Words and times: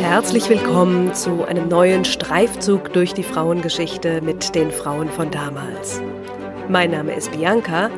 Herzlich 0.00 0.48
willkommen 0.48 1.14
zu 1.14 1.44
einem 1.44 1.68
neuen 1.68 2.04
Streifzug 2.04 2.92
durch 2.92 3.14
die 3.14 3.22
Frauengeschichte 3.22 4.20
mit 4.20 4.54
den 4.54 4.70
Frauen 4.70 5.08
von 5.08 5.30
damals. 5.30 6.00
Mein 6.68 6.90
Name 6.90 7.14
ist 7.14 7.30
Bianca 7.30 7.90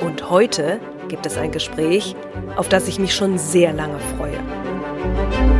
und 0.00 0.30
heute 0.30 0.80
gibt 1.08 1.26
es 1.26 1.36
ein 1.36 1.52
Gespräch, 1.52 2.16
auf 2.56 2.68
das 2.68 2.88
ich 2.88 2.98
mich 2.98 3.14
schon 3.14 3.36
sehr 3.36 3.72
lange 3.72 3.98
freue. 4.16 5.53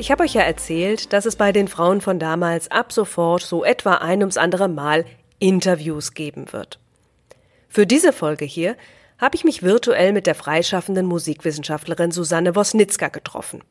Ich 0.00 0.10
habe 0.10 0.22
euch 0.22 0.32
ja 0.32 0.40
erzählt, 0.40 1.12
dass 1.12 1.26
es 1.26 1.36
bei 1.36 1.52
den 1.52 1.68
Frauen 1.68 2.00
von 2.00 2.18
damals 2.18 2.70
ab 2.70 2.90
sofort 2.90 3.42
so 3.42 3.66
etwa 3.66 3.96
ein 3.96 4.20
ums 4.20 4.38
andere 4.38 4.66
Mal 4.66 5.04
Interviews 5.38 6.14
geben 6.14 6.54
wird. 6.54 6.78
Für 7.68 7.86
diese 7.86 8.14
Folge 8.14 8.46
hier 8.46 8.78
habe 9.18 9.36
ich 9.36 9.44
mich 9.44 9.62
virtuell 9.62 10.14
mit 10.14 10.26
der 10.26 10.34
freischaffenden 10.34 11.04
Musikwissenschaftlerin 11.04 12.12
Susanne 12.12 12.56
Wosnitzka 12.56 13.08
getroffen. 13.08 13.62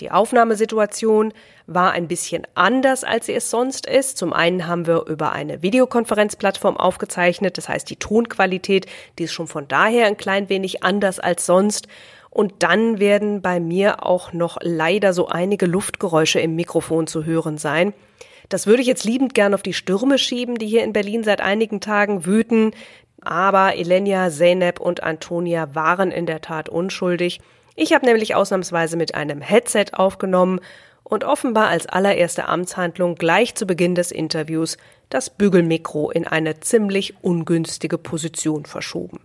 Die 0.00 0.10
Aufnahmesituation 0.10 1.32
war 1.68 1.92
ein 1.92 2.08
bisschen 2.08 2.44
anders, 2.56 3.04
als 3.04 3.26
sie 3.26 3.34
es 3.34 3.48
sonst 3.48 3.86
ist. 3.86 4.18
Zum 4.18 4.32
einen 4.32 4.66
haben 4.66 4.88
wir 4.88 5.06
über 5.06 5.30
eine 5.30 5.62
Videokonferenzplattform 5.62 6.76
aufgezeichnet, 6.76 7.56
das 7.56 7.68
heißt 7.68 7.88
die 7.88 8.00
Tonqualität, 8.00 8.86
die 9.20 9.24
ist 9.24 9.32
schon 9.32 9.46
von 9.46 9.68
daher 9.68 10.08
ein 10.08 10.16
klein 10.16 10.48
wenig 10.48 10.82
anders 10.82 11.20
als 11.20 11.46
sonst. 11.46 11.86
Und 12.34 12.64
dann 12.64 12.98
werden 12.98 13.42
bei 13.42 13.60
mir 13.60 14.04
auch 14.04 14.32
noch 14.32 14.58
leider 14.60 15.12
so 15.12 15.28
einige 15.28 15.66
Luftgeräusche 15.66 16.40
im 16.40 16.56
Mikrofon 16.56 17.06
zu 17.06 17.24
hören 17.24 17.58
sein. 17.58 17.94
Das 18.48 18.66
würde 18.66 18.82
ich 18.82 18.88
jetzt 18.88 19.04
liebend 19.04 19.34
gern 19.34 19.54
auf 19.54 19.62
die 19.62 19.72
Stürme 19.72 20.18
schieben, 20.18 20.56
die 20.56 20.66
hier 20.66 20.82
in 20.82 20.92
Berlin 20.92 21.22
seit 21.22 21.40
einigen 21.40 21.80
Tagen 21.80 22.26
wüten. 22.26 22.72
Aber 23.20 23.76
Elenia, 23.76 24.30
Zeynep 24.30 24.80
und 24.80 25.04
Antonia 25.04 25.76
waren 25.76 26.10
in 26.10 26.26
der 26.26 26.40
Tat 26.40 26.68
unschuldig. 26.68 27.40
Ich 27.76 27.92
habe 27.92 28.04
nämlich 28.04 28.34
ausnahmsweise 28.34 28.96
mit 28.96 29.14
einem 29.14 29.40
Headset 29.40 29.86
aufgenommen 29.92 30.58
und 31.04 31.22
offenbar 31.22 31.68
als 31.68 31.86
allererste 31.86 32.48
Amtshandlung 32.48 33.14
gleich 33.14 33.54
zu 33.54 33.64
Beginn 33.64 33.94
des 33.94 34.10
Interviews 34.10 34.76
das 35.08 35.30
Bügelmikro 35.30 36.10
in 36.10 36.26
eine 36.26 36.58
ziemlich 36.58 37.14
ungünstige 37.22 37.96
Position 37.96 38.66
verschoben. 38.66 39.20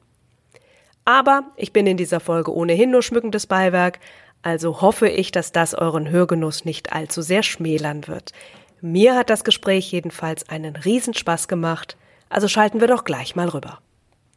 Aber 1.09 1.45
ich 1.55 1.73
bin 1.73 1.87
in 1.87 1.97
dieser 1.97 2.19
Folge 2.19 2.53
ohnehin 2.53 2.91
nur 2.91 3.01
schmückendes 3.01 3.47
Beiwerk, 3.47 3.97
also 4.43 4.79
hoffe 4.79 5.09
ich, 5.09 5.31
dass 5.31 5.51
das 5.51 5.73
euren 5.73 6.11
Hörgenuss 6.11 6.65
nicht 6.65 6.93
allzu 6.93 7.23
sehr 7.23 7.41
schmälern 7.41 8.07
wird. 8.07 8.31
Mir 8.79 9.15
hat 9.15 9.31
das 9.31 9.43
Gespräch 9.43 9.91
jedenfalls 9.91 10.47
einen 10.49 10.75
Riesenspaß 10.75 11.47
gemacht, 11.47 11.97
also 12.29 12.47
schalten 12.47 12.79
wir 12.79 12.87
doch 12.87 13.05
gleich 13.05 13.35
mal 13.35 13.49
rüber. 13.49 13.79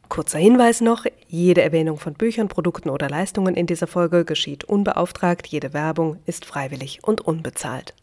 Kurzer 0.09 0.39
Hinweis 0.39 0.81
noch, 0.81 1.05
jede 1.27 1.61
Erwähnung 1.61 1.99
von 1.99 2.15
Büchern, 2.15 2.47
Produkten 2.47 2.89
oder 2.89 3.07
Leistungen 3.07 3.53
in 3.53 3.67
dieser 3.67 3.85
Folge 3.85 4.25
geschieht 4.25 4.63
unbeauftragt, 4.63 5.45
jede 5.45 5.73
Werbung 5.73 6.17
ist 6.25 6.43
freiwillig 6.43 7.01
und 7.03 7.21
unbezahlt. 7.21 7.93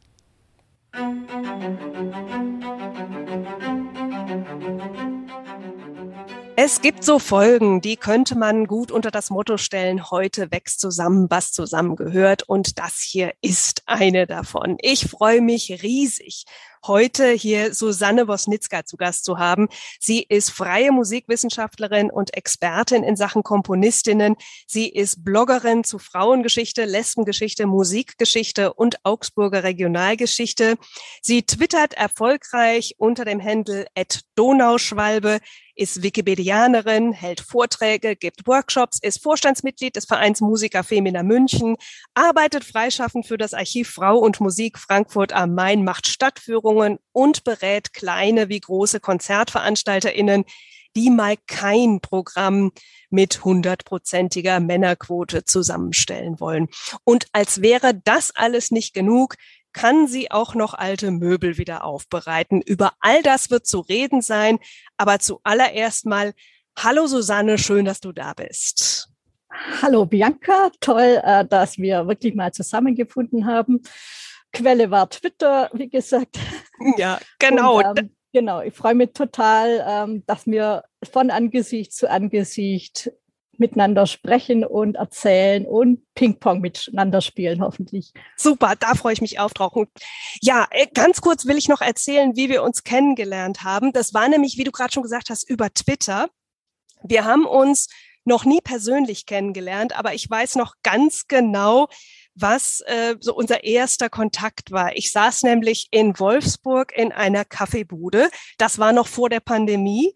Es 6.63 6.83
gibt 6.83 7.05
so 7.05 7.19
Folgen, 7.19 7.81
die 7.81 7.97
könnte 7.97 8.37
man 8.37 8.67
gut 8.67 8.91
unter 8.91 9.11
das 9.11 9.31
Motto 9.31 9.57
stellen, 9.57 10.11
heute 10.11 10.51
wächst 10.51 10.79
zusammen, 10.79 11.29
was 11.31 11.53
zusammengehört. 11.53 12.43
Und 12.43 12.79
das 12.79 13.01
hier 13.01 13.33
ist 13.41 13.85
eine 13.87 14.27
davon. 14.27 14.77
Ich 14.83 15.09
freue 15.09 15.41
mich 15.41 15.83
riesig 15.83 16.45
heute 16.87 17.31
hier 17.33 17.75
Susanne 17.75 18.29
Wosnitzka 18.29 18.85
zu 18.85 18.97
Gast 18.97 19.25
zu 19.25 19.39
haben. 19.39 19.69
Sie 19.99 20.23
ist 20.23 20.51
freie 20.51 20.93
Musikwissenschaftlerin 20.93 22.11
und 22.11 22.35
Expertin 22.35 23.03
in 23.03 23.17
Sachen 23.17 23.43
Komponistinnen. 23.43 24.37
Sie 24.67 24.89
ist 24.89 25.25
Bloggerin 25.25 25.85
zu 25.85 25.99
Frauengeschichte, 25.99 26.85
Lesbengeschichte, 26.85 27.67
Musikgeschichte 27.67 28.73
und 28.73 28.97
Augsburger 29.05 29.65
Regionalgeschichte. 29.65 30.77
Sie 31.23 31.43
twittert 31.43 31.95
erfolgreich 31.95 32.95
unter 32.99 33.25
dem 33.25 33.43
Handle 33.43 33.87
Donauschwalbe 34.35 35.41
ist 35.81 36.03
Wikipedianerin, 36.03 37.13
hält 37.13 37.41
Vorträge, 37.41 38.15
gibt 38.15 38.47
Workshops, 38.47 38.99
ist 39.01 39.23
Vorstandsmitglied 39.23 39.97
des 39.97 40.05
Vereins 40.05 40.43
Musiker 40.43 40.85
Femina 40.85 41.23
München, 41.23 41.77
arbeitet 42.13 42.65
freischaffend 42.65 43.27
für 43.27 43.39
das 43.39 43.55
Archiv 43.55 43.89
Frau 43.89 44.19
und 44.19 44.41
Musik 44.41 44.79
Frankfurt 44.79 45.33
am 45.33 45.55
Main, 45.55 45.83
macht 45.83 46.07
Stadtführungen 46.07 46.99
und 47.13 47.45
berät 47.45 47.95
kleine 47.95 48.51
wie 48.51 48.61
große 48.61 49.01
KonzertveranstalterInnen, 49.01 50.45
die 50.97 51.09
mal 51.09 51.37
kein 51.47 52.01
Programm 52.01 52.73
mit 53.09 53.43
hundertprozentiger 53.43 54.61
Männerquote 54.61 55.45
zusammenstellen 55.45 56.41
wollen. 56.41 56.69
Und 57.05 57.27
als 57.33 57.63
wäre 57.63 57.95
das 57.95 58.33
alles 58.35 58.71
nicht 58.71 58.93
genug, 58.93 59.37
kann 59.73 60.07
sie 60.07 60.31
auch 60.31 60.55
noch 60.55 60.75
alte 60.75 61.11
Möbel 61.11 61.59
wieder 61.59 61.85
aufbereiten. 61.85 62.61
Über 62.63 62.93
all 63.01 63.23
das 63.23 63.51
wird 63.51 63.67
zu 63.67 63.81
reden 63.81 64.23
sein. 64.23 64.59
Aber 64.97 65.19
zuallererst 65.19 66.07
mal, 66.07 66.33
hallo 66.79 67.07
Susanne, 67.07 67.59
schön, 67.59 67.85
dass 67.85 68.01
du 68.01 68.13
da 68.13 68.35
bist. 68.35 69.09
Hallo 69.83 70.07
Bianca, 70.07 70.71
toll, 70.81 71.21
äh, 71.23 71.45
dass 71.45 71.77
wir 71.79 72.07
wirklich 72.07 72.35
mal 72.35 72.53
zusammengefunden 72.53 73.47
haben. 73.47 73.83
Quelle 74.53 74.91
war 74.91 75.11
Twitter, 75.11 75.71
wie 75.73 75.89
gesagt. 75.89 76.39
Ja, 76.97 77.21
genau. 77.39 77.79
Und, 77.79 77.99
ähm, 77.99 78.17
genau, 78.33 78.63
ich 78.63 78.75
freue 78.75 78.95
mich 78.95 79.13
total, 79.13 79.85
ähm, 79.87 80.25
dass 80.27 80.47
wir 80.47 80.85
von 81.11 81.31
Angesicht 81.31 81.93
zu 81.93 82.11
Angesicht 82.11 83.13
miteinander 83.61 84.07
sprechen 84.07 84.65
und 84.65 84.97
erzählen 84.97 85.67
und 85.67 86.03
Ping-Pong 86.15 86.61
miteinander 86.61 87.21
spielen, 87.21 87.61
hoffentlich. 87.63 88.13
Super, 88.37 88.75
da 88.79 88.95
freue 88.95 89.13
ich 89.13 89.21
mich 89.21 89.39
auf 89.39 89.53
drauf. 89.53 89.73
Ja, 90.41 90.67
äh, 90.71 90.87
ganz 90.93 91.21
kurz 91.21 91.47
will 91.47 91.59
ich 91.59 91.69
noch 91.69 91.81
erzählen, 91.81 92.35
wie 92.37 92.49
wir 92.49 92.63
uns 92.63 92.83
kennengelernt 92.83 93.63
haben. 93.63 93.93
Das 93.93 94.15
war 94.15 94.29
nämlich, 94.29 94.59
wie 94.59 94.65
du 94.65 94.73
gerade 94.73 94.93
schon 94.93 95.03
gesagt 95.03 95.31
hast, 95.31 95.49
über 95.49 95.73
Twitter. 95.73 96.29
Wir 97.05 97.25
haben 97.25 97.47
uns 97.47 97.89
noch 98.25 98.45
nie 98.45 98.61
persönlich 98.61 99.27
kennengelernt, 99.27 99.99
aber 99.99 100.15
ich 100.15 100.29
weiß 100.29 100.57
noch 100.57 100.75
ganz 100.83 101.27
genau, 101.27 101.89
was 102.35 102.81
äh, 102.87 103.17
so 103.21 103.35
unser 103.35 103.65
erster 103.65 104.09
Kontakt 104.09 104.71
war. 104.71 104.97
Ich 104.97 105.13
saß 105.13 105.43
nämlich 105.43 105.89
in 105.91 106.19
Wolfsburg 106.19 106.93
in 106.97 107.13
einer 107.13 107.45
Kaffeebude. 107.45 108.31
Das 108.59 108.79
war 108.79 108.93
noch 108.93 109.09
vor 109.09 109.29
der 109.29 109.41
Pandemie 109.41 110.15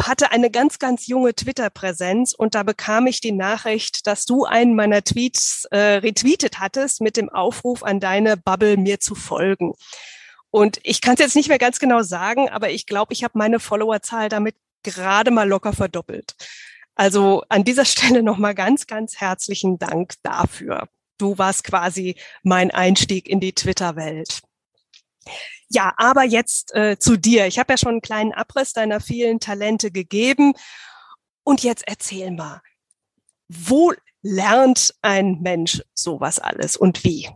hatte 0.00 0.30
eine 0.30 0.50
ganz, 0.50 0.78
ganz 0.78 1.06
junge 1.06 1.34
Twitter-Präsenz 1.34 2.34
und 2.34 2.54
da 2.54 2.62
bekam 2.62 3.06
ich 3.06 3.20
die 3.20 3.32
Nachricht, 3.32 4.06
dass 4.06 4.24
du 4.24 4.44
einen 4.44 4.74
meiner 4.74 5.02
Tweets 5.02 5.66
äh, 5.70 5.78
retweetet 5.78 6.60
hattest 6.60 7.00
mit 7.00 7.16
dem 7.16 7.28
Aufruf 7.28 7.82
an 7.82 8.00
deine 8.00 8.36
Bubble, 8.36 8.76
mir 8.76 9.00
zu 9.00 9.14
folgen. 9.14 9.74
Und 10.50 10.78
ich 10.84 11.00
kann 11.00 11.14
es 11.14 11.20
jetzt 11.20 11.36
nicht 11.36 11.48
mehr 11.48 11.58
ganz 11.58 11.78
genau 11.78 12.02
sagen, 12.02 12.48
aber 12.48 12.70
ich 12.70 12.86
glaube, 12.86 13.12
ich 13.12 13.24
habe 13.24 13.36
meine 13.36 13.58
Followerzahl 13.58 14.28
damit 14.28 14.54
gerade 14.82 15.30
mal 15.30 15.48
locker 15.48 15.72
verdoppelt. 15.72 16.34
Also 16.94 17.42
an 17.48 17.64
dieser 17.64 17.84
Stelle 17.84 18.22
nochmal 18.22 18.54
ganz, 18.54 18.86
ganz 18.86 19.16
herzlichen 19.20 19.78
Dank 19.78 20.14
dafür. 20.22 20.88
Du 21.18 21.38
warst 21.38 21.64
quasi 21.64 22.16
mein 22.42 22.70
Einstieg 22.70 23.28
in 23.28 23.40
die 23.40 23.52
Twitter-Welt. 23.52 24.42
Ja, 25.68 25.92
aber 25.96 26.24
jetzt 26.24 26.74
äh, 26.74 26.98
zu 26.98 27.16
dir. 27.16 27.46
Ich 27.46 27.58
habe 27.58 27.72
ja 27.72 27.76
schon 27.76 27.92
einen 27.92 28.00
kleinen 28.00 28.32
Abriss 28.32 28.72
deiner 28.72 29.00
vielen 29.00 29.40
Talente 29.40 29.90
gegeben. 29.90 30.54
Und 31.42 31.62
jetzt 31.62 31.84
erzähl 31.86 32.30
mal, 32.30 32.60
wo 33.48 33.92
lernt 34.22 34.94
ein 35.02 35.40
Mensch 35.42 35.82
sowas 35.92 36.38
alles 36.38 36.76
und 36.76 37.04
wie? 37.04 37.28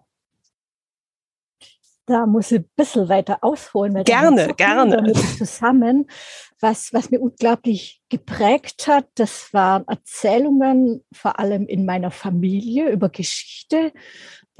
Da 2.07 2.24
muss 2.24 2.51
ich 2.51 2.60
ein 2.60 2.71
bisschen 2.74 3.09
weiter 3.10 3.39
ausholen. 3.42 3.92
Weil 3.92 4.04
gerne, 4.04 4.54
gerne. 4.54 5.13
Zusammen, 5.13 6.10
was, 6.59 6.95
was 6.95 7.10
mir 7.10 7.21
unglaublich 7.21 8.01
geprägt 8.09 8.86
hat, 8.86 9.07
das 9.16 9.53
waren 9.53 9.86
Erzählungen, 9.86 11.04
vor 11.13 11.39
allem 11.39 11.66
in 11.66 11.84
meiner 11.84 12.10
Familie 12.10 12.89
über 12.89 13.10
Geschichte. 13.10 13.92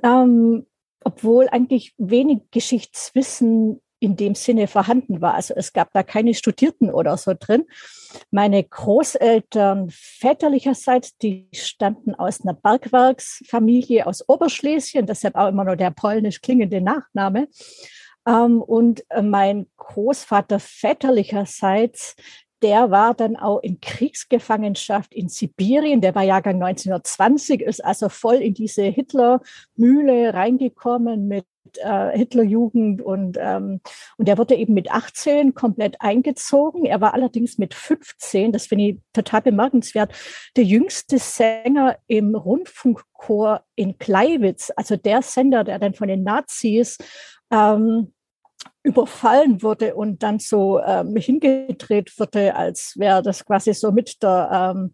Ähm, 0.03 0.67
obwohl 1.05 1.49
eigentlich 1.49 1.95
wenig 1.99 2.51
Geschichtswissen 2.51 3.81
in 4.01 4.17
dem 4.17 4.35
Sinne 4.35 4.69
vorhanden 4.69 5.21
war. 5.21 5.35
Also 5.35 5.55
es 5.57 5.73
gab 5.73 5.93
da 5.93 6.03
keine 6.03 6.35
Studierten 6.35 6.91
oder 6.91 7.17
so 7.17 7.35
drin. 7.39 7.65
Meine 8.31 8.63
Großeltern 8.63 9.89
väterlicherseits, 9.91 11.17
die 11.19 11.49
standen 11.53 12.15
aus 12.15 12.43
einer 12.43 12.55
Bergwerksfamilie 12.55 14.07
aus 14.07 14.29
Oberschlesien, 14.29 15.07
deshalb 15.07 15.35
auch 15.35 15.49
immer 15.49 15.65
nur 15.65 15.77
der 15.77 15.91
polnisch 15.91 16.41
klingende 16.41 16.81
Nachname. 16.81 17.49
Ähm, 18.27 18.63
und 18.63 19.05
mein 19.21 19.67
Großvater 19.79 20.61
väterlicherseits, 20.61 22.15
der 22.63 22.91
war 22.91 23.15
dann 23.15 23.37
auch 23.37 23.61
in 23.61 23.81
Kriegsgefangenschaft 23.81 25.15
in 25.15 25.29
Sibirien. 25.29 26.01
Der 26.01 26.15
war 26.15 26.23
Jahrgang 26.23 26.63
1920, 26.63 27.61
ist 27.61 27.85
also 27.85 28.09
voll 28.09 28.37
in 28.37 28.55
diese 28.55 28.83
Hitler-Mühle 28.83 30.35
reingekommen 30.35 31.29
mit 31.29 31.47
äh, 31.77 32.17
Hitlerjugend 32.17 33.03
und, 33.03 33.37
ähm, 33.41 33.81
und 34.17 34.29
der 34.29 34.39
wurde 34.39 34.55
eben 34.55 34.75
mit 34.75 34.91
18 34.91 35.55
komplett 35.55 36.01
eingezogen. 36.01 36.85
Er 36.85 37.01
war 37.01 37.15
allerdings 37.15 37.59
mit 37.59 37.75
15, 37.75 38.53
das 38.53 38.67
finde 38.67 38.85
ich 38.85 38.99
total 39.13 39.43
bemerkenswert, 39.43 40.13
der 40.57 40.65
jüngste 40.65 41.19
Sänger 41.19 41.99
im 42.07 42.35
Rundfunkchor 42.35 43.63
in 43.75 43.99
Kleiwitz, 43.99 44.73
also 44.77 44.97
der 44.97 45.23
Sender, 45.23 45.65
der 45.65 45.79
dann 45.79 45.95
von 45.95 46.09
den 46.09 46.23
Nazis 46.25 46.99
ähm, 47.51 48.13
überfallen 48.83 49.63
wurde 49.63 49.95
und 49.95 50.23
dann 50.23 50.39
so 50.39 50.81
ähm, 50.81 51.17
hingedreht 51.17 52.19
wurde, 52.19 52.55
als 52.55 52.95
wäre 52.97 53.23
das 53.23 53.45
quasi 53.45 53.75
so 53.75 53.93
mit 53.93 54.23
der 54.23 54.75
ähm, 54.75 54.93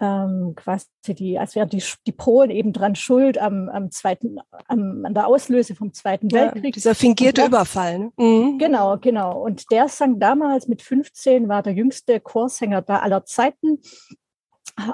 ähm, 0.00 0.54
quasi 0.56 0.86
die, 1.08 1.38
als 1.38 1.54
wären 1.54 1.68
die, 1.68 1.82
die 2.06 2.12
Polen 2.12 2.50
eben 2.50 2.72
dran 2.72 2.94
schuld 2.94 3.36
am, 3.38 3.68
am 3.68 3.90
zweiten, 3.90 4.38
am, 4.66 5.04
an 5.04 5.14
der 5.14 5.26
Auslöse 5.26 5.74
vom 5.74 5.92
Zweiten 5.92 6.28
ja, 6.30 6.52
Weltkrieg. 6.52 6.74
Dieser 6.74 6.94
fingierte 6.94 7.44
Überfall. 7.44 7.98
Ne? 7.98 8.12
Mhm. 8.16 8.58
Genau, 8.58 8.96
genau. 8.96 9.38
Und 9.38 9.70
der 9.70 9.88
sang 9.88 10.18
damals 10.18 10.68
mit 10.68 10.80
15, 10.80 11.48
war 11.48 11.62
der 11.62 11.74
jüngste 11.74 12.18
Chorsänger 12.18 12.82
da 12.82 13.00
aller 13.00 13.26
Zeiten. 13.26 13.80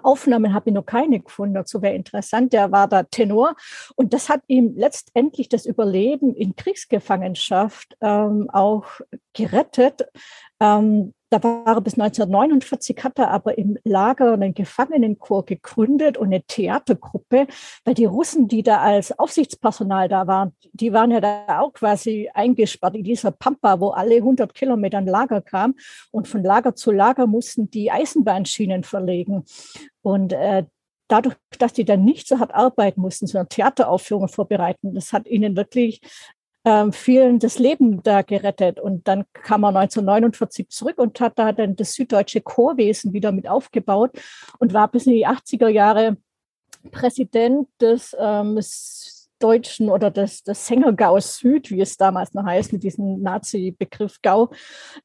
Aufnahmen 0.02 0.54
habe 0.54 0.70
ich 0.70 0.74
noch 0.74 0.86
keine 0.86 1.20
gefunden, 1.20 1.54
dazu 1.54 1.82
wäre 1.82 1.94
interessant. 1.94 2.52
Der 2.52 2.72
war 2.72 2.88
da 2.88 3.02
Tenor 3.02 3.54
und 3.94 4.12
das 4.12 4.28
hat 4.28 4.42
ihm 4.46 4.74
letztendlich 4.76 5.48
das 5.48 5.66
Überleben 5.66 6.34
in 6.34 6.56
Kriegsgefangenschaft 6.56 7.96
ähm, 8.00 8.48
auch 8.50 8.86
gerettet. 9.32 10.06
Ähm, 10.60 11.14
da 11.30 11.42
war 11.42 11.66
er 11.66 11.80
bis 11.80 11.94
1949, 11.94 13.02
hat 13.02 13.18
er 13.18 13.30
aber 13.30 13.58
im 13.58 13.78
Lager 13.84 14.32
einen 14.32 14.54
Gefangenenchor 14.54 15.44
gegründet 15.44 16.16
und 16.16 16.26
eine 16.26 16.42
Theatergruppe, 16.42 17.46
weil 17.84 17.94
die 17.94 18.04
Russen, 18.04 18.46
die 18.48 18.62
da 18.62 18.78
als 18.78 19.18
Aufsichtspersonal 19.18 20.08
da 20.08 20.26
waren, 20.26 20.54
die 20.72 20.92
waren 20.92 21.10
ja 21.10 21.20
da 21.20 21.60
auch 21.60 21.72
quasi 21.72 22.30
eingesperrt 22.32 22.94
in 22.94 23.04
dieser 23.04 23.32
Pampa, 23.32 23.80
wo 23.80 23.90
alle 23.90 24.16
100 24.16 24.54
Kilometer 24.54 24.98
ein 24.98 25.06
Lager 25.06 25.40
kam 25.40 25.74
und 26.12 26.28
von 26.28 26.42
Lager 26.42 26.74
zu 26.74 26.92
Lager 26.92 27.26
mussten 27.26 27.70
die 27.70 27.90
Eisenbahnschienen 27.90 28.84
verlegen. 28.84 29.44
Und 30.02 30.32
äh, 30.32 30.64
dadurch, 31.08 31.36
dass 31.58 31.72
die 31.72 31.84
dann 31.84 32.04
nicht 32.04 32.28
so 32.28 32.38
hart 32.38 32.54
arbeiten 32.54 33.00
mussten, 33.00 33.26
sondern 33.26 33.48
Theateraufführungen 33.48 34.28
vorbereiten, 34.28 34.94
das 34.94 35.12
hat 35.12 35.26
ihnen 35.26 35.56
wirklich 35.56 36.00
ähm, 36.66 36.92
vielen 36.92 37.38
das 37.38 37.58
Leben 37.58 38.02
da 38.02 38.22
gerettet. 38.22 38.80
Und 38.80 39.06
dann 39.08 39.24
kam 39.32 39.62
er 39.64 39.68
1949 39.68 40.68
zurück 40.68 40.98
und 40.98 41.18
hat 41.20 41.38
da 41.38 41.52
dann 41.52 41.76
das 41.76 41.94
süddeutsche 41.94 42.40
Chorwesen 42.40 43.12
wieder 43.12 43.32
mit 43.32 43.48
aufgebaut 43.48 44.10
und 44.58 44.74
war 44.74 44.88
bis 44.88 45.06
in 45.06 45.14
die 45.14 45.26
80er 45.26 45.68
Jahre 45.68 46.16
Präsident 46.90 47.68
des 47.80 48.14
ähm, 48.18 48.60
Deutschen 49.38 49.90
oder 49.90 50.10
des, 50.10 50.42
des 50.42 50.66
Sängergaus 50.66 51.38
Süd, 51.38 51.70
wie 51.70 51.80
es 51.80 51.96
damals 51.96 52.32
noch 52.34 52.44
heißt, 52.44 52.72
mit 52.72 52.82
diesem 52.82 53.22
Nazi-Begriff 53.22 54.20
Gau. 54.22 54.50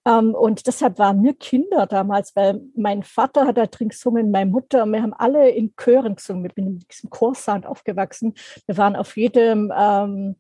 Ähm, 0.06 0.34
und 0.34 0.66
deshalb 0.68 0.98
waren 1.00 1.22
wir 1.24 1.34
Kinder 1.36 1.86
damals, 1.86 2.36
weil 2.36 2.62
mein 2.75 3.04
Vater 3.04 3.46
hat 3.46 3.58
da 3.58 3.68
drin 3.68 3.90
gesungen, 3.90 4.31
meine 4.31 4.50
Mutter, 4.50 4.86
wir 4.86 5.02
haben 5.02 5.13
alle 5.13 5.50
in 5.50 5.74
Chören 5.75 6.16
gesungen. 6.16 6.46
Ich 6.46 6.56
bin 6.56 6.68
in 6.68 6.80
diesem 6.80 7.10
Chorsound 7.10 7.66
aufgewachsen. 7.66 8.34
Wir 8.66 8.78
waren 8.78 8.96
auf 8.96 9.18
jedem 9.18 9.72
ähm, 9.78 10.38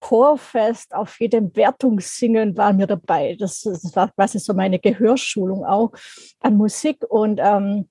Chorfest, 0.00 0.94
auf 0.94 1.20
jedem 1.20 1.54
Wertungssingen 1.56 2.56
waren 2.56 2.78
wir 2.78 2.86
dabei. 2.86 3.36
Das, 3.38 3.62
das 3.62 3.94
war 3.96 4.10
quasi 4.12 4.38
so 4.38 4.52
meine 4.52 4.78
Gehörschulung 4.78 5.64
auch 5.64 5.92
an 6.40 6.56
Musik. 6.56 7.04
Und 7.08 7.40
ähm, 7.42 7.88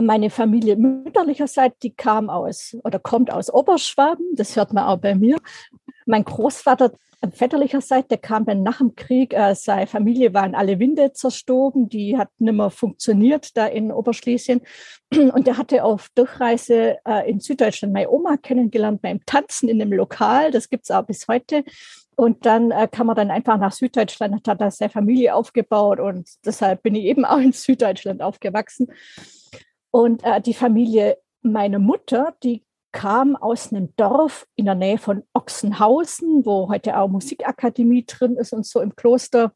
meine 0.00 0.30
Familie 0.30 0.76
mütterlicherseits, 0.76 1.78
die 1.80 1.94
kam 1.94 2.30
aus 2.30 2.76
oder 2.84 2.98
kommt 2.98 3.32
aus 3.32 3.52
Oberschwaben, 3.52 4.34
das 4.34 4.56
hört 4.56 4.72
man 4.72 4.84
auch 4.84 4.98
bei 4.98 5.14
mir. 5.14 5.36
Mein 6.06 6.24
Großvater 6.24 6.92
väterlicher 7.30 7.80
Seite, 7.80 8.08
der 8.08 8.18
kam 8.18 8.44
dann 8.44 8.64
nach 8.64 8.78
dem 8.78 8.96
Krieg, 8.96 9.32
äh, 9.32 9.54
seine 9.54 9.86
Familie 9.86 10.34
waren 10.34 10.56
alle 10.56 10.80
Winde 10.80 11.12
zerstoben, 11.12 11.88
die 11.88 12.18
hat 12.18 12.28
nicht 12.38 12.54
mehr 12.54 12.70
funktioniert 12.70 13.56
da 13.56 13.66
in 13.66 13.92
Oberschlesien. 13.92 14.60
Und 15.12 15.46
der 15.46 15.56
hatte 15.56 15.84
auf 15.84 16.08
Durchreise 16.16 16.98
äh, 17.06 17.30
in 17.30 17.38
Süddeutschland 17.38 17.94
meine 17.94 18.10
Oma 18.10 18.36
kennengelernt 18.36 19.02
beim 19.02 19.20
Tanzen 19.24 19.68
in 19.68 19.80
einem 19.80 19.92
Lokal, 19.92 20.50
das 20.50 20.68
gibt 20.68 20.84
es 20.84 20.90
auch 20.90 21.04
bis 21.04 21.28
heute. 21.28 21.64
Und 22.16 22.44
dann 22.44 22.70
äh, 22.72 22.88
kam 22.90 23.08
er 23.08 23.14
dann 23.14 23.30
einfach 23.30 23.56
nach 23.56 23.72
Süddeutschland, 23.72 24.46
hat 24.46 24.60
da 24.60 24.70
seine 24.70 24.90
Familie 24.90 25.34
aufgebaut 25.34 26.00
und 26.00 26.28
deshalb 26.44 26.82
bin 26.82 26.94
ich 26.94 27.04
eben 27.04 27.24
auch 27.24 27.38
in 27.38 27.52
Süddeutschland 27.52 28.20
aufgewachsen. 28.20 28.88
Und 29.90 30.24
äh, 30.24 30.40
die 30.40 30.54
Familie 30.54 31.18
meiner 31.42 31.78
Mutter, 31.78 32.34
die 32.42 32.64
kam 32.92 33.36
aus 33.36 33.72
einem 33.72 33.94
Dorf 33.96 34.46
in 34.54 34.66
der 34.66 34.74
Nähe 34.74 34.98
von 34.98 35.24
Ochsenhausen, 35.32 36.44
wo 36.44 36.68
heute 36.68 36.98
auch 36.98 37.08
Musikakademie 37.08 38.04
drin 38.06 38.36
ist 38.36 38.52
und 38.52 38.66
so 38.66 38.80
im 38.80 38.94
Kloster. 38.94 39.52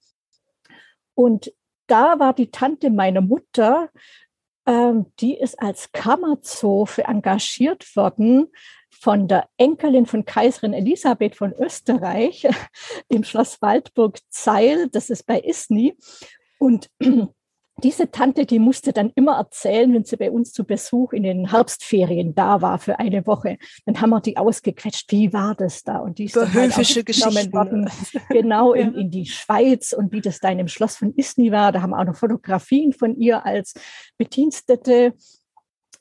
Und 1.14 1.52
da 1.86 2.18
war 2.18 2.32
die 2.32 2.50
Tante 2.50 2.90
meiner 2.90 3.20
Mutter, 3.20 3.90
ähm, 4.66 5.12
die 5.20 5.38
ist 5.38 5.60
als 5.60 5.92
Kammerzofe 5.92 7.04
engagiert 7.04 7.94
worden 7.94 8.48
von 8.90 9.28
der 9.28 9.48
Enkelin 9.56 10.06
von 10.06 10.24
Kaiserin 10.24 10.72
Elisabeth 10.72 11.36
von 11.36 11.52
Österreich 11.52 12.46
im 13.08 13.22
Schloss 13.24 13.60
Waldburg-Zeil, 13.62 14.88
das 14.88 15.10
ist 15.10 15.26
bei 15.26 15.40
Isny. 15.40 15.96
Und 16.58 16.90
diese 17.82 18.10
Tante, 18.10 18.46
die 18.46 18.58
musste 18.58 18.92
dann 18.92 19.12
immer 19.14 19.36
erzählen, 19.36 19.92
wenn 19.92 20.04
sie 20.04 20.16
bei 20.16 20.30
uns 20.30 20.52
zu 20.52 20.64
Besuch 20.64 21.12
in 21.12 21.24
den 21.24 21.50
Herbstferien 21.50 22.34
da 22.34 22.62
war 22.62 22.78
für 22.78 22.98
eine 22.98 23.26
Woche. 23.26 23.58
Dann 23.84 24.00
haben 24.00 24.10
wir 24.10 24.20
die 24.20 24.38
ausgequetscht, 24.38 25.12
wie 25.12 25.32
war 25.32 25.54
das 25.54 25.84
da? 25.84 25.98
Und 25.98 26.18
die 26.18 26.24
ist 26.24 26.36
dann 26.36 26.52
halt 26.54 26.74
Geschichten. 26.74 27.52
worden, 27.52 27.90
genau 28.30 28.72
in, 28.72 28.94
in 28.94 29.10
die 29.10 29.26
Schweiz 29.26 29.92
und 29.92 30.12
wie 30.12 30.22
das 30.22 30.40
da 30.40 30.48
in 30.48 30.58
dem 30.58 30.68
Schloss 30.68 30.96
von 30.96 31.14
Isny 31.14 31.52
war. 31.52 31.70
Da 31.70 31.82
haben 31.82 31.90
wir 31.90 31.98
auch 31.98 32.04
noch 32.04 32.16
Fotografien 32.16 32.94
von 32.94 33.14
ihr 33.16 33.44
als 33.44 33.74
Bedienstete. 34.16 35.12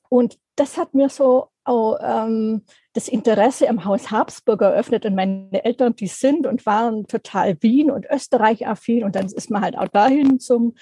Und 0.07 0.39
das 0.55 0.77
hat 0.77 0.93
mir 0.93 1.09
so 1.09 1.49
auch 1.65 1.97
ähm, 2.01 2.63
das 2.93 3.07
Interesse 3.07 3.67
am 3.69 3.85
Haus 3.85 4.11
Habsburg 4.11 4.61
eröffnet. 4.61 5.05
Und 5.05 5.15
meine 5.15 5.65
Eltern, 5.65 5.95
die 5.95 6.07
sind 6.07 6.47
und 6.47 6.65
waren 6.65 7.07
total 7.07 7.57
Wien 7.61 7.91
und 7.91 8.05
Österreich 8.09 8.67
affin. 8.67 9.03
Und 9.03 9.15
dann 9.15 9.25
ist 9.25 9.49
man 9.49 9.61
halt 9.61 9.77
auch 9.77 9.87
dahin 9.87 10.39
zum 10.39 10.75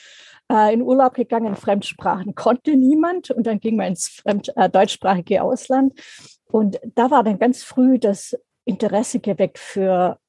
äh, 0.52 0.74
in 0.74 0.82
Urlaub 0.82 1.14
gegangen, 1.14 1.56
Fremdsprachen 1.56 2.36
konnte 2.36 2.76
niemand 2.76 3.32
und 3.32 3.48
dann 3.48 3.60
ging 3.60 3.78
man 3.78 3.88
ins 3.88 4.10
Fremd, 4.10 4.52
äh, 4.56 4.70
deutschsprachige 4.70 5.42
Ausland. 5.42 5.94
Und 6.46 6.80
da 6.96 7.10
war 7.10 7.24
dann 7.24 7.40
ganz 7.40 7.64
früh 7.64 7.98
das 7.98 8.38
Interesse 8.66 9.20
geweckt 9.20 9.58
für 9.58 10.20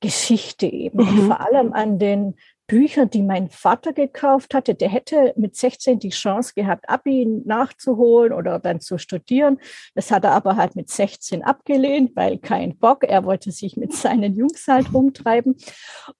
Geschichte 0.00 0.66
eben, 0.66 0.98
mhm. 0.98 1.26
vor 1.26 1.40
allem 1.40 1.72
an 1.72 1.98
den 1.98 2.36
Büchern, 2.74 3.08
die 3.08 3.22
mein 3.22 3.50
Vater 3.50 3.92
gekauft 3.92 4.52
hatte. 4.52 4.74
Der 4.74 4.88
hätte 4.88 5.32
mit 5.36 5.54
16 5.54 6.00
die 6.00 6.08
Chance 6.08 6.54
gehabt, 6.56 6.88
Abi 6.88 7.24
nachzuholen 7.44 8.32
oder 8.32 8.58
dann 8.58 8.80
zu 8.80 8.98
studieren. 8.98 9.60
Das 9.94 10.10
hat 10.10 10.24
er 10.24 10.32
aber 10.32 10.56
halt 10.56 10.74
mit 10.74 10.90
16 10.90 11.44
abgelehnt, 11.44 12.16
weil 12.16 12.36
kein 12.38 12.76
Bock. 12.76 13.04
Er 13.04 13.24
wollte 13.24 13.52
sich 13.52 13.76
mit 13.76 13.92
seinen 13.92 14.34
Jungs 14.34 14.66
halt 14.66 14.92
rumtreiben. 14.92 15.54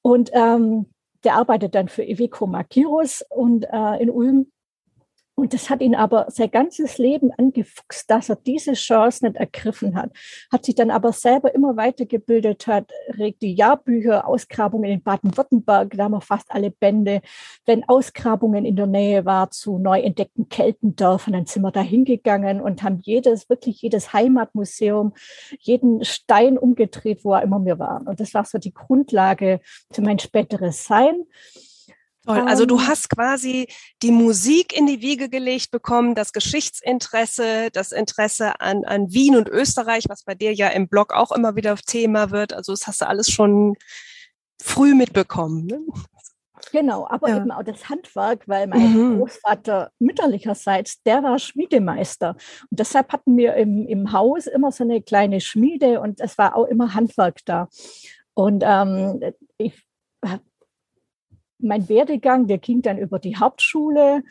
Und 0.01 0.31
ähm, 0.33 0.87
der 1.25 1.35
arbeitet 1.35 1.75
dann 1.75 1.89
für 1.89 2.05
Iveco 2.05 2.47
Makirus 2.47 3.25
und 3.31 3.65
äh, 3.65 4.01
in 4.01 4.11
Ulm 4.11 4.53
und 5.37 5.53
das 5.53 5.69
hat 5.69 5.81
ihn 5.81 5.97
aber 5.97 6.27
sein 6.29 6.51
ganzes 6.51 6.99
Leben 6.99 7.33
angefuchst, 7.37 8.09
dass 8.09 8.29
er 8.29 8.37
diese 8.37 8.75
Chance 8.75 9.27
nicht 9.27 9.37
ergriffen 9.37 9.97
hat. 9.97 10.11
Hat 10.53 10.65
sich 10.65 10.77
dann 10.77 10.91
aber 10.91 11.13
selber 11.13 11.55
immer 11.55 11.77
weitergebildet, 11.77 12.69
hat 12.69 12.93
regt 13.19 13.43
die 13.43 13.55
Jahrbücher, 13.55 14.29
Ausgrabungen 14.29 14.91
in 14.91 15.03
Baden-Württemberg, 15.03 15.95
da 15.97 16.05
haben 16.05 16.13
wir 16.13 16.21
fast 16.21 16.51
alle 16.51 16.71
Bände. 16.71 17.21
Wenn 17.67 17.83
Ausgrabungen 17.89 18.65
in 18.65 18.77
der 18.77 18.87
Nähe 18.87 19.25
war 19.25 19.51
zu 19.51 19.79
neu 19.79 20.01
entdeckten 20.01 20.49
Keltendörfern, 20.49 21.33
dann 21.33 21.47
sind 21.47 21.63
wir 21.63 21.73
da 21.73 21.81
hingegangen 21.81 22.61
und 22.61 22.85
haben 22.85 23.01
jedes, 23.03 23.49
wirklich 23.49 23.83
jedes 23.83 24.13
Heimatmuseum, 24.13 25.15
jeden 25.59 26.05
Stein 26.05 26.59
umgedreht, 26.59 27.25
wo 27.25 27.35
er 27.35 27.43
immer 27.43 27.59
mir 27.59 27.81
war. 27.81 28.07
Und 28.07 28.21
das 28.21 28.35
war 28.35 28.45
so 28.45 28.59
die 28.59 28.73
Grundlage 28.73 29.61
für 29.91 30.03
mein 30.03 30.21
späteres 30.21 30.85
Sein. 30.85 31.25
Toll. 32.25 32.41
Also 32.47 32.65
du 32.65 32.79
ähm. 32.79 32.87
hast 32.87 33.11
quasi 33.11 33.69
die 34.03 34.11
Musik 34.11 34.77
in 34.77 34.87
die 34.87 35.01
Wiege 35.01 35.29
gelegt 35.29 35.71
bekommen, 35.71 36.15
das 36.15 36.33
Geschichtsinteresse, 36.33 37.71
das 37.73 37.93
Interesse 37.93 38.61
an, 38.61 38.85
an 38.85 39.13
Wien 39.13 39.37
und 39.37 39.49
Österreich, 39.49 40.05
was 40.09 40.25
bei 40.25 40.35
dir 40.35 40.55
ja 40.55 40.69
im 40.69 40.89
Blog 40.89 41.13
auch 41.13 41.33
immer 41.33 41.57
wieder 41.57 41.77
Thema 41.77 42.31
wird. 42.31 42.53
Also 42.53 42.73
das 42.73 42.87
hast 42.87 43.03
du 43.03 43.09
alles 43.09 43.31
schon 43.31 43.75
früh 44.61 44.95
mitbekommen. 44.95 45.67
Ne? 45.67 45.81
Genau, 46.73 47.07
aber 47.09 47.29
ja. 47.29 47.37
eben 47.37 47.51
auch 47.51 47.63
das 47.63 47.89
Handwerk, 47.91 48.49
weil 48.49 48.67
mein 48.67 48.93
mhm. 48.93 49.19
Großvater 49.19 49.91
mütterlicherseits, 49.99 51.03
der 51.03 51.23
war 51.23 51.39
Schmiedemeister. 51.39 52.37
Und 52.71 52.81
deshalb 52.81 53.13
hatten 53.13 53.37
wir 53.37 53.55
im, 53.55 53.87
im 53.87 54.13
Haus 54.13 54.47
immer 54.47 54.73
so 54.73 54.85
eine 54.85 55.03
kleine 55.03 55.41
Schmiede 55.41 56.01
und 56.01 56.21
es 56.21 56.39
war 56.39 56.57
auch 56.57 56.65
immer 56.65 56.95
Handwerk 56.95 57.41
da. 57.45 57.69
Und 58.33 58.65
ähm, 58.67 59.21
ich 59.59 59.85
mein 61.65 61.89
Werdegang, 61.89 62.47
der 62.47 62.59
ging 62.59 62.83
dann 62.83 62.99
über 62.99 63.19
die 63.19 63.37
Hauptschule, 63.37 64.23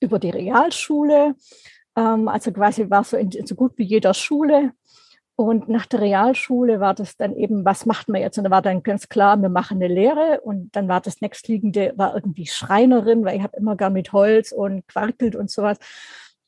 über 0.00 0.18
die 0.18 0.30
Realschule. 0.30 1.34
Ähm, 1.96 2.28
also 2.28 2.52
quasi 2.52 2.88
war 2.90 3.04
so 3.04 3.16
in, 3.16 3.30
so 3.30 3.54
gut 3.54 3.72
wie 3.76 3.84
jeder 3.84 4.14
Schule. 4.14 4.72
Und 5.34 5.68
nach 5.68 5.86
der 5.86 6.02
Realschule 6.02 6.78
war 6.78 6.94
das 6.94 7.16
dann 7.16 7.34
eben, 7.34 7.64
was 7.64 7.86
macht 7.86 8.08
man 8.08 8.20
jetzt? 8.20 8.38
Und 8.38 8.44
da 8.44 8.50
war 8.50 8.62
dann 8.62 8.82
ganz 8.82 9.08
klar, 9.08 9.36
wir 9.40 9.48
machen 9.48 9.78
eine 9.82 9.92
Lehre. 9.92 10.40
Und 10.42 10.76
dann 10.76 10.88
war 10.88 11.00
das 11.00 11.20
nächstliegende, 11.20 11.94
war 11.96 12.14
irgendwie 12.14 12.46
Schreinerin, 12.46 13.24
weil 13.24 13.36
ich 13.36 13.42
habe 13.42 13.56
immer 13.56 13.76
gern 13.76 13.94
mit 13.94 14.12
Holz 14.12 14.52
und 14.52 14.86
quarkelt 14.88 15.34
und 15.34 15.50
sowas. 15.50 15.78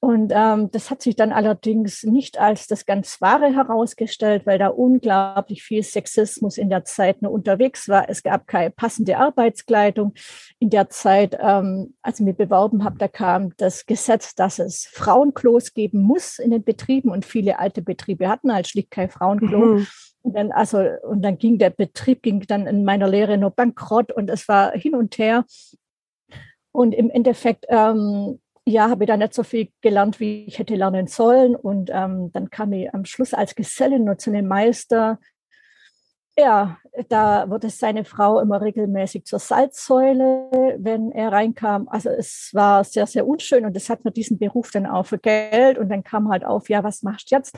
Und 0.04 0.32
ähm, 0.36 0.70
das 0.70 0.90
hat 0.90 1.00
sich 1.00 1.16
dann 1.16 1.32
allerdings 1.32 2.02
nicht 2.02 2.38
als 2.38 2.66
das 2.66 2.84
ganz 2.84 3.22
Wahre 3.22 3.54
herausgestellt, 3.54 4.44
weil 4.44 4.58
da 4.58 4.68
unglaublich 4.68 5.62
viel 5.62 5.82
Sexismus 5.82 6.58
in 6.58 6.68
der 6.68 6.84
Zeit 6.84 7.22
nur 7.22 7.32
unterwegs 7.32 7.88
war. 7.88 8.10
Es 8.10 8.22
gab 8.22 8.46
keine 8.46 8.70
passende 8.70 9.16
Arbeitskleidung. 9.16 10.12
In 10.58 10.68
der 10.68 10.90
Zeit, 10.90 11.38
ähm, 11.40 11.94
als 12.02 12.20
ich 12.20 12.26
mich 12.26 12.36
beworben 12.36 12.84
habe, 12.84 12.98
da 12.98 13.08
kam 13.08 13.56
das 13.56 13.86
Gesetz, 13.86 14.34
dass 14.34 14.58
es 14.58 14.84
Frauenklos 14.92 15.72
geben 15.72 16.02
muss 16.02 16.38
in 16.38 16.50
den 16.50 16.64
Betrieben 16.64 17.08
und 17.08 17.24
viele 17.24 17.58
alte 17.58 17.80
Betriebe 17.80 18.28
hatten 18.28 18.52
halt 18.52 18.68
schlicht 18.68 18.90
kein 18.90 19.08
Frauenklo. 19.08 19.58
Mhm. 19.58 19.86
Und 20.20 20.36
dann, 20.36 20.52
also, 20.52 20.84
und 21.08 21.22
dann 21.22 21.38
ging 21.38 21.56
der 21.56 21.70
Betrieb 21.70 22.22
ging 22.22 22.40
dann 22.40 22.66
in 22.66 22.84
meiner 22.84 23.08
Lehre 23.08 23.38
nur 23.38 23.52
bankrott 23.52 24.12
und 24.12 24.28
es 24.28 24.48
war 24.48 24.72
hin 24.72 24.94
und 24.94 25.16
her. 25.16 25.46
Und 26.72 26.92
im 26.92 27.08
Endeffekt 27.08 27.64
ähm, 27.70 28.38
ja, 28.66 28.88
habe 28.88 29.04
ich 29.04 29.08
da 29.08 29.16
nicht 29.16 29.34
so 29.34 29.42
viel 29.42 29.68
gelernt, 29.82 30.20
wie 30.20 30.44
ich 30.46 30.58
hätte 30.58 30.74
lernen 30.74 31.06
sollen. 31.06 31.54
Und 31.54 31.90
ähm, 31.92 32.30
dann 32.32 32.50
kam 32.50 32.72
ich 32.72 32.92
am 32.94 33.04
Schluss 33.04 33.34
als 33.34 33.54
Gesellin 33.54 34.04
nur 34.04 34.18
zu 34.18 34.30
einem 34.30 34.46
Meister. 34.46 35.18
Ja, 36.36 36.78
da 37.08 37.48
wurde 37.48 37.70
seine 37.70 38.04
Frau 38.04 38.40
immer 38.40 38.60
regelmäßig 38.60 39.24
zur 39.24 39.38
Salzsäule, 39.38 40.76
wenn 40.78 41.12
er 41.12 41.30
reinkam. 41.30 41.88
Also 41.88 42.08
es 42.08 42.50
war 42.52 42.82
sehr, 42.82 43.06
sehr 43.06 43.24
unschön 43.26 43.64
und 43.64 43.76
das 43.76 43.88
hat 43.88 44.04
mir 44.04 44.10
diesen 44.10 44.38
Beruf 44.38 44.72
dann 44.72 44.84
auch 44.84 45.06
für 45.06 45.18
Geld. 45.18 45.78
Und 45.78 45.90
dann 45.90 46.02
kam 46.02 46.28
halt 46.28 46.44
auf, 46.44 46.68
ja, 46.68 46.82
was 46.82 47.04
machst 47.04 47.30
du 47.30 47.36
jetzt? 47.36 47.56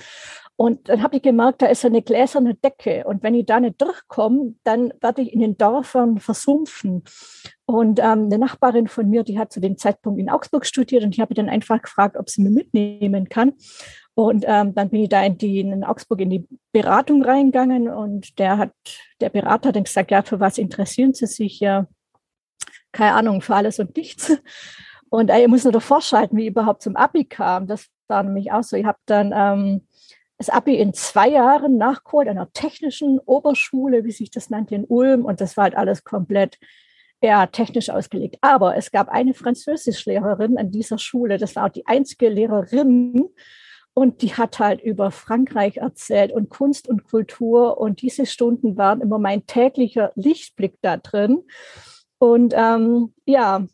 Und 0.56 0.90
dann 0.90 1.02
habe 1.02 1.16
ich 1.16 1.23
gemerkt, 1.23 1.62
da 1.62 1.66
ist 1.66 1.87
eine 1.87 2.02
gläserne 2.02 2.54
Decke. 2.54 3.04
Und 3.06 3.23
wenn 3.23 3.35
ich 3.35 3.47
da 3.47 3.61
nicht 3.61 3.80
durchkomme, 3.80 4.56
dann 4.62 4.92
werde 5.00 5.23
ich 5.23 5.33
in 5.33 5.40
den 5.40 5.56
Dörfern 5.56 6.18
versumpfen. 6.18 7.02
Und 7.64 7.99
ähm, 7.99 8.26
eine 8.26 8.38
Nachbarin 8.38 8.88
von 8.88 9.09
mir, 9.09 9.23
die 9.25 9.38
hat 9.38 9.52
zu 9.52 9.61
dem 9.61 9.78
Zeitpunkt 9.78 10.21
in 10.21 10.28
Augsburg 10.28 10.66
studiert 10.66 11.02
und 11.02 11.14
ich 11.14 11.21
habe 11.21 11.35
dann 11.35 11.49
einfach 11.49 11.80
gefragt, 11.80 12.16
ob 12.18 12.28
sie 12.28 12.42
mir 12.42 12.50
mitnehmen 12.50 13.28
kann. 13.28 13.54
Und 14.16 14.46
ähm, 14.49 14.75
dann 14.75 14.88
bin 14.88 15.02
ich 15.02 15.11
da 15.11 15.23
in, 15.23 15.37
die, 15.37 15.61
in 15.61 15.85
Augsburg 15.85 16.23
in 16.23 16.30
die 16.30 16.49
Beratung 16.73 17.23
reingegangen 17.23 17.90
und 17.90 18.38
der 18.38 18.56
hat, 18.56 18.73
der 19.20 19.28
Berater 19.28 19.68
hat 19.68 19.76
dann 19.76 19.85
gesagt, 19.85 20.11
ja, 20.11 20.23
für 20.23 20.40
was 20.40 20.56
interessieren 20.56 21.12
Sie 21.12 21.26
sich? 21.26 21.61
Ja, 21.61 21.87
keine 22.92 23.12
Ahnung, 23.12 23.42
für 23.42 23.54
alles 23.54 23.78
und 23.78 23.94
nichts. 23.94 24.32
Und 25.11 25.28
äh, 25.28 25.42
ich 25.42 25.49
muss 25.49 25.64
nur 25.64 25.73
davor 25.73 26.00
schalten, 26.00 26.37
wie 26.38 26.44
ich 26.44 26.49
überhaupt 26.49 26.82
zum 26.82 26.96
Abi 26.96 27.26
kam. 27.26 27.66
Das 27.66 27.88
war 28.08 28.23
nämlich 28.23 28.52
auch 28.52 28.62
so. 28.62 28.76
Ich 28.76 28.87
habe 28.87 28.99
dann 29.04 29.32
ähm, 29.37 29.87
das 30.38 30.49
Abi 30.49 30.76
in 30.76 30.94
zwei 30.94 31.28
Jahren 31.28 31.76
nachgeholt, 31.76 32.26
einer 32.26 32.50
technischen 32.52 33.18
Oberschule, 33.18 34.04
wie 34.04 34.12
sich 34.12 34.30
das 34.30 34.49
nannte, 34.49 34.76
in 34.76 34.85
Ulm. 34.85 35.26
Und 35.26 35.42
das 35.42 35.58
war 35.58 35.64
halt 35.64 35.76
alles 35.76 36.04
komplett 36.04 36.58
ja, 37.23 37.46
technisch 37.46 37.90
ausgelegt. 37.90 38.38
Aber 38.40 38.76
es 38.76 38.90
gab 38.90 39.11
eine 39.11 39.35
Französischlehrerin 39.35 40.56
an 40.56 40.70
dieser 40.70 40.96
Schule. 40.99 41.37
Das 41.37 41.54
war 41.54 41.66
auch 41.66 41.73
die 41.73 41.87
einzige 41.87 42.30
Lehrerin. 42.30 43.28
Und 43.99 44.21
die 44.21 44.35
hat 44.35 44.59
halt 44.59 44.83
über 44.83 45.11
Frankreich 45.11 45.79
erzählt 45.79 46.31
und 46.31 46.50
Kunst 46.50 46.87
und 46.87 47.05
Kultur. 47.05 47.79
Und 47.81 48.03
diese 48.03 48.26
Stunden 48.26 48.76
waren 48.76 49.00
immer 49.00 49.19
mein 49.19 49.47
täglicher 49.47 50.12
Lichtblick 50.17 50.75
da 50.83 50.99
drin. 50.99 51.45
Und 52.19 52.53
ähm, 52.55 53.15
ja, 53.25 53.67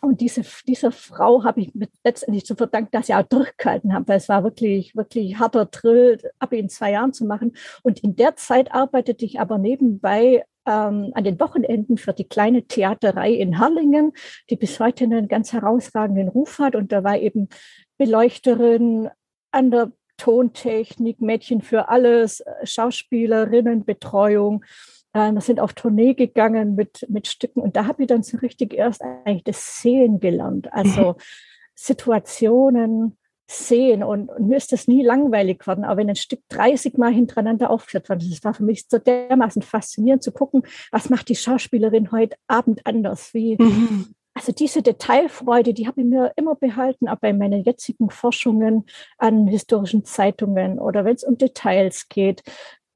und 0.00 0.20
diese, 0.20 0.42
dieser 0.66 0.90
Frau 0.90 1.44
habe 1.44 1.60
ich 1.60 1.72
letztendlich 2.02 2.44
zu 2.44 2.56
verdanken, 2.56 2.90
dass 2.90 3.06
sie 3.06 3.14
auch 3.14 3.22
durchgehalten 3.22 3.94
habe, 3.94 4.08
weil 4.08 4.16
es 4.16 4.28
war 4.28 4.42
wirklich, 4.42 4.96
wirklich 4.96 5.38
harter 5.38 5.66
Drill, 5.66 6.18
ab 6.40 6.52
in 6.52 6.68
zwei 6.68 6.90
Jahren 6.90 7.12
zu 7.12 7.24
machen. 7.24 7.56
Und 7.84 8.00
in 8.00 8.16
der 8.16 8.34
Zeit 8.34 8.74
arbeitete 8.74 9.24
ich 9.24 9.38
aber 9.38 9.58
nebenbei 9.58 10.44
ähm, 10.66 11.12
an 11.14 11.22
den 11.22 11.38
Wochenenden 11.38 11.98
für 11.98 12.12
die 12.12 12.28
kleine 12.28 12.64
Theaterei 12.64 13.30
in 13.32 13.60
Harlingen, 13.60 14.12
die 14.50 14.56
bis 14.56 14.80
heute 14.80 15.04
einen 15.04 15.28
ganz 15.28 15.52
herausragenden 15.52 16.26
Ruf 16.26 16.58
hat. 16.58 16.74
Und 16.74 16.90
da 16.90 17.04
war 17.04 17.16
eben 17.16 17.48
Beleuchterin 17.96 19.08
an 19.56 19.70
der 19.70 19.90
Tontechnik, 20.18 21.20
Mädchen 21.20 21.62
für 21.62 21.88
alles, 21.88 22.44
Schauspielerinnenbetreuung. 22.62 24.64
Äh, 25.12 25.32
wir 25.32 25.40
sind 25.40 25.60
auf 25.60 25.72
Tournee 25.72 26.14
gegangen 26.14 26.74
mit, 26.74 27.06
mit 27.08 27.26
Stücken 27.26 27.60
und 27.60 27.76
da 27.76 27.86
habe 27.86 28.02
ich 28.02 28.08
dann 28.08 28.22
so 28.22 28.38
richtig 28.38 28.74
erst 28.74 29.02
eigentlich 29.02 29.44
das 29.44 29.80
Sehen 29.80 30.20
gelernt. 30.20 30.72
Also 30.72 31.12
mhm. 31.12 31.16
Situationen, 31.74 33.18
sehen 33.48 34.02
und, 34.02 34.28
und, 34.28 34.48
mir 34.48 34.56
ist 34.56 34.72
das 34.72 34.88
nie 34.88 35.04
langweilig 35.04 35.60
geworden, 35.60 35.84
aber 35.84 35.98
wenn 35.98 36.08
ein 36.08 36.16
Stück 36.16 36.40
30 36.48 36.98
Mal 36.98 37.12
hintereinander 37.12 37.70
aufgeführt 37.70 38.08
wird, 38.08 38.28
das 38.28 38.42
war 38.42 38.54
für 38.54 38.64
mich 38.64 38.86
so 38.88 38.98
dermaßen 38.98 39.62
faszinierend 39.62 40.22
zu 40.22 40.32
gucken, 40.32 40.62
was 40.90 41.10
macht 41.10 41.28
die 41.28 41.36
Schauspielerin 41.36 42.10
heute 42.10 42.36
Abend 42.48 42.80
anders, 42.84 43.32
wie, 43.34 43.56
mhm. 43.56 44.15
Also 44.36 44.52
diese 44.52 44.82
Detailfreude, 44.82 45.72
die 45.72 45.86
habe 45.86 46.02
ich 46.02 46.06
mir 46.06 46.30
immer 46.36 46.54
behalten, 46.54 47.08
auch 47.08 47.16
bei 47.16 47.32
meinen 47.32 47.64
jetzigen 47.64 48.10
Forschungen 48.10 48.84
an 49.16 49.46
historischen 49.46 50.04
Zeitungen 50.04 50.78
oder 50.78 51.06
wenn 51.06 51.14
es 51.14 51.24
um 51.24 51.38
Details 51.38 52.10
geht, 52.10 52.42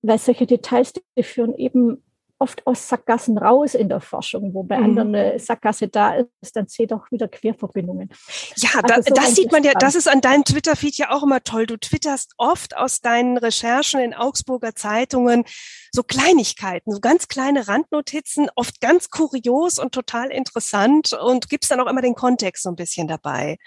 weil 0.03 0.19
solche 0.19 0.47
Details, 0.47 0.93
die 0.93 1.23
führen 1.23 1.55
eben 1.55 2.03
oft 2.41 2.67
aus 2.67 2.89
Sackgassen 2.89 3.37
raus 3.39 3.75
in 3.75 3.89
der 3.89 4.01
Forschung, 4.01 4.55
wo 4.55 4.63
bei 4.63 4.79
mhm. 4.79 4.85
anderen 4.85 5.15
eine 5.15 5.39
Sackgasse 5.39 5.89
da 5.89 6.15
ist, 6.41 6.57
dann 6.57 6.67
seht 6.69 6.93
auch 6.93 7.11
wieder 7.11 7.29
Querverbindungen. 7.29 8.09
Ja, 8.57 8.71
also 8.83 8.87
da, 8.87 9.03
so 9.03 9.15
das 9.15 9.35
sieht 9.35 9.53
man 9.53 9.63
ja, 9.63 9.73
das 9.75 9.95
ist 9.95 10.09
an 10.09 10.21
deinem 10.21 10.45
Twitter-Feed 10.45 10.97
ja 10.97 11.11
auch 11.11 11.23
immer 11.23 11.43
toll. 11.43 11.67
Du 11.67 11.77
twitterst 11.77 12.33
oft 12.39 12.77
aus 12.77 13.01
deinen 13.01 13.37
Recherchen 13.37 14.01
in 14.01 14.15
Augsburger 14.15 14.75
Zeitungen 14.75 15.45
so 15.93 16.03
Kleinigkeiten, 16.03 16.93
so 16.93 17.01
ganz 17.01 17.29
kleine 17.29 17.69
Randnotizen, 17.69 18.49
oft 18.55 18.81
ganz 18.81 19.11
kurios 19.11 19.79
und 19.79 19.93
total 19.93 20.31
interessant 20.31 21.13
und 21.13 21.49
gibst 21.51 21.71
dann 21.71 21.81
auch 21.81 21.89
immer 21.89 22.03
den 22.03 22.15
Kontext 22.15 22.63
so 22.63 22.71
ein 22.71 22.77
bisschen 22.77 23.07
dabei. 23.07 23.59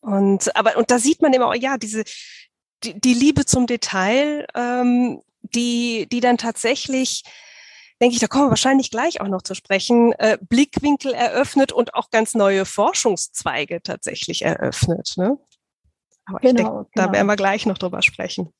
Und 0.00 0.54
aber 0.56 0.76
und 0.76 0.90
da 0.90 0.98
sieht 0.98 1.22
man 1.22 1.32
immer, 1.32 1.48
auch, 1.48 1.54
ja, 1.54 1.78
diese 1.78 2.02
die, 2.82 2.98
die 2.98 3.14
Liebe 3.14 3.44
zum 3.44 3.68
Detail, 3.68 4.46
ähm, 4.54 5.22
die 5.42 6.08
die 6.10 6.20
dann 6.20 6.38
tatsächlich 6.38 7.22
denke 8.02 8.14
ich, 8.14 8.20
da 8.20 8.26
kommen 8.26 8.46
wir 8.46 8.50
wahrscheinlich 8.50 8.90
gleich 8.90 9.20
auch 9.20 9.28
noch 9.28 9.42
zu 9.42 9.54
sprechen, 9.54 10.12
äh, 10.18 10.36
Blickwinkel 10.40 11.14
eröffnet 11.14 11.72
und 11.72 11.94
auch 11.94 12.10
ganz 12.10 12.34
neue 12.34 12.64
Forschungszweige 12.64 13.80
tatsächlich 13.80 14.42
eröffnet. 14.42 15.14
Ne? 15.16 15.38
Aber 16.26 16.40
genau, 16.40 16.50
ich 16.50 16.56
denke, 16.56 16.62
genau. 16.62 16.86
da 16.94 17.12
werden 17.12 17.26
wir 17.28 17.36
gleich 17.36 17.64
noch 17.64 17.78
drüber 17.78 18.02
sprechen. 18.02 18.52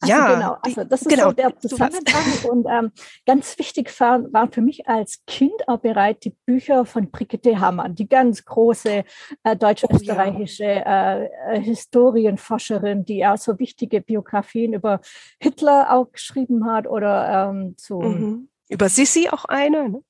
Also 0.00 0.14
ja, 0.14 0.34
genau. 0.34 0.56
Also 0.62 0.84
das 0.84 1.02
ist 1.02 1.08
genau. 1.08 1.30
so 1.30 1.32
der 1.32 1.58
Zusammenhang. 1.58 2.44
Und 2.50 2.66
ähm, 2.70 2.92
ganz 3.26 3.58
wichtig 3.58 3.98
war, 3.98 4.32
war 4.32 4.48
für 4.50 4.60
mich 4.60 4.86
als 4.86 5.24
Kind 5.26 5.66
auch 5.66 5.78
bereit 5.78 6.24
die 6.24 6.36
Bücher 6.46 6.84
von 6.84 7.10
Brigitte 7.10 7.58
Hammann, 7.58 7.96
die 7.96 8.08
ganz 8.08 8.44
große 8.44 9.04
äh, 9.42 9.56
deutsch-österreichische 9.56 10.64
oh, 10.64 10.88
ja. 10.88 11.18
äh, 11.18 11.28
äh, 11.48 11.60
Historienforscherin, 11.60 13.04
die 13.04 13.26
auch 13.26 13.38
so 13.38 13.58
wichtige 13.58 14.00
Biografien 14.00 14.72
über 14.72 15.00
Hitler 15.40 15.92
auch 15.92 16.12
geschrieben 16.12 16.66
hat 16.66 16.86
oder 16.86 17.50
ähm, 17.50 17.74
so. 17.76 18.00
Mhm. 18.00 18.48
Über 18.68 18.88
Sissi 18.88 19.28
auch 19.30 19.46
eine, 19.46 19.88
ne? 19.88 20.02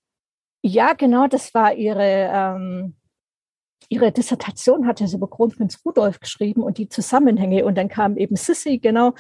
Ja, 0.61 0.93
genau, 0.95 1.29
das 1.29 1.55
war 1.55 1.73
ihre 1.73 2.31
ähm, 2.33 2.97
ihre 3.89 4.13
Dissertation 4.13 4.87
hatte 4.87 5.07
sie 5.07 5.17
über 5.17 5.31
Kronprinz 5.31 5.81
Rudolf 5.85 6.21
geschrieben 6.21 6.63
und 6.63 6.79
die 6.79 6.89
Zusammenhänge. 6.89 7.65
Und 7.65 7.77
dann 7.77 7.89
kam 7.89 8.17
eben 8.17 8.37
Sissi, 8.37 8.79
genau. 8.79 9.15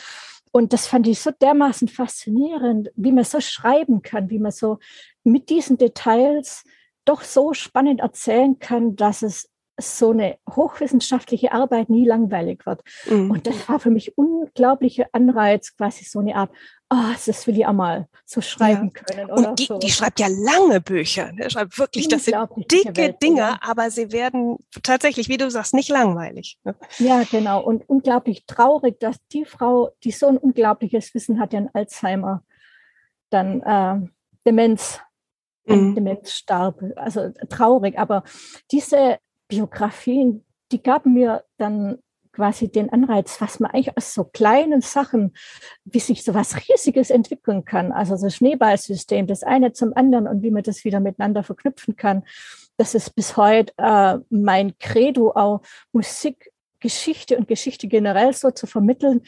Und 0.53 0.73
das 0.73 0.87
fand 0.87 1.07
ich 1.07 1.21
so 1.21 1.31
dermaßen 1.31 1.89
faszinierend, 1.89 2.91
wie 2.97 3.13
man 3.13 3.25
so 3.25 3.41
schreiben 3.41 4.03
kann, 4.03 4.31
wie 4.31 4.39
man 4.39 4.53
so 4.53 4.79
mit 5.25 5.51
diesen 5.51 5.79
Details 5.79 6.65
doch 7.05 7.23
so 7.23 7.55
spannend 7.55 8.01
erzählen 8.01 8.59
kann, 8.59 8.97
dass 8.97 9.23
es 9.23 9.51
so 9.81 10.11
eine 10.11 10.39
hochwissenschaftliche 10.51 11.53
Arbeit 11.53 11.89
nie 11.89 12.07
langweilig 12.07 12.67
wird. 12.67 12.83
Mhm. 13.09 13.31
Und 13.31 13.47
das 13.47 13.69
war 13.69 13.79
für 13.79 13.91
mich 13.91 14.19
unglaublicher 14.19 15.07
Anreiz, 15.13 15.77
quasi 15.77 16.05
so 16.05 16.19
eine 16.19 16.35
Art, 16.35 16.51
oh, 16.91 17.13
das 17.27 17.47
will 17.47 17.59
ich 17.59 17.67
auch 17.67 17.73
mal 17.73 18.09
so 18.25 18.41
schreiben 18.41 18.91
ja. 18.95 19.03
können. 19.03 19.31
und 19.31 19.59
die, 19.59 19.67
so. 19.67 19.79
die, 19.79 19.91
schreibt 19.91 20.21
ja 20.21 20.29
lange 20.29 20.81
Bücher. 20.81 21.33
Ne? 21.33 21.51
schreibt 21.51 21.79
wirklich, 21.79 22.09
das 22.09 22.25
sind 22.25 22.37
dicke 22.71 22.97
Welt, 22.97 23.23
Dinge, 23.23 23.41
ja. 23.41 23.59
aber 23.61 23.91
sie 23.91 24.13
werden 24.13 24.59
tatsächlich, 24.83 25.29
wie 25.29 25.37
du 25.37 25.51
sagst, 25.51 25.75
nicht 25.75 25.89
langweilig. 25.89 26.59
Ne? 26.65 26.75
Ja, 26.99 27.23
genau. 27.31 27.63
Und 27.63 27.89
unglaublich 27.89 28.47
traurig, 28.47 28.99
dass 29.01 29.17
die 29.33 29.45
Frau, 29.45 29.91
die 30.05 30.11
so 30.11 30.27
ein 30.29 30.39
unglaubliches 30.39 31.15
Wissen 31.15 31.41
hat, 31.41 31.53
ja 31.53 31.67
Alzheimer, 31.73 32.43
dann 33.31 33.61
äh, 33.63 34.09
Demenz, 34.47 35.01
mhm. 35.67 35.95
Demenz 35.95 36.33
starb. 36.33 36.83
Also 36.97 37.31
traurig. 37.51 37.99
Aber 37.99 38.25
diese 38.71 39.19
Biografien, 39.49 40.45
die 40.73 40.83
gaben 40.83 41.15
mir 41.15 41.45
dann 41.59 41.99
quasi 42.33 42.71
den 42.71 42.91
Anreiz, 42.91 43.41
was 43.41 43.61
man 43.61 43.71
eigentlich 43.71 43.97
aus 43.97 44.15
so 44.15 44.25
kleinen 44.25 44.81
Sachen, 44.81 45.35
wie 45.85 46.01
sich 46.01 46.25
so 46.25 46.35
was 46.35 46.57
Riesiges 46.69 47.11
entwickeln 47.11 47.65
kann. 47.65 47.93
Also 47.93 48.17
so 48.17 48.29
Schneeballsystem, 48.29 49.27
das 49.27 49.43
eine 49.43 49.73
zum 49.73 49.97
anderen 49.97 50.27
und 50.27 50.43
wie 50.43 50.51
man 50.51 50.63
das 50.63 50.85
wieder 50.85 51.01
miteinander 51.01 51.43
verknüpfen 51.43 51.97
kann. 51.97 52.25
Das 52.77 52.95
ist 52.95 53.15
bis 53.15 53.37
heute 53.37 53.73
äh, 53.79 54.19
mein 54.31 54.79
Credo, 54.79 55.33
auch 55.33 55.63
Musik, 55.93 56.53
Geschichte 56.81 57.37
und 57.37 57.49
Geschichte 57.49 57.89
generell 57.89 58.33
so 58.33 58.51
zu 58.51 58.67
vermitteln, 58.67 59.23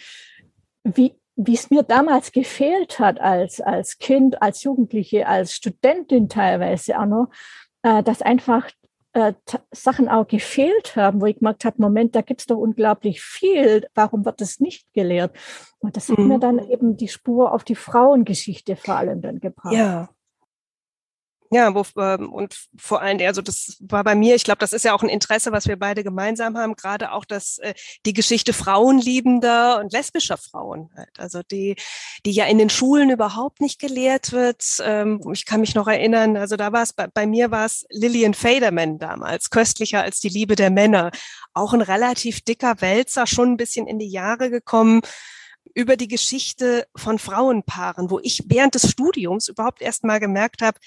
wie 0.84 1.14
wie 1.42 1.54
es 1.54 1.70
mir 1.70 1.82
damals 1.82 2.32
gefehlt 2.32 2.98
hat 2.98 3.18
als, 3.18 3.62
als 3.62 3.98
Kind, 3.98 4.42
als 4.42 4.62
Jugendliche, 4.62 5.26
als 5.26 5.54
Studentin 5.54 6.28
teilweise 6.28 7.00
auch 7.00 7.06
noch, 7.06 7.28
äh, 7.82 8.02
dass 8.02 8.20
einfach 8.20 8.68
äh, 9.12 9.32
Sachen 9.72 10.08
auch 10.08 10.26
gefehlt 10.26 10.94
haben, 10.96 11.20
wo 11.20 11.26
ich 11.26 11.38
gemerkt 11.38 11.64
habe, 11.64 11.82
Moment, 11.82 12.14
da 12.14 12.20
gibt 12.20 12.40
es 12.40 12.46
doch 12.46 12.58
unglaublich 12.58 13.20
viel, 13.20 13.86
warum 13.94 14.24
wird 14.24 14.40
das 14.40 14.60
nicht 14.60 14.92
gelehrt? 14.92 15.36
Und 15.78 15.96
das 15.96 16.08
hat 16.08 16.18
mhm. 16.18 16.28
mir 16.28 16.38
dann 16.38 16.58
eben 16.58 16.96
die 16.96 17.08
Spur 17.08 17.52
auf 17.52 17.64
die 17.64 17.74
Frauengeschichte 17.74 18.76
vor 18.76 18.96
allem 18.96 19.20
dann 19.20 19.40
gebracht. 19.40 19.74
Ja, 19.74 20.10
ja, 21.52 21.74
wo, 21.74 21.84
ähm, 22.00 22.32
und 22.32 22.68
vor 22.76 23.02
allem, 23.02 23.18
also 23.26 23.42
das 23.42 23.76
war 23.80 24.04
bei 24.04 24.14
mir, 24.14 24.36
ich 24.36 24.44
glaube, 24.44 24.60
das 24.60 24.72
ist 24.72 24.84
ja 24.84 24.94
auch 24.94 25.02
ein 25.02 25.08
Interesse, 25.08 25.50
was 25.50 25.66
wir 25.66 25.76
beide 25.76 26.04
gemeinsam 26.04 26.56
haben, 26.56 26.76
gerade 26.76 27.10
auch 27.10 27.24
das, 27.24 27.58
äh, 27.58 27.74
die 28.06 28.12
Geschichte 28.12 28.52
frauenliebender 28.52 29.80
und 29.80 29.92
lesbischer 29.92 30.36
Frauen, 30.36 30.90
halt. 30.96 31.18
also 31.18 31.42
die, 31.42 31.74
die 32.24 32.30
ja 32.30 32.44
in 32.44 32.58
den 32.58 32.70
Schulen 32.70 33.10
überhaupt 33.10 33.60
nicht 33.60 33.80
gelehrt 33.80 34.30
wird. 34.30 34.62
Ähm, 34.84 35.20
ich 35.32 35.44
kann 35.44 35.60
mich 35.60 35.74
noch 35.74 35.88
erinnern, 35.88 36.36
also 36.36 36.56
da 36.56 36.72
war 36.72 36.82
es, 36.82 36.92
bei, 36.92 37.08
bei 37.08 37.26
mir 37.26 37.50
war 37.50 37.66
es 37.66 37.84
Lillian 37.90 38.34
Faderman 38.34 39.00
damals, 39.00 39.50
köstlicher 39.50 40.02
als 40.02 40.20
die 40.20 40.28
Liebe 40.28 40.54
der 40.54 40.70
Männer. 40.70 41.10
Auch 41.52 41.72
ein 41.72 41.82
relativ 41.82 42.42
dicker 42.42 42.80
Wälzer, 42.80 43.26
schon 43.26 43.52
ein 43.52 43.56
bisschen 43.56 43.88
in 43.88 43.98
die 43.98 44.08
Jahre 44.08 44.50
gekommen 44.50 45.00
über 45.74 45.96
die 45.96 46.08
Geschichte 46.08 46.86
von 46.96 47.18
Frauenpaaren, 47.18 48.10
wo 48.10 48.20
ich 48.20 48.44
während 48.46 48.76
des 48.76 48.90
Studiums 48.90 49.48
überhaupt 49.48 49.82
erst 49.82 50.04
mal 50.04 50.20
gemerkt 50.20 50.62
habe, 50.62 50.78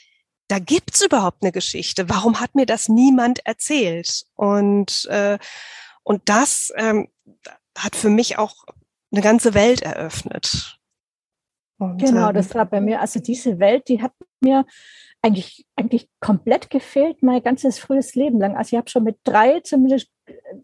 da 0.47 0.59
gibt's 0.59 1.03
überhaupt 1.03 1.41
eine 1.41 1.51
Geschichte. 1.51 2.09
Warum 2.09 2.39
hat 2.39 2.55
mir 2.55 2.65
das 2.65 2.89
niemand 2.89 3.45
erzählt? 3.45 4.25
Und, 4.35 5.05
äh, 5.05 5.37
und 6.03 6.21
das 6.25 6.71
ähm, 6.75 7.07
hat 7.77 7.95
für 7.95 8.09
mich 8.09 8.37
auch 8.37 8.65
eine 9.11 9.21
ganze 9.21 9.53
Welt 9.53 9.81
eröffnet. 9.81 10.77
Und, 11.77 11.97
genau, 11.99 12.29
ähm, 12.29 12.35
das 12.35 12.53
war 12.55 12.65
bei 12.65 12.81
mir, 12.81 13.01
also 13.01 13.19
diese 13.19 13.59
Welt, 13.59 13.87
die 13.87 14.01
hat 14.01 14.13
mir 14.41 14.65
eigentlich, 15.21 15.65
eigentlich 15.75 16.09
komplett 16.19 16.69
gefehlt, 16.69 17.23
mein 17.23 17.41
ganzes 17.41 17.79
frühes 17.79 18.15
Leben 18.15 18.39
lang. 18.39 18.55
Also 18.57 18.75
ich 18.75 18.77
habe 18.77 18.89
schon 18.89 19.03
mit 19.03 19.19
drei 19.23 19.61
zumindest 19.61 20.09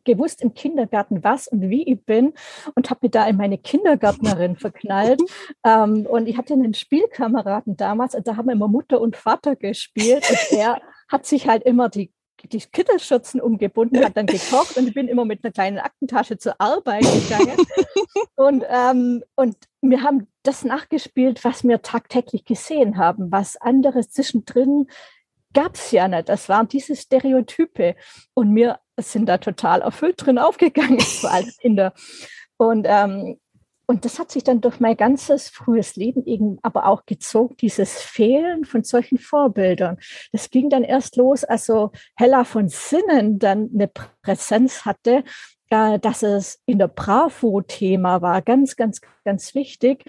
gewusst 0.04 0.42
im 0.42 0.54
Kindergarten, 0.54 1.24
was 1.24 1.48
und 1.48 1.70
wie 1.70 1.84
ich 1.84 2.04
bin 2.06 2.34
und 2.76 2.90
habe 2.90 3.00
mich 3.04 3.12
da 3.12 3.28
in 3.28 3.38
meine 3.38 3.58
Kindergärtnerin 3.58 4.56
verknallt. 4.58 5.22
Ähm, 5.66 6.06
und 6.06 6.28
ich 6.28 6.38
hatte 6.38 6.54
einen 6.54 6.74
Spielkameraden 6.74 7.78
damals 7.78 8.16
und 8.16 8.28
da 8.28 8.36
haben 8.36 8.48
wir 8.48 8.54
immer 8.54 8.68
Mutter 8.68 9.02
und 9.02 9.18
Vater 9.18 9.56
gespielt 9.56 10.30
und 10.30 10.52
er 10.58 10.82
hat 11.08 11.26
sich 11.26 11.48
halt 11.48 11.64
immer 11.64 11.90
die 11.90 12.12
die 12.44 12.60
Kittelschürzen 12.60 13.42
umgebunden, 13.42 14.04
hat 14.04 14.16
dann 14.16 14.26
gekocht 14.26 14.78
und 14.78 14.88
ich 14.88 14.94
bin 14.94 15.08
immer 15.08 15.26
mit 15.26 15.44
einer 15.44 15.52
kleinen 15.52 15.78
Aktentasche 15.78 16.38
zur 16.38 16.60
Arbeit 16.60 17.04
gegangen. 17.04 17.58
und, 18.36 18.64
ähm, 18.70 19.24
und 19.36 19.58
wir 19.82 20.04
haben 20.04 20.28
das 20.44 20.64
nachgespielt, 20.64 21.44
was 21.44 21.64
wir 21.64 21.82
tagtäglich 21.82 22.46
gesehen 22.46 22.98
haben. 22.98 23.32
Was 23.32 23.58
anderes 23.58 24.12
zwischendrin 24.12 24.88
gab 25.54 25.76
es 25.76 25.92
ja 25.92 26.08
nicht. 26.08 26.30
Das 26.30 26.50
waren 26.50 26.68
diese 26.68 26.96
Stereotype. 26.96 27.96
Und 28.34 28.56
wir 28.56 28.80
sind 28.98 29.28
da 29.28 29.38
total 29.38 29.82
erfüllt 29.82 30.26
drin 30.26 30.38
aufgegangen, 30.38 31.00
vor 31.22 31.32
allem 31.32 31.52
Kinder. 31.60 31.94
Und, 32.58 32.86
ähm, 32.90 33.40
und 33.88 34.06
das 34.06 34.20
hat 34.20 34.32
sich 34.32 34.44
dann 34.44 34.62
durch 34.62 34.80
mein 34.80 34.96
ganzes 34.96 35.50
frühes 35.50 35.96
Leben 35.96 36.24
eben 36.28 36.60
aber 36.62 36.86
auch 36.86 37.08
gezogen, 37.08 37.58
dieses 37.58 38.00
Fehlen 38.02 38.66
von 38.66 38.84
solchen 38.84 39.18
Vorbildern. 39.18 39.98
Das 40.32 40.52
ging 40.52 40.70
dann 40.70 40.84
erst 40.84 41.16
los, 41.16 41.44
also 41.44 41.92
Hella 42.16 42.44
von 42.44 42.70
Sinnen 42.70 43.40
dann 43.40 43.72
eine 43.74 43.90
Präsenz 44.22 44.86
hatte, 44.86 45.24
äh, 45.70 45.98
dass 45.98 46.22
es 46.22 46.62
in 46.66 46.78
der 46.78 46.88
Bravo 46.88 47.62
Thema 47.62 48.22
war, 48.22 48.44
ganz, 48.44 48.76
ganz, 48.76 49.02
ganz 49.24 49.56
wichtig. 49.56 50.04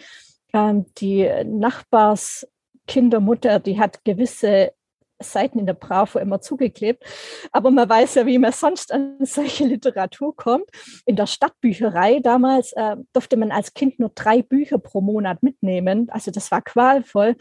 Ähm, 0.53 0.85
die 0.99 1.27
Nachbarskindermutter, 1.45 3.61
die 3.61 3.81
hat 3.81 4.05
gewisse 4.05 4.75
Seiten 5.21 5.59
in 5.59 5.67
der 5.67 5.75
Bravo 5.75 6.19
immer 6.19 6.41
zugeklebt. 6.41 7.05
Aber 7.53 7.71
man 7.71 7.89
weiß 7.89 8.17
ja, 8.17 8.27
wie 8.27 8.39
man 8.39 8.53
sonst 8.53 8.93
an 8.93 9.17
solche 9.21 9.65
Literatur 9.65 10.35
kommt. 10.35 10.67
In 11.07 11.17
der 11.17 11.27
Stadtbücherei 11.27 12.21
damals 12.21 12.73
äh, 12.73 12.97
durfte 13.13 13.37
man 13.37 13.53
als 13.53 13.75
Kind 13.75 13.99
nur 13.99 14.11
drei 14.15 14.43
Bücher 14.43 14.79
pro 14.79 15.01
Monat 15.01 15.43
mitnehmen. 15.43 16.09
Also 16.11 16.31
das 16.31 16.51
war 16.51 16.63
qualvoll. 16.63 17.37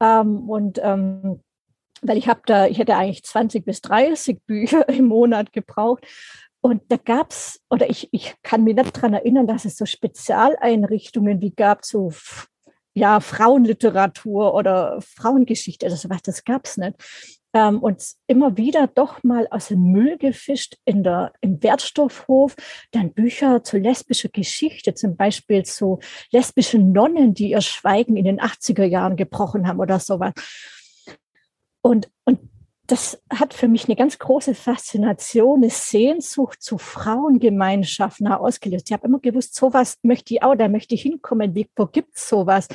Ähm, 0.00 0.48
und 0.48 0.80
ähm, 0.82 1.40
weil 2.02 2.16
ich 2.16 2.28
habe 2.28 2.40
da, 2.46 2.66
ich 2.66 2.78
hätte 2.78 2.96
eigentlich 2.96 3.24
20 3.24 3.64
bis 3.64 3.82
30 3.82 4.42
Bücher 4.46 4.88
im 4.88 5.06
Monat 5.06 5.52
gebraucht. 5.52 6.06
Und 6.62 6.82
da 6.88 6.96
gab 6.96 7.30
es, 7.30 7.60
oder 7.70 7.88
ich, 7.88 8.08
ich 8.12 8.34
kann 8.42 8.64
mich 8.64 8.76
nicht 8.76 8.96
daran 8.96 9.14
erinnern, 9.14 9.46
dass 9.46 9.64
es 9.64 9.76
so 9.76 9.86
Spezialeinrichtungen 9.86 11.40
wie 11.40 11.52
gab, 11.52 11.84
so 11.84 12.12
ja, 13.00 13.18
Frauenliteratur 13.20 14.52
oder 14.52 15.00
Frauengeschichte 15.00 15.86
oder 15.86 15.96
sowas, 15.96 16.20
das 16.22 16.44
gab 16.44 16.66
es 16.66 16.76
nicht. 16.76 16.96
Ähm, 17.54 17.78
und 17.78 18.04
immer 18.26 18.58
wieder 18.58 18.88
doch 18.88 19.22
mal 19.24 19.48
aus 19.50 19.68
dem 19.68 19.90
Müll 19.90 20.18
gefischt 20.18 20.76
in 20.84 21.02
der, 21.02 21.32
im 21.40 21.62
Wertstoffhof, 21.62 22.54
dann 22.92 23.14
Bücher 23.14 23.64
zu 23.64 23.78
lesbischer 23.78 24.28
Geschichte, 24.28 24.92
zum 24.92 25.16
Beispiel 25.16 25.64
zu 25.64 25.98
lesbischen 26.30 26.92
Nonnen, 26.92 27.32
die 27.32 27.50
ihr 27.50 27.62
Schweigen 27.62 28.18
in 28.18 28.26
den 28.26 28.38
80er 28.38 28.84
Jahren 28.84 29.16
gebrochen 29.16 29.66
haben 29.66 29.80
oder 29.80 29.98
sowas. 29.98 30.34
Und, 31.80 32.10
und 32.24 32.49
das 32.90 33.22
hat 33.32 33.54
für 33.54 33.68
mich 33.68 33.86
eine 33.86 33.96
ganz 33.96 34.18
große 34.18 34.54
Faszination, 34.54 35.62
eine 35.62 35.70
Sehnsucht 35.70 36.60
zu 36.60 36.76
Frauengemeinschaften 36.76 38.26
ausgelöst. 38.26 38.88
Ich 38.88 38.92
habe 38.92 39.06
immer 39.06 39.20
gewusst, 39.20 39.54
sowas 39.54 39.98
möchte 40.02 40.34
ich 40.34 40.42
auch, 40.42 40.56
da 40.56 40.68
möchte 40.68 40.94
ich 40.94 41.02
hinkommen. 41.02 41.54
Wie, 41.54 41.68
wo 41.76 41.86
gibt 41.86 42.16
es 42.16 42.28
sowas? 42.28 42.68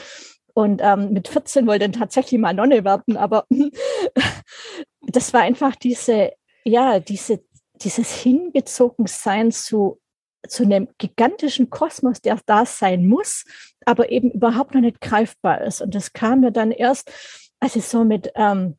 Und 0.53 0.81
ähm, 0.81 1.11
mit 1.11 1.27
14 1.27 1.67
wollte 1.67 1.85
ich 1.85 1.91
dann 1.91 1.99
tatsächlich 1.99 2.39
mal 2.39 2.53
Nonne 2.53 2.85
werden, 2.85 3.17
aber 3.17 3.45
das 5.01 5.33
war 5.33 5.41
einfach 5.41 5.75
diese, 5.75 6.31
ja, 6.63 6.99
diese, 7.01 7.43
dieses 7.81 8.13
Hingezogensein 8.13 9.51
zu, 9.51 9.99
zu 10.47 10.63
einem 10.63 10.87
gigantischen 10.97 11.69
Kosmos, 11.69 12.21
der 12.21 12.39
da 12.45 12.65
sein 12.65 13.05
muss, 13.05 13.43
aber 13.85 14.11
eben 14.11 14.31
überhaupt 14.31 14.73
noch 14.75 14.81
nicht 14.81 15.01
greifbar 15.01 15.61
ist. 15.61 15.81
Und 15.81 15.93
das 15.93 16.13
kam 16.13 16.39
mir 16.39 16.51
dann 16.51 16.71
erst, 16.71 17.11
als 17.59 17.75
ich 17.75 17.85
so 17.85 18.05
mit 18.05 18.31
ähm, 18.35 18.77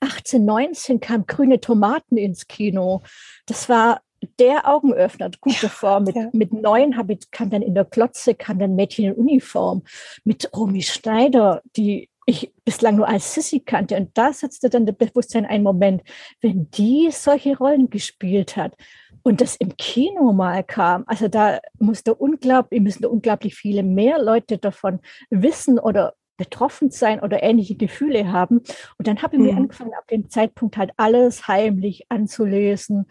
18, 0.00 0.44
19 0.44 1.00
kam 1.00 1.26
Grüne 1.26 1.60
Tomaten 1.60 2.16
ins 2.16 2.48
Kino. 2.48 3.02
Das 3.46 3.68
war 3.68 4.00
der 4.38 4.68
Augenöffner, 4.68 5.30
gut 5.40 5.62
davor. 5.62 6.00
Mit, 6.00 6.16
ja. 6.16 6.28
mit 6.32 6.52
neun 6.52 6.96
habe 6.96 7.14
ich, 7.14 7.30
kam 7.30 7.50
dann 7.50 7.62
in 7.62 7.74
der 7.74 7.84
Klotze, 7.84 8.34
kam 8.34 8.58
dann 8.58 8.76
Mädchen 8.76 9.06
in 9.06 9.14
Uniform. 9.14 9.82
Mit 10.24 10.50
Romy 10.54 10.82
Schneider, 10.82 11.62
die 11.76 12.08
ich 12.26 12.52
bislang 12.64 12.96
nur 12.96 13.08
als 13.08 13.34
Sissy 13.34 13.60
kannte. 13.60 13.96
Und 13.96 14.16
da 14.16 14.32
setzte 14.32 14.70
dann 14.70 14.86
das 14.86 14.96
Bewusstsein 14.96 15.46
ein 15.46 15.62
Moment, 15.62 16.02
wenn 16.40 16.70
die 16.70 17.10
solche 17.10 17.56
Rollen 17.56 17.90
gespielt 17.90 18.56
hat 18.56 18.76
und 19.22 19.40
das 19.40 19.56
im 19.56 19.76
Kino 19.76 20.32
mal 20.32 20.62
kam, 20.64 21.04
also 21.06 21.28
da 21.28 21.60
musste 21.78 22.14
unglaublich, 22.14 22.80
müssen 22.80 23.04
unglaublich 23.04 23.54
viele 23.54 23.82
mehr 23.82 24.22
Leute 24.22 24.58
davon 24.58 25.00
wissen 25.30 25.78
oder 25.78 26.14
betroffen 26.40 26.90
sein 26.90 27.20
oder 27.20 27.42
ähnliche 27.42 27.76
Gefühle 27.76 28.32
haben. 28.32 28.62
Und 28.96 29.06
dann 29.06 29.20
habe 29.20 29.36
ich 29.36 29.42
mhm. 29.42 29.46
mir 29.46 29.56
angefangen, 29.56 29.92
ab 29.92 30.08
dem 30.08 30.30
Zeitpunkt 30.30 30.78
halt 30.78 30.92
alles 30.96 31.48
heimlich 31.48 32.06
anzulesen, 32.08 33.04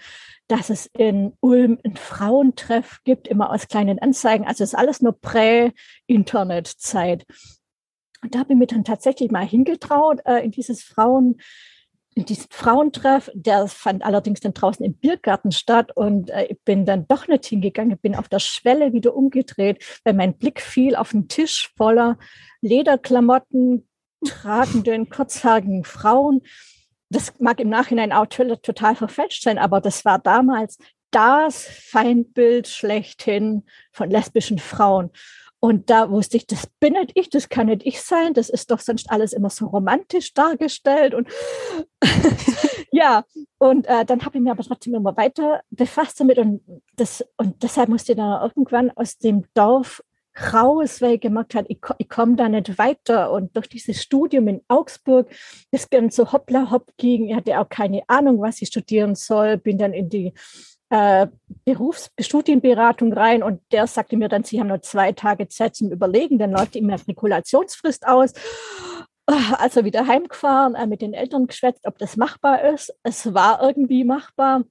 dass 0.48 0.72
es 0.72 0.88
in 0.98 1.34
Ulm 1.40 1.78
ein 1.86 1.96
Frauentreff 1.96 3.02
gibt, 3.04 3.28
immer 3.28 3.52
aus 3.52 3.68
kleinen 3.68 4.00
Anzeigen. 4.00 4.48
Also 4.48 4.64
es 4.64 4.72
ist 4.72 4.80
alles 4.80 5.04
nur 5.04 5.14
Prä-Internet-Zeit. 5.14 7.28
Und 8.24 8.34
da 8.34 8.40
habe 8.40 8.54
ich 8.54 8.60
mir 8.60 8.66
dann 8.66 8.84
tatsächlich 8.84 9.30
mal 9.30 9.46
hingetraut 9.46 10.22
äh, 10.26 10.44
in 10.44 10.50
dieses 10.50 10.82
Frauen, 10.82 11.40
diesen 12.26 12.48
Frauentreff. 12.50 13.30
Der 13.34 13.68
fand 13.68 14.04
allerdings 14.04 14.40
dann 14.40 14.54
draußen 14.54 14.86
im 14.86 14.94
Biergarten 14.96 15.52
statt 15.52 15.96
und 15.96 16.30
äh, 16.30 16.46
ich 16.46 16.60
bin 16.64 16.86
dann 16.86 17.08
doch 17.08 17.28
nicht 17.28 17.46
hingegangen. 17.46 17.98
Bin 17.98 18.16
auf 18.16 18.30
der 18.30 18.40
Schwelle 18.40 18.94
wieder 18.94 19.16
umgedreht, 19.16 19.84
weil 20.04 20.14
mein 20.14 20.38
Blick 20.38 20.62
fiel 20.62 20.96
auf 20.96 21.14
einen 21.14 21.28
Tisch 21.28 21.72
voller 21.78 22.18
Lederklamotten 22.62 23.88
tragenden, 24.26 25.10
kurzhaarigen 25.10 25.84
Frauen. 25.84 26.42
Das 27.10 27.40
mag 27.40 27.60
im 27.60 27.70
Nachhinein 27.70 28.12
auch 28.12 28.28
total 28.28 28.96
verfälscht 28.96 29.44
sein, 29.44 29.58
aber 29.58 29.82
das 29.82 30.06
war 30.06 30.20
damals 30.20 30.78
das 31.12 31.64
Feindbild 31.66 32.68
schlechthin 32.68 33.64
von 33.92 34.10
lesbischen 34.10 34.60
Frauen. 34.60 35.10
Und 35.62 35.90
da 35.90 36.10
wusste 36.10 36.38
ich, 36.38 36.48
das 36.48 36.68
bin 36.80 36.94
nicht 36.94 37.12
ich, 37.16 37.30
das 37.30 37.50
kann 37.50 37.68
nicht 37.68 37.86
ich 37.86 38.02
sein, 38.02 38.34
das 38.34 38.50
ist 38.50 38.72
doch 38.72 38.80
sonst 38.80 39.12
alles 39.12 39.34
immer 39.34 39.50
so 39.50 39.68
romantisch 39.68 40.34
dargestellt. 40.34 41.14
Und 41.14 41.28
ja, 42.92 43.26
und 43.58 43.86
äh, 43.88 44.06
dann 44.06 44.24
habe 44.24 44.38
ich 44.38 44.44
mir 44.44 44.52
aber 44.52 44.64
trotzdem 44.64 44.96
immer 44.96 45.18
weiter 45.18 45.62
befasst 45.70 46.20
damit 46.20 46.38
und, 46.38 46.62
das, 46.96 47.26
und 47.36 47.62
deshalb 47.62 47.90
musste 47.90 48.14
ich 48.14 48.18
dann 48.18 48.42
irgendwann 48.42 48.92
aus 48.92 49.18
dem 49.18 49.44
Dorf 49.54 50.02
raus, 50.54 51.02
weil 51.02 51.16
ich 51.16 51.22
gemerkt 51.22 51.56
habe, 51.56 51.68
ich, 51.70 51.80
ich 51.98 52.10
komme 52.10 52.36
da 52.36 52.48
nicht 52.48 52.78
weiter. 52.78 53.32
Und 53.32 53.56
durch 53.56 53.68
dieses 53.68 54.02
Studium 54.02 54.48
in 54.48 54.62
Augsburg, 54.68 55.30
das 55.72 55.90
ganz 55.90 56.16
so 56.16 56.32
hoppla 56.32 56.72
hopp 56.72 56.92
ging, 56.98 57.30
ich 57.30 57.36
hatte 57.36 57.60
auch 57.60 57.68
keine 57.68 58.04
Ahnung, 58.08 58.40
was 58.40 58.62
ich 58.62 58.70
studieren 58.70 59.16
soll, 59.16 59.58
bin 59.58 59.78
dann 59.78 59.94
in 59.94 60.10
die 60.10 60.34
äh, 60.90 61.28
Berufsstudienberatung 61.66 63.14
rein 63.14 63.44
und 63.44 63.62
der 63.72 63.88
sagte 63.88 64.18
mir 64.18 64.30
dann, 64.30 64.44
Sie 64.44 64.60
haben 64.60 64.68
nur 64.68 64.82
zwei 64.82 65.12
Tage 65.12 65.48
Zeit 65.48 65.76
zum 65.76 65.92
Überlegen, 65.92 66.40
dann 66.40 66.52
läuft 66.52 66.76
die 66.76 66.80
Immatrikulationsfrist 66.80 68.08
aus. 68.08 68.34
Also 69.60 69.86
wieder 69.86 70.08
heimgefahren, 70.08 70.74
äh, 70.74 70.88
mit 70.88 71.04
den 71.04 71.14
Eltern 71.14 71.46
geschwätzt, 71.46 71.86
ob 71.86 72.00
das 72.00 72.18
machbar 72.18 72.64
ist. 72.64 72.92
Es 73.04 73.32
war 73.32 73.62
irgendwie 73.62 74.04
machbar 74.04 74.64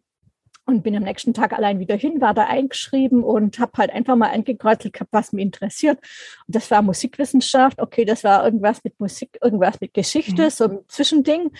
und 0.68 0.82
bin 0.82 0.94
am 0.96 1.04
nächsten 1.04 1.32
Tag 1.32 1.52
allein 1.54 1.78
wieder 1.78 1.96
hin, 1.96 2.20
war 2.20 2.34
da 2.34 2.44
eingeschrieben 2.44 3.24
und 3.24 3.58
habe 3.58 3.72
halt 3.78 3.90
einfach 3.90 4.16
mal 4.16 4.30
angekreuzelt 4.30 4.92
gehabt, 4.92 5.12
was 5.12 5.32
mich 5.32 5.42
interessiert. 5.42 5.98
Und 6.46 6.56
das 6.56 6.70
war 6.70 6.82
Musikwissenschaft, 6.82 7.80
okay, 7.80 8.04
das 8.04 8.22
war 8.22 8.44
irgendwas 8.44 8.84
mit 8.84 9.00
Musik, 9.00 9.38
irgendwas 9.42 9.80
mit 9.80 9.94
Geschichte, 9.94 10.42
mhm. 10.42 10.50
so 10.50 10.64
ein 10.64 10.78
Zwischending. 10.88 11.52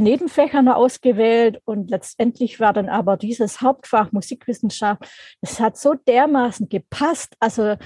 Nebenfächer 0.00 0.62
noch 0.62 0.76
ausgewählt 0.76 1.60
und 1.64 1.90
letztendlich 1.90 2.60
war 2.60 2.72
dann 2.72 2.88
aber 2.88 3.16
dieses 3.16 3.60
Hauptfach 3.60 4.12
Musikwissenschaft, 4.12 5.04
es 5.40 5.60
hat 5.60 5.76
so 5.76 5.94
dermaßen 5.94 6.68
gepasst, 6.68 7.34
also 7.40 7.76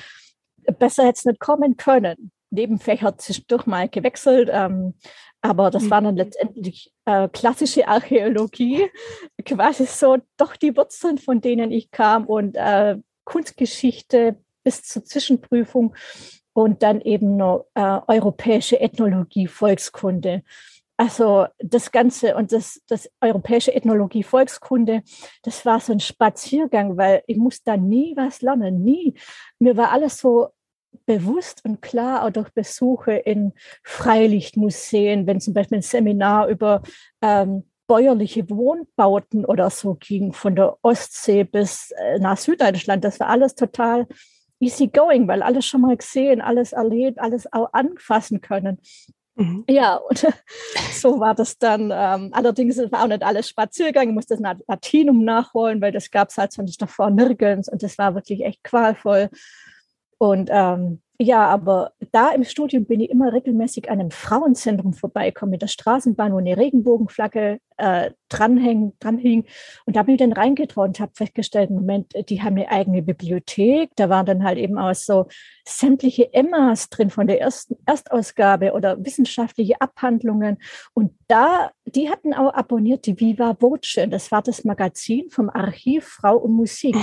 besser 0.79 1.05
hätte 1.05 1.19
es 1.19 1.25
nicht 1.25 1.41
kommen 1.41 1.77
können. 1.77 2.31
Nebenfächer 2.51 3.17
zwischendurch 3.17 3.67
mal 3.67 3.89
gewechselt, 3.89 4.49
ähm, 4.53 4.95
aber 5.41 5.71
das 5.71 5.89
war 5.89 6.01
dann 6.01 6.15
mhm. 6.15 6.19
letztendlich 6.19 6.93
äh, 7.05 7.29
klassische 7.29 7.89
Archäologie, 7.89 8.91
quasi 9.45 9.87
so 9.87 10.19
doch 10.37 10.57
die 10.57 10.77
Wurzeln, 10.77 11.19
von 11.19 11.41
denen 11.41 11.71
ich 11.71 11.91
kam 11.91 12.27
und 12.27 12.57
äh, 12.57 12.97
Kunstgeschichte 13.25 14.37
bis 14.65 14.83
zur 14.83 15.05
Zwischenprüfung 15.05 15.95
und 16.53 16.83
dann 16.83 17.01
eben 17.01 17.37
noch 17.37 17.67
äh, 17.75 18.01
europäische 18.09 18.81
Ethnologie, 18.81 19.47
Volkskunde. 19.47 20.43
Also 21.01 21.47
das 21.59 21.93
Ganze 21.93 22.37
und 22.37 22.53
das, 22.53 22.83
das 22.87 23.11
europäische 23.23 23.75
Ethnologie, 23.75 24.23
Volkskunde, 24.23 25.03
das 25.43 25.65
war 25.65 25.81
so 25.81 25.95
ein 25.95 26.01
Spaziergang, 26.01 26.99
weil 26.99 27.23
ich 27.27 27.39
musste 27.39 27.63
da 27.65 27.79
nie 27.79 28.13
was 28.19 28.43
lernen, 28.43 28.85
nie. 28.85 29.15
Mir 29.59 29.79
war 29.79 29.93
alles 29.93 30.19
so 30.19 30.49
bewusst 31.07 31.65
und 31.65 31.81
klar 31.81 32.27
auch 32.27 32.31
durch 32.31 32.51
Besuche 32.51 33.13
in 33.13 33.55
Freilichtmuseen, 33.83 35.27
wenn 35.27 35.41
zum 35.41 35.55
Beispiel 35.55 35.79
ein 35.79 35.83
Seminar 35.83 36.49
über 36.49 36.83
ähm, 37.23 37.65
bäuerliche 37.87 38.51
Wohnbauten 38.51 39.47
oder 39.47 39.71
so 39.71 39.95
ging, 39.95 40.35
von 40.35 40.55
der 40.55 40.77
Ostsee 40.83 41.45
bis 41.45 41.93
äh, 41.93 42.19
nach 42.19 42.37
Süddeutschland, 42.37 43.05
das 43.05 43.19
war 43.21 43.29
alles 43.29 43.55
total 43.55 44.07
easy 44.59 44.89
going, 44.89 45.27
weil 45.29 45.43
alles 45.43 45.65
schon 45.65 45.81
mal 45.81 45.97
gesehen, 45.97 46.43
alles 46.43 46.75
erlebt, 46.75 47.21
alles 47.21 47.51
auch 47.51 47.73
anfassen 47.73 48.43
können. 48.43 48.83
Mhm. 49.41 49.65
Ja, 49.71 49.97
und 49.97 50.19
so 50.93 51.19
war 51.19 51.35
das 51.35 51.57
dann. 51.59 51.91
Ähm, 51.93 52.29
allerdings 52.33 52.77
war 52.93 53.05
auch 53.05 53.09
nicht 53.09 53.23
alles 53.23 53.49
Spaziergang. 53.49 54.09
Ich 54.09 54.15
musste 54.15 54.37
das 54.37 54.57
Latinum 54.69 55.25
nachholen, 55.25 55.81
weil 55.81 55.93
das 55.93 56.11
gab 56.11 56.29
es 56.29 56.37
halt 56.37 56.53
sonst 56.53 56.81
davor 56.81 57.11
nirgends. 57.11 57.69
Und 57.69 57.83
das 57.83 57.97
war 57.97 58.15
wirklich 58.15 58.45
echt 58.45 58.63
qualvoll. 58.63 59.31
Und 60.19 60.51
ähm, 60.53 61.01
ja, 61.23 61.47
aber 61.47 61.93
da 62.13 62.31
im 62.31 62.45
Studium 62.45 62.87
bin 62.87 63.01
ich 63.01 63.11
immer 63.11 63.31
regelmäßig 63.35 63.91
an 63.91 64.01
einem 64.01 64.11
Frauenzentrum 64.11 64.95
vorbeikommen 64.95 65.51
mit 65.51 65.61
der 65.61 65.67
Straßenbahn, 65.67 66.33
wo 66.33 66.39
eine 66.39 66.57
Regenbogenflagge 66.57 67.59
äh, 67.77 68.11
dranhing, 68.31 68.95
dranhing. 69.01 69.45
Und 69.85 69.97
da 69.97 70.03
bin 70.03 70.15
ich 70.15 70.19
dann 70.21 70.33
reingetraut 70.33 70.89
und 70.89 71.01
habe 71.01 71.13
festgestellt, 71.15 71.69
Moment, 71.69 72.15
die 72.31 72.41
haben 72.41 72.57
eine 72.57 72.71
eigene 72.71 73.03
Bibliothek. 73.03 73.91
Da 73.97 74.09
waren 74.09 74.25
dann 74.25 74.45
halt 74.45 74.57
eben 74.57 74.79
auch 74.79 74.95
so 74.95 75.27
sämtliche 75.67 76.33
Emmas 76.33 76.89
drin 76.89 77.11
von 77.11 77.27
der 77.27 77.39
ersten 77.39 77.77
Erstausgabe 77.85 78.73
oder 78.73 79.05
wissenschaftliche 79.05 79.79
Abhandlungen. 79.79 80.57
Und 80.95 81.13
da, 81.29 81.71
die 81.85 82.09
hatten 82.09 82.33
auch 82.33 82.55
abonniert 82.55 83.05
die 83.05 83.21
Viva 83.21 83.59
Voce. 83.61 83.99
Das 84.09 84.33
war 84.33 84.41
das 84.41 84.65
Magazin 84.65 85.29
vom 85.29 85.51
Archiv 85.51 86.07
Frau 86.07 86.39
und 86.39 86.53
Musik. 86.53 86.97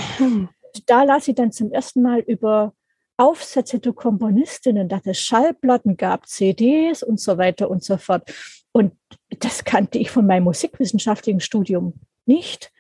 Da 0.88 1.04
las 1.04 1.28
ich 1.28 1.36
dann 1.36 1.52
zum 1.52 1.72
ersten 1.72 2.02
Mal 2.02 2.20
über 2.22 2.74
Aufsätze 3.18 3.80
der 3.80 3.94
Komponistinnen, 3.94 4.88
dass 4.88 5.06
es 5.06 5.20
Schallplatten 5.20 5.98
gab, 5.98 6.28
CDs 6.28 7.04
und 7.04 7.20
so 7.20 7.38
weiter 7.38 7.70
und 7.70 7.84
so 7.84 7.98
fort. 7.98 8.32
Und 8.72 8.94
das 9.40 9.64
kannte 9.64 9.98
ich 9.98 10.12
von 10.12 10.26
meinem 10.26 10.44
musikwissenschaftlichen 10.44 11.40
Studium 11.40 11.94
nicht. 12.26 12.72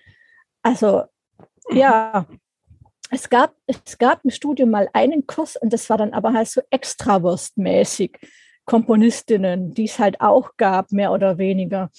Also 0.61 1.03
ja, 1.71 2.27
es 3.09 3.29
gab, 3.29 3.55
es 3.65 3.97
gab 3.97 4.23
im 4.23 4.29
Studium 4.29 4.69
mal 4.69 4.89
einen 4.93 5.27
Kurs 5.27 5.55
und 5.55 5.73
das 5.73 5.89
war 5.89 5.97
dann 5.97 6.13
aber 6.13 6.33
halt 6.33 6.47
so 6.47 6.61
extrawurstmäßig. 6.69 8.19
Komponistinnen, 8.67 9.73
die 9.73 9.85
es 9.85 9.97
halt 9.97 10.19
auch 10.19 10.57
gab, 10.57 10.91
mehr 10.91 11.13
oder 11.13 11.37
weniger. 11.37 11.89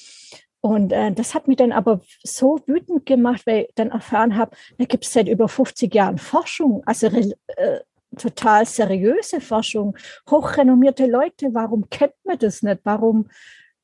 Und 0.61 0.92
äh, 0.92 1.12
das 1.12 1.35
hat 1.35 1.48
mich 1.48 1.57
dann 1.57 1.72
aber 1.72 2.03
so 2.22 2.61
wütend 2.66 3.07
gemacht, 3.07 3.46
weil 3.46 3.62
ich 3.62 3.74
dann 3.74 3.90
erfahren 3.90 4.37
habe, 4.37 4.55
da 4.77 4.85
gibt 4.85 5.05
es 5.05 5.12
seit 5.12 5.29
über 5.29 5.48
50 5.48 5.94
Jahren 5.94 6.18
Forschung, 6.18 6.83
also 6.85 7.07
äh, 7.07 7.81
total 8.16 8.66
seriöse 8.66 9.40
Forschung, 9.40 9.97
hochrenommierte 10.31 11.07
Leute, 11.07 11.53
warum 11.53 11.88
kennt 11.90 12.14
man 12.25 12.38
das 12.38 12.62
nicht? 12.62 12.81
Warum, 12.85 13.29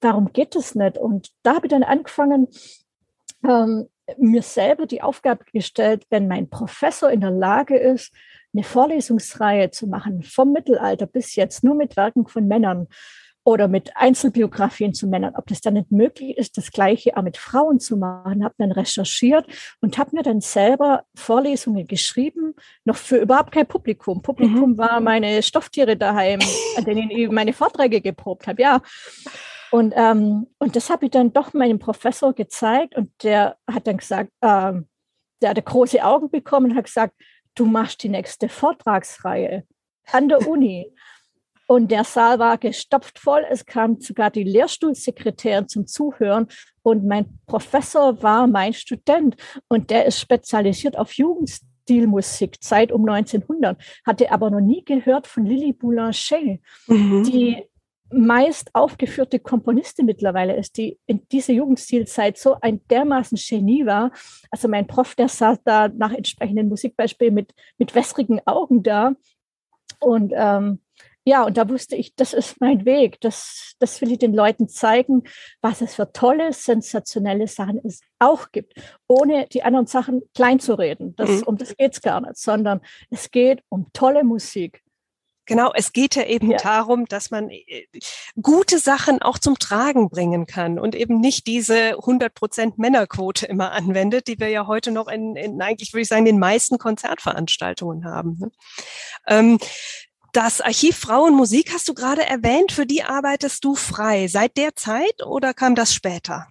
warum 0.00 0.32
geht 0.32 0.54
das 0.54 0.74
nicht? 0.74 0.98
Und 0.98 1.30
da 1.42 1.56
habe 1.56 1.66
ich 1.66 1.70
dann 1.70 1.82
angefangen, 1.82 2.48
ähm, 3.44 3.88
mir 4.18 4.42
selber 4.42 4.86
die 4.86 5.02
Aufgabe 5.02 5.44
gestellt, 5.52 6.04
wenn 6.10 6.28
mein 6.28 6.48
Professor 6.50 7.10
in 7.10 7.20
der 7.20 7.30
Lage 7.30 7.76
ist, 7.76 8.12
eine 8.52 8.62
Vorlesungsreihe 8.62 9.70
zu 9.70 9.86
machen, 9.86 10.22
vom 10.22 10.52
Mittelalter 10.52 11.06
bis 11.06 11.34
jetzt, 11.34 11.64
nur 11.64 11.74
mit 11.74 11.96
Werken 11.96 12.26
von 12.26 12.46
Männern, 12.46 12.86
oder 13.44 13.68
mit 13.68 13.94
Einzelbiografien 13.94 14.94
zu 14.94 15.06
Männern, 15.06 15.34
ob 15.36 15.46
das 15.46 15.60
dann 15.60 15.74
nicht 15.74 15.92
möglich 15.92 16.36
ist, 16.38 16.56
das 16.56 16.72
Gleiche 16.72 17.16
auch 17.16 17.22
mit 17.22 17.36
Frauen 17.36 17.78
zu 17.78 17.98
machen, 17.98 18.42
habe 18.42 18.54
dann 18.56 18.72
recherchiert 18.72 19.46
und 19.80 19.98
habe 19.98 20.16
mir 20.16 20.22
dann 20.22 20.40
selber 20.40 21.04
Vorlesungen 21.14 21.86
geschrieben, 21.86 22.54
noch 22.84 22.96
für 22.96 23.16
überhaupt 23.16 23.52
kein 23.52 23.66
Publikum. 23.66 24.22
Publikum 24.22 24.72
mhm. 24.72 24.78
war 24.78 25.00
meine 25.00 25.42
Stofftiere 25.42 25.96
daheim, 25.96 26.40
an 26.76 26.84
denen 26.84 27.10
ich 27.10 27.30
meine 27.30 27.52
Vorträge 27.52 28.00
geprobt 28.00 28.46
habe, 28.46 28.62
ja. 28.62 28.80
Und, 29.70 29.92
ähm, 29.96 30.46
und 30.58 30.76
das 30.76 30.88
habe 30.88 31.06
ich 31.06 31.10
dann 31.10 31.32
doch 31.32 31.52
meinem 31.52 31.78
Professor 31.78 32.32
gezeigt 32.32 32.96
und 32.96 33.10
der 33.22 33.56
hat 33.70 33.86
dann 33.86 33.96
gesagt, 33.98 34.30
ähm, 34.40 34.86
der 35.42 35.50
hatte 35.50 35.62
große 35.62 36.02
Augen 36.02 36.30
bekommen 36.30 36.70
und 36.70 36.76
hat 36.76 36.84
gesagt, 36.84 37.14
du 37.54 37.66
machst 37.66 38.02
die 38.02 38.08
nächste 38.08 38.48
Vortragsreihe 38.48 39.64
an 40.12 40.28
der 40.28 40.48
Uni. 40.48 40.92
Und 41.66 41.90
der 41.90 42.04
Saal 42.04 42.38
war 42.38 42.58
gestopft 42.58 43.18
voll. 43.18 43.44
Es 43.50 43.64
kam 43.64 44.00
sogar 44.00 44.30
die 44.30 44.44
Lehrstuhlsekretärin 44.44 45.68
zum 45.68 45.86
Zuhören. 45.86 46.48
Und 46.82 47.06
mein 47.06 47.38
Professor 47.46 48.22
war 48.22 48.46
mein 48.46 48.74
Student. 48.74 49.36
Und 49.68 49.90
der 49.90 50.04
ist 50.06 50.20
spezialisiert 50.20 50.98
auf 50.98 51.12
Jugendstilmusik, 51.14 52.62
Zeit 52.62 52.92
um 52.92 53.08
1900. 53.08 53.82
Hatte 54.06 54.30
aber 54.30 54.50
noch 54.50 54.60
nie 54.60 54.84
gehört 54.84 55.26
von 55.26 55.46
Lily 55.46 55.72
Boulanger, 55.72 56.58
mhm. 56.86 57.24
die 57.24 57.64
meist 58.10 58.70
aufgeführte 58.74 59.40
Komponistin 59.40 60.06
mittlerweile 60.06 60.56
ist, 60.56 60.76
die 60.76 60.98
in 61.06 61.26
dieser 61.28 61.52
Jugendstilzeit 61.52 62.38
so 62.38 62.56
ein 62.60 62.80
dermaßen 62.88 63.38
Genie 63.38 63.86
war. 63.86 64.12
Also 64.50 64.68
mein 64.68 64.86
Prof, 64.86 65.14
der 65.14 65.28
saß 65.28 65.58
da 65.64 65.88
nach 65.88 66.12
entsprechenden 66.12 66.68
Musikbeispielen 66.68 67.34
mit, 67.34 67.54
mit 67.78 67.94
wässrigen 67.94 68.40
Augen 68.46 68.82
da. 68.82 69.14
Und 70.00 70.32
ähm, 70.36 70.80
ja, 71.24 71.44
und 71.44 71.56
da 71.56 71.68
wusste 71.68 71.96
ich, 71.96 72.14
das 72.14 72.34
ist 72.34 72.60
mein 72.60 72.84
Weg. 72.84 73.20
Das, 73.20 73.74
das 73.78 74.00
will 74.00 74.12
ich 74.12 74.18
den 74.18 74.34
Leuten 74.34 74.68
zeigen, 74.68 75.22
was 75.62 75.80
es 75.80 75.94
für 75.94 76.12
tolle, 76.12 76.52
sensationelle 76.52 77.48
Sachen 77.48 77.80
es 77.82 78.00
auch 78.18 78.52
gibt, 78.52 78.74
ohne 79.06 79.46
die 79.48 79.62
anderen 79.62 79.86
Sachen 79.86 80.22
klein 80.34 80.60
zu 80.60 80.74
reden. 80.74 81.16
Das, 81.16 81.30
mhm. 81.30 81.42
Um 81.44 81.58
das 81.58 81.76
geht 81.76 81.94
es 81.94 82.02
gar 82.02 82.20
nicht, 82.20 82.36
sondern 82.36 82.80
es 83.10 83.30
geht 83.30 83.62
um 83.70 83.86
tolle 83.94 84.22
Musik. 84.22 84.82
Genau, 85.46 85.72
es 85.74 85.92
geht 85.92 86.14
ja 86.16 86.24
eben 86.24 86.50
ja. 86.50 86.56
darum, 86.58 87.04
dass 87.04 87.30
man 87.30 87.50
äh, 87.50 87.86
gute 88.40 88.78
Sachen 88.78 89.20
auch 89.20 89.38
zum 89.38 89.58
Tragen 89.58 90.08
bringen 90.08 90.46
kann 90.46 90.78
und 90.78 90.94
eben 90.94 91.20
nicht 91.20 91.46
diese 91.46 91.96
100 91.96 92.34
Prozent 92.34 92.78
Männerquote 92.78 93.46
immer 93.46 93.72
anwendet, 93.72 94.26
die 94.26 94.38
wir 94.38 94.48
ja 94.48 94.66
heute 94.66 94.90
noch 94.90 95.08
in, 95.08 95.36
in 95.36 95.60
eigentlich 95.60 95.92
würde 95.92 96.02
ich 96.02 96.08
sagen, 96.08 96.24
den 96.24 96.38
meisten 96.38 96.78
Konzertveranstaltungen 96.78 98.06
haben. 98.06 98.38
Ne? 98.40 98.50
Ähm, 99.26 99.58
das 100.34 100.60
Archiv 100.60 100.96
Frauenmusik 100.96 101.72
hast 101.72 101.88
du 101.88 101.94
gerade 101.94 102.22
erwähnt, 102.22 102.72
für 102.72 102.86
die 102.86 103.04
arbeitest 103.04 103.64
du 103.64 103.74
frei. 103.74 104.26
Seit 104.26 104.56
der 104.56 104.74
Zeit 104.74 105.24
oder 105.24 105.54
kam 105.54 105.74
das 105.74 105.94
später? 105.94 106.48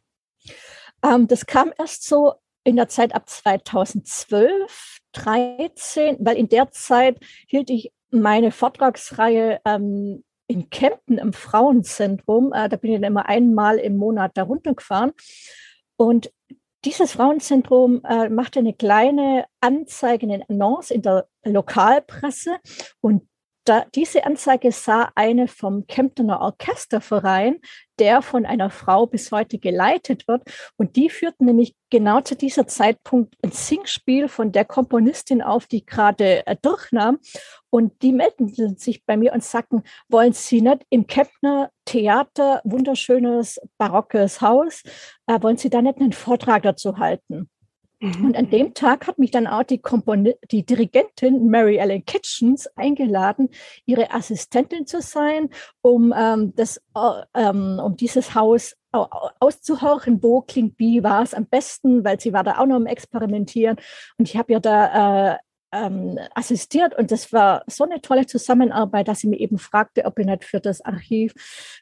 Ähm, 1.03 1.27
das 1.27 1.45
kam 1.45 1.73
erst 1.77 2.07
so 2.07 2.33
in 2.63 2.77
der 2.77 2.87
Zeit 2.87 3.13
ab 3.13 3.29
2012, 3.29 4.99
13, 5.11 6.17
weil 6.21 6.37
in 6.37 6.47
der 6.47 6.71
Zeit 6.71 7.17
hielt 7.47 7.69
ich 7.69 7.91
meine 8.09 8.51
Vortragsreihe 8.51 9.59
ähm, 9.65 10.23
in 10.47 10.69
Kempten 10.69 11.17
im 11.17 11.33
Frauenzentrum. 11.33 12.53
Äh, 12.53 12.69
da 12.69 12.77
bin 12.77 12.91
ich 12.91 13.01
dann 13.01 13.11
immer 13.11 13.27
einmal 13.27 13.79
im 13.79 13.97
Monat 13.97 14.31
da 14.35 14.43
runtergefahren. 14.43 15.11
Und 15.97 16.31
dieses 16.85 17.13
Frauenzentrum 17.13 18.01
äh, 18.05 18.29
machte 18.29 18.59
eine 18.59 18.73
kleine 18.73 19.45
Anzeige, 19.59 20.25
eine 20.25 20.49
Annonce 20.49 20.91
in 20.91 21.01
der 21.01 21.27
Lokalpresse. 21.43 22.57
Und 23.01 23.27
da, 23.65 23.85
diese 23.95 24.25
Anzeige 24.25 24.71
sah 24.71 25.11
eine 25.15 25.47
vom 25.47 25.87
Kemptener 25.87 26.41
Orchesterverein, 26.41 27.59
der 27.99 28.21
von 28.21 28.45
einer 28.45 28.69
Frau 28.69 29.05
bis 29.05 29.31
heute 29.31 29.59
geleitet 29.59 30.27
wird. 30.27 30.43
Und 30.77 30.95
die 30.95 31.09
führten 31.09 31.45
nämlich 31.45 31.75
genau 31.89 32.21
zu 32.21 32.35
dieser 32.35 32.67
Zeitpunkt 32.67 33.35
ein 33.43 33.51
Singspiel 33.51 34.27
von 34.27 34.51
der 34.51 34.65
Komponistin 34.65 35.41
auf, 35.41 35.67
die 35.67 35.85
gerade 35.85 36.45
äh, 36.47 36.55
durchnahm. 36.61 37.19
Und 37.69 38.01
die 38.01 38.11
meldeten 38.11 38.77
sich 38.77 39.05
bei 39.05 39.17
mir 39.17 39.33
und 39.33 39.43
sagten, 39.43 39.83
wollen 40.09 40.33
Sie 40.33 40.61
nicht 40.61 40.85
im 40.89 41.07
Kemptner 41.07 41.69
Theater, 41.85 42.61
wunderschönes 42.63 43.59
barockes 43.77 44.41
Haus, 44.41 44.83
äh, 45.27 45.41
wollen 45.41 45.57
Sie 45.57 45.69
da 45.69 45.81
nicht 45.81 45.99
einen 45.99 46.13
Vortrag 46.13 46.63
dazu 46.63 46.97
halten? 46.97 47.49
Mhm. 48.03 48.25
Und 48.25 48.37
an 48.37 48.49
dem 48.49 48.73
Tag 48.73 49.07
hat 49.07 49.17
mich 49.17 49.31
dann 49.31 49.47
auch 49.47 49.63
die, 49.63 49.77
Kompon 49.77 50.33
die 50.51 50.65
Dirigentin 50.65 51.47
Mary 51.47 51.77
Ellen 51.77 52.03
Kitchens 52.03 52.67
eingeladen, 52.75 53.49
ihre 53.85 54.11
Assistentin 54.11 54.85
zu 54.85 55.01
sein, 55.01 55.49
um, 55.81 56.13
ähm, 56.15 56.53
das, 56.53 56.81
äh, 56.95 57.21
ähm, 57.33 57.79
um 57.81 57.95
dieses 57.95 58.35
Haus 58.35 58.75
auszuhorchen, 58.91 60.21
wo 60.21 60.41
klingt 60.41 60.77
wie, 60.77 61.01
war 61.01 61.23
es 61.23 61.33
am 61.33 61.45
besten, 61.45 62.03
weil 62.03 62.19
sie 62.19 62.33
war 62.33 62.43
da 62.43 62.59
auch 62.59 62.65
noch 62.65 62.75
am 62.75 62.87
Experimentieren. 62.87 63.77
Und 64.17 64.27
ich 64.27 64.35
habe 64.35 64.51
ihr 64.51 64.59
da 64.59 65.33
äh, 65.33 65.37
ähm, 65.71 66.19
assistiert 66.35 66.95
und 66.95 67.09
das 67.09 67.31
war 67.31 67.63
so 67.67 67.85
eine 67.85 68.01
tolle 68.01 68.27
Zusammenarbeit, 68.27 69.07
dass 69.07 69.21
sie 69.21 69.27
mir 69.27 69.39
eben 69.39 69.57
fragte, 69.57 70.05
ob 70.05 70.19
ich 70.19 70.25
nicht 70.25 70.43
für 70.43 70.59
das 70.59 70.81
Archiv 70.81 71.33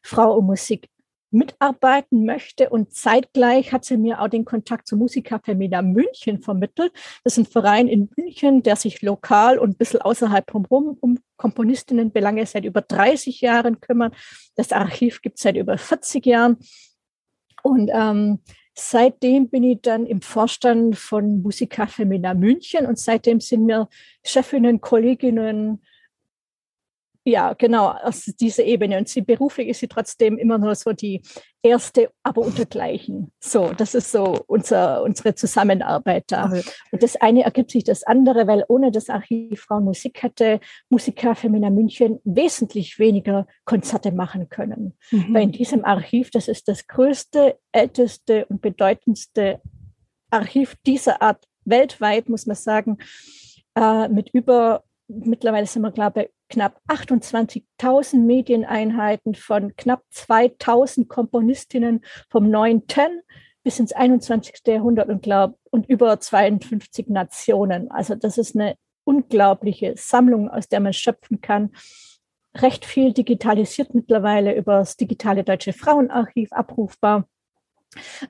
Frau 0.04 0.38
und 0.38 0.46
Musik 0.46 0.88
mitarbeiten 1.32 2.26
möchte. 2.26 2.70
Und 2.70 2.94
zeitgleich 2.94 3.72
hat 3.72 3.86
sie 3.86 3.98
mir 3.98 4.22
auch 4.22 4.28
den 4.28 4.46
Kontakt 4.46 4.88
zur 4.88 4.98
Musikerfamilie 4.98 5.82
München 5.82 6.42
vermittelt. 6.42 6.92
Das 7.24 7.34
ist 7.34 7.40
ein 7.40 7.52
Verein 7.52 7.88
in 7.88 8.10
München, 8.16 8.64
der 8.64 8.76
sich 8.76 9.02
lokal 9.02 9.58
und 9.58 9.72
ein 9.72 9.78
bisschen 9.78 10.02
außerhalb 10.02 10.46
drumherum 10.46 10.98
um 11.00 11.20
Komponistinnenbelange 11.38 12.46
seit 12.46 12.66
über 12.66 12.82
30 12.82 13.42
Jahren 13.42 13.80
kümmert. 13.80 14.16
Das 14.56 14.72
Archiv 14.72 15.22
gibt 15.22 15.38
es 15.38 15.44
seit 15.44 15.56
über 15.56 15.78
40 15.78 16.26
Jahren. 16.26 16.58
Und 17.64 17.90
ähm, 17.94 18.40
seitdem 18.74 19.50
bin 19.50 19.64
ich 19.64 19.82
dann 19.82 20.06
im 20.06 20.22
Vorstand 20.22 20.98
von 20.98 21.42
Musikerfamilie 21.42 22.36
München 22.36 22.86
und 22.86 23.00
seitdem 23.00 23.40
sind 23.40 23.68
wir 23.68 23.88
Chefinnen, 24.24 24.82
Kolleginnen, 24.82 25.82
ja, 27.24 27.54
genau, 27.54 27.90
aus 27.90 28.26
dieser 28.40 28.64
Ebene. 28.64 28.98
Und 28.98 29.08
sie 29.08 29.22
beruflich 29.22 29.68
ist 29.68 29.80
sie 29.80 29.88
trotzdem 29.88 30.38
immer 30.38 30.58
nur 30.58 30.74
so 30.74 30.92
die 30.92 31.22
erste, 31.62 32.10
aber 32.24 32.42
untergleichen. 32.42 33.32
So, 33.40 33.72
das 33.74 33.94
ist 33.94 34.12
so 34.12 34.44
unser, 34.48 35.04
unsere 35.04 35.36
Zusammenarbeit 35.36 36.26
da. 36.28 36.46
Okay. 36.46 36.64
Und 36.92 37.04
das 37.04 37.16
eine 37.18 37.44
ergibt 37.44 37.72
sich 37.72 37.84
das 37.84 38.04
andere, 38.04 38.48
weil 38.48 38.66
ohne 38.68 38.92
das 38.92 39.10
Archiv 39.10 39.62
Frauen 39.62 39.84
Musik 39.84 40.24
hätte 40.24 40.60
Musiker 40.90 41.36
Femina 41.36 41.70
München 41.70 42.20
wesentlich 42.24 42.98
weniger 42.98 43.46
Konzerte 43.66 44.12
machen 44.12 44.50
können. 44.50 44.98
Mhm. 45.12 45.34
Weil 45.34 45.44
in 45.44 45.52
diesem 45.52 45.86
Archiv, 45.86 46.32
das 46.32 46.48
ist 46.48 46.68
das 46.68 46.88
größte, 46.88 47.60
älteste 47.72 48.46
und 48.48 48.62
bedeutendste 48.62 49.62
Archiv 50.32 50.76
dieser 50.88 51.22
Art 51.22 51.46
weltweit, 51.66 52.30
muss 52.30 52.48
man 52.48 52.56
sagen, 52.56 52.98
äh, 53.76 54.08
mit 54.08 54.30
über 54.34 54.84
mittlerweile 55.08 55.68
sind 55.68 55.82
wir, 55.82 55.92
glaube 55.92 56.24
ich, 56.24 56.30
knapp 56.52 56.80
28.000 56.88 58.18
Medieneinheiten 58.18 59.34
von 59.34 59.76
knapp 59.76 60.04
2.000 60.14 61.08
Komponistinnen 61.08 62.02
vom 62.30 62.50
9. 62.50 62.84
bis 63.64 63.80
ins 63.80 63.94
21. 63.94 64.62
Jahrhundert 64.68 65.10
und, 65.10 65.24
glaub, 65.24 65.56
und 65.72 65.90
über 65.90 66.20
52 66.20 67.08
Nationen. 67.08 67.90
Also 67.90 68.16
das 68.16 68.38
ist 68.38 68.56
eine 68.56 68.76
unglaubliche 69.04 69.96
Sammlung, 69.98 70.50
aus 70.50 70.68
der 70.68 70.82
man 70.82 70.94
schöpfen 70.94 71.42
kann. 71.42 71.72
Recht 72.56 72.86
viel 72.86 73.14
digitalisiert 73.14 73.96
mittlerweile 73.96 74.56
über 74.56 74.80
das 74.80 74.98
digitale 74.98 75.44
Deutsche 75.44 75.74
Frauenarchiv 75.74 76.52
abrufbar. 76.52 77.28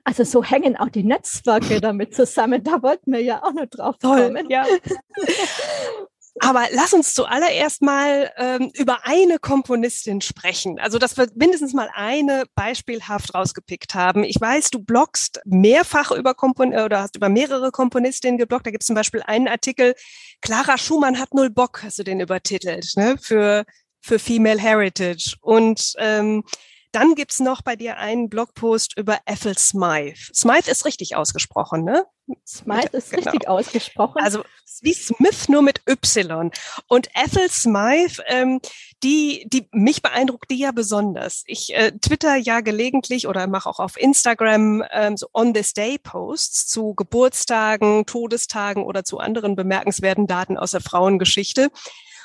Also 0.04 0.24
so 0.24 0.42
hängen 0.42 0.76
auch 0.76 0.88
die 0.88 1.04
Netzwerke 1.04 1.80
damit 1.80 2.14
zusammen. 2.14 2.62
Da 2.62 2.82
wollten 2.82 3.12
wir 3.12 3.22
ja 3.22 3.42
auch 3.42 3.52
noch 3.52 3.66
drauf 3.66 3.96
kommen. 4.00 4.34
Toll, 4.34 4.46
ja. 4.48 4.64
Aber 6.40 6.66
lass 6.72 6.94
uns 6.94 7.12
zuallererst 7.12 7.82
mal 7.82 8.32
ähm, 8.36 8.70
über 8.74 9.04
eine 9.04 9.38
Komponistin 9.38 10.22
sprechen. 10.22 10.78
Also, 10.78 10.98
dass 10.98 11.16
wir 11.16 11.28
mindestens 11.34 11.74
mal 11.74 11.90
eine 11.94 12.44
beispielhaft 12.54 13.34
rausgepickt 13.34 13.94
haben. 13.94 14.24
Ich 14.24 14.40
weiß, 14.40 14.70
du 14.70 14.82
bloggst 14.82 15.40
mehrfach 15.44 16.10
über 16.10 16.34
Kompon 16.34 16.72
äh, 16.72 16.82
oder 16.82 17.02
hast 17.02 17.16
über 17.16 17.28
mehrere 17.28 17.70
Komponistinnen 17.70 18.38
gebloggt. 18.38 18.66
Da 18.66 18.70
gibt 18.70 18.82
es 18.82 18.86
zum 18.86 18.96
Beispiel 18.96 19.22
einen 19.26 19.46
Artikel, 19.46 19.94
Clara 20.40 20.78
Schumann 20.78 21.18
hat 21.18 21.34
null 21.34 21.50
Bock, 21.50 21.82
hast 21.82 21.98
du 21.98 22.02
den 22.02 22.20
übertitelt, 22.20 22.92
ne? 22.96 23.16
für, 23.20 23.64
für 24.00 24.18
Female 24.18 24.58
Heritage. 24.58 25.36
Und 25.42 25.92
ähm, 25.98 26.44
dann 26.92 27.14
gibt's 27.14 27.40
noch 27.40 27.62
bei 27.62 27.76
dir 27.76 27.96
einen 27.98 28.28
Blogpost 28.28 28.96
über 28.98 29.18
Ethel 29.26 29.56
Smythe. 29.56 30.34
Smythe 30.34 30.70
ist 30.70 30.84
richtig 30.84 31.16
ausgesprochen, 31.16 31.84
ne? 31.84 32.04
Smythe 32.46 32.96
ist 32.96 33.10
genau. 33.10 33.30
richtig 33.30 33.48
ausgesprochen. 33.48 34.22
Also 34.22 34.42
wie 34.80 34.94
Smith 34.94 35.48
nur 35.48 35.62
mit 35.62 35.82
Y. 35.88 36.50
Und 36.88 37.08
Ethel 37.14 37.48
Smythe, 37.50 38.22
ähm, 38.26 38.60
die, 39.02 39.46
die 39.48 39.68
mich 39.72 40.02
beeindruckt 40.02 40.50
die 40.50 40.58
ja 40.58 40.72
besonders. 40.72 41.44
Ich 41.46 41.74
äh, 41.74 41.92
twitter 41.92 42.36
ja 42.36 42.60
gelegentlich 42.60 43.26
oder 43.26 43.46
mache 43.46 43.68
auch 43.68 43.78
auf 43.78 43.96
Instagram 43.96 44.84
ähm, 44.90 45.16
so 45.16 45.28
On 45.32 45.54
This 45.54 45.74
Day 45.74 45.98
Posts 45.98 46.66
zu 46.68 46.94
Geburtstagen, 46.94 48.06
Todestagen 48.06 48.84
oder 48.84 49.04
zu 49.04 49.18
anderen 49.18 49.56
bemerkenswerten 49.56 50.26
Daten 50.26 50.56
aus 50.56 50.72
der 50.72 50.80
Frauengeschichte. 50.80 51.70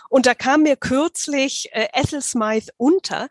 Und 0.10 0.26
da 0.26 0.34
kam 0.34 0.64
mir 0.64 0.78
kürzlich 0.78 1.70
äh, 1.74 1.88
Ethel 1.94 2.22
Smythe 2.22 2.72
unter. 2.78 3.28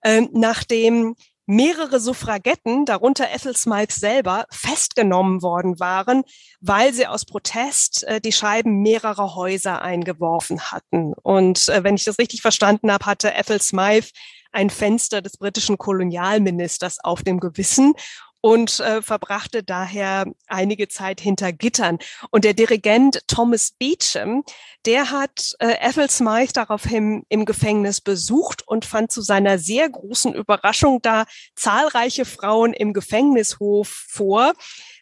äh, 0.00 0.22
nachdem 0.32 1.14
mehrere 1.50 1.98
Suffragetten, 1.98 2.84
darunter 2.84 3.28
Ethel 3.34 3.56
Smythe 3.56 3.92
selber, 3.92 4.46
festgenommen 4.50 5.42
worden 5.42 5.80
waren, 5.80 6.22
weil 6.60 6.94
sie 6.94 7.08
aus 7.08 7.24
Protest 7.24 8.04
äh, 8.04 8.20
die 8.20 8.32
Scheiben 8.32 8.82
mehrerer 8.82 9.34
Häuser 9.34 9.82
eingeworfen 9.82 10.60
hatten. 10.70 11.12
Und 11.22 11.68
äh, 11.68 11.82
wenn 11.82 11.96
ich 11.96 12.04
das 12.04 12.18
richtig 12.20 12.40
verstanden 12.40 12.92
habe, 12.92 13.04
hatte 13.04 13.34
Ethel 13.34 13.60
Smythe 13.60 14.10
ein 14.52 14.70
Fenster 14.70 15.22
des 15.22 15.36
britischen 15.36 15.76
Kolonialministers 15.76 16.98
auf 17.02 17.22
dem 17.22 17.40
Gewissen 17.40 17.94
und 18.40 18.80
äh, 18.80 19.02
verbrachte 19.02 19.62
daher 19.62 20.26
einige 20.46 20.88
Zeit 20.88 21.20
hinter 21.20 21.52
Gittern. 21.52 21.98
Und 22.30 22.44
der 22.44 22.54
Dirigent 22.54 23.26
Thomas 23.26 23.72
Beecham, 23.78 24.44
der 24.86 25.10
hat 25.10 25.54
äh, 25.58 25.74
Ethel 25.80 26.08
Smythe 26.08 26.52
daraufhin 26.54 27.24
im 27.28 27.44
Gefängnis 27.44 28.00
besucht 28.00 28.66
und 28.66 28.84
fand 28.84 29.12
zu 29.12 29.20
seiner 29.20 29.58
sehr 29.58 29.88
großen 29.88 30.34
Überraschung 30.34 31.02
da 31.02 31.24
zahlreiche 31.54 32.24
Frauen 32.24 32.72
im 32.72 32.92
Gefängnishof 32.92 33.88
vor, 33.88 34.54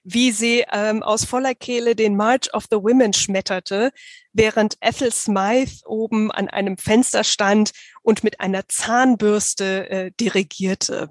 wie 0.03 0.33
sie 0.33 0.65
ähm, 0.73 1.03
aus 1.03 1.25
voller 1.25 1.55
Kehle 1.55 1.95
den 1.95 2.17
March 2.17 2.53
of 2.55 2.65
the 2.71 2.79
Women 2.79 3.13
schmetterte, 3.13 3.93
während 4.33 4.77
Ethel 4.81 5.13
Smythe 5.13 5.87
oben 5.87 6.31
an 6.31 6.49
einem 6.49 6.79
Fenster 6.79 7.25
stand 7.25 7.73
und 8.03 8.25
mit 8.25 8.41
einer 8.41 8.67
Zahnbürste 8.69 9.91
äh, 9.91 10.11
dirigierte. 10.19 11.11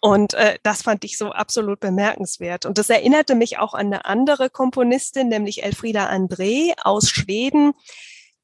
Und 0.00 0.34
äh, 0.34 0.58
das 0.62 0.82
fand 0.82 1.04
ich 1.04 1.18
so 1.18 1.30
absolut 1.30 1.80
bemerkenswert. 1.80 2.66
Und 2.66 2.78
das 2.78 2.90
erinnerte 2.90 3.34
mich 3.34 3.58
auch 3.58 3.74
an 3.74 3.86
eine 3.86 4.04
andere 4.04 4.50
Komponistin, 4.50 5.28
nämlich 5.28 5.62
Elfrieda 5.62 6.08
André 6.08 6.74
aus 6.82 7.08
Schweden, 7.08 7.72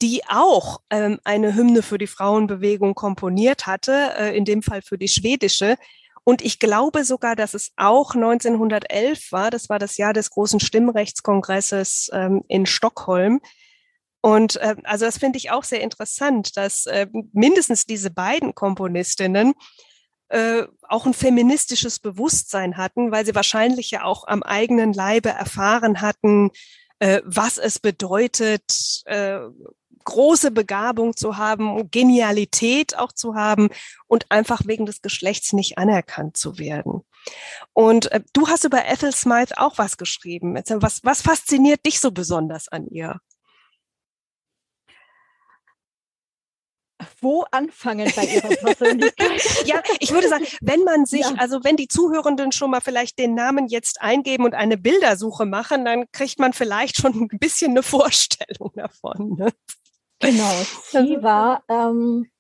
die 0.00 0.22
auch 0.28 0.80
ähm, 0.90 1.18
eine 1.24 1.54
Hymne 1.54 1.82
für 1.82 1.98
die 1.98 2.06
Frauenbewegung 2.06 2.94
komponiert 2.94 3.66
hatte, 3.66 4.14
äh, 4.18 4.36
in 4.36 4.44
dem 4.44 4.62
Fall 4.62 4.82
für 4.82 4.98
die 4.98 5.08
schwedische. 5.08 5.76
Und 6.24 6.42
ich 6.42 6.58
glaube 6.58 7.04
sogar, 7.04 7.36
dass 7.36 7.54
es 7.54 7.72
auch 7.76 8.14
1911 8.14 9.32
war. 9.32 9.50
Das 9.50 9.68
war 9.68 9.78
das 9.78 9.96
Jahr 9.96 10.12
des 10.12 10.30
großen 10.30 10.60
Stimmrechtskongresses 10.60 12.10
ähm, 12.12 12.42
in 12.48 12.66
Stockholm. 12.66 13.40
Und 14.20 14.56
äh, 14.56 14.76
also 14.84 15.04
das 15.04 15.18
finde 15.18 15.36
ich 15.36 15.50
auch 15.50 15.64
sehr 15.64 15.80
interessant, 15.80 16.56
dass 16.56 16.86
äh, 16.86 17.08
mindestens 17.32 17.86
diese 17.86 18.10
beiden 18.10 18.54
Komponistinnen 18.54 19.54
äh, 20.32 20.66
auch 20.88 21.04
ein 21.04 21.12
feministisches 21.12 21.98
Bewusstsein 21.98 22.78
hatten, 22.78 23.12
weil 23.12 23.26
sie 23.26 23.34
wahrscheinlich 23.34 23.90
ja 23.90 24.04
auch 24.04 24.26
am 24.26 24.42
eigenen 24.42 24.94
Leibe 24.94 25.28
erfahren 25.28 26.00
hatten, 26.00 26.50
äh, 27.00 27.20
was 27.26 27.58
es 27.58 27.78
bedeutet, 27.78 29.02
äh, 29.04 29.40
große 30.04 30.50
Begabung 30.50 31.16
zu 31.16 31.36
haben, 31.36 31.90
Genialität 31.90 32.96
auch 32.96 33.12
zu 33.12 33.34
haben 33.34 33.68
und 34.06 34.30
einfach 34.30 34.62
wegen 34.64 34.86
des 34.86 35.02
Geschlechts 35.02 35.52
nicht 35.52 35.76
anerkannt 35.76 36.38
zu 36.38 36.58
werden. 36.58 37.02
Und 37.74 38.10
äh, 38.10 38.22
du 38.32 38.48
hast 38.48 38.64
über 38.64 38.86
Ethel 38.86 39.12
Smythe 39.12 39.58
auch 39.58 39.76
was 39.76 39.98
geschrieben. 39.98 40.54
Was, 40.54 41.04
was 41.04 41.20
fasziniert 41.20 41.84
dich 41.84 42.00
so 42.00 42.10
besonders 42.10 42.68
an 42.68 42.86
ihr? 42.88 43.20
Wo 47.22 47.44
anfangen 47.50 48.10
bei 48.14 48.24
Ihrer 48.24 48.48
Persönlichkeit? 48.48 49.40
ja, 49.66 49.82
ich 50.00 50.12
würde 50.12 50.28
sagen, 50.28 50.44
wenn 50.60 50.82
man 50.84 51.06
sich, 51.06 51.20
ja. 51.20 51.34
also 51.38 51.64
wenn 51.64 51.76
die 51.76 51.88
Zuhörenden 51.88 52.52
schon 52.52 52.70
mal 52.70 52.80
vielleicht 52.80 53.18
den 53.18 53.34
Namen 53.34 53.68
jetzt 53.68 54.02
eingeben 54.02 54.44
und 54.44 54.54
eine 54.54 54.76
Bildersuche 54.76 55.46
machen, 55.46 55.84
dann 55.84 56.10
kriegt 56.12 56.38
man 56.38 56.52
vielleicht 56.52 56.96
schon 56.96 57.14
ein 57.14 57.38
bisschen 57.38 57.70
eine 57.72 57.82
Vorstellung 57.82 58.72
davon. 58.74 59.36
Ne? 59.36 59.52
Genau, 60.18 60.52
sie 60.90 61.22
war, 61.22 61.64
ähm, 61.68 62.30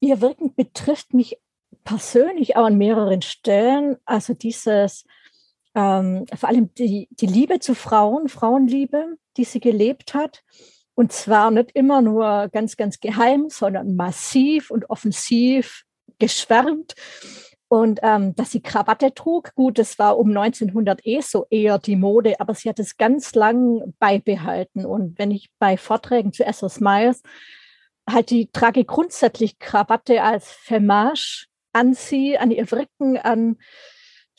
ihr 0.00 0.20
Wirken 0.20 0.54
betrifft 0.54 1.12
mich 1.14 1.38
persönlich 1.84 2.56
auch 2.56 2.64
an 2.64 2.78
mehreren 2.78 3.22
Stellen. 3.22 3.96
Also 4.04 4.34
dieses, 4.34 5.04
ähm, 5.74 6.26
vor 6.34 6.48
allem 6.48 6.72
die, 6.74 7.08
die 7.10 7.26
Liebe 7.26 7.58
zu 7.60 7.74
Frauen, 7.74 8.28
Frauenliebe, 8.28 9.16
die 9.36 9.44
sie 9.44 9.60
gelebt 9.60 10.14
hat 10.14 10.42
und 11.00 11.12
zwar 11.12 11.50
nicht 11.50 11.70
immer 11.72 12.02
nur 12.02 12.50
ganz, 12.52 12.76
ganz 12.76 13.00
geheim, 13.00 13.48
sondern 13.48 13.96
massiv 13.96 14.70
und 14.70 14.90
offensiv 14.90 15.84
geschwärmt. 16.18 16.92
Und 17.68 18.00
ähm, 18.02 18.34
dass 18.34 18.50
sie 18.50 18.60
Krawatte 18.60 19.14
trug, 19.14 19.54
gut, 19.54 19.78
das 19.78 19.98
war 19.98 20.18
um 20.18 20.28
1900 20.28 21.06
eh 21.06 21.22
so 21.22 21.46
eher 21.48 21.78
die 21.78 21.96
Mode, 21.96 22.38
aber 22.38 22.54
sie 22.54 22.68
hat 22.68 22.78
es 22.78 22.98
ganz 22.98 23.34
lang 23.34 23.94
beibehalten. 23.98 24.84
Und 24.84 25.18
wenn 25.18 25.30
ich 25.30 25.48
bei 25.58 25.78
Vorträgen 25.78 26.34
zu 26.34 26.44
Essos 26.44 26.80
Myers 26.80 27.22
halt 28.06 28.28
die 28.28 28.50
trage 28.52 28.84
grundsätzlich 28.84 29.58
Krawatte 29.58 30.22
als 30.22 30.50
Femage 30.50 31.46
an 31.72 31.94
sie, 31.94 32.36
an 32.36 32.50
ihr 32.50 32.70
Rücken, 32.70 33.16
an 33.16 33.56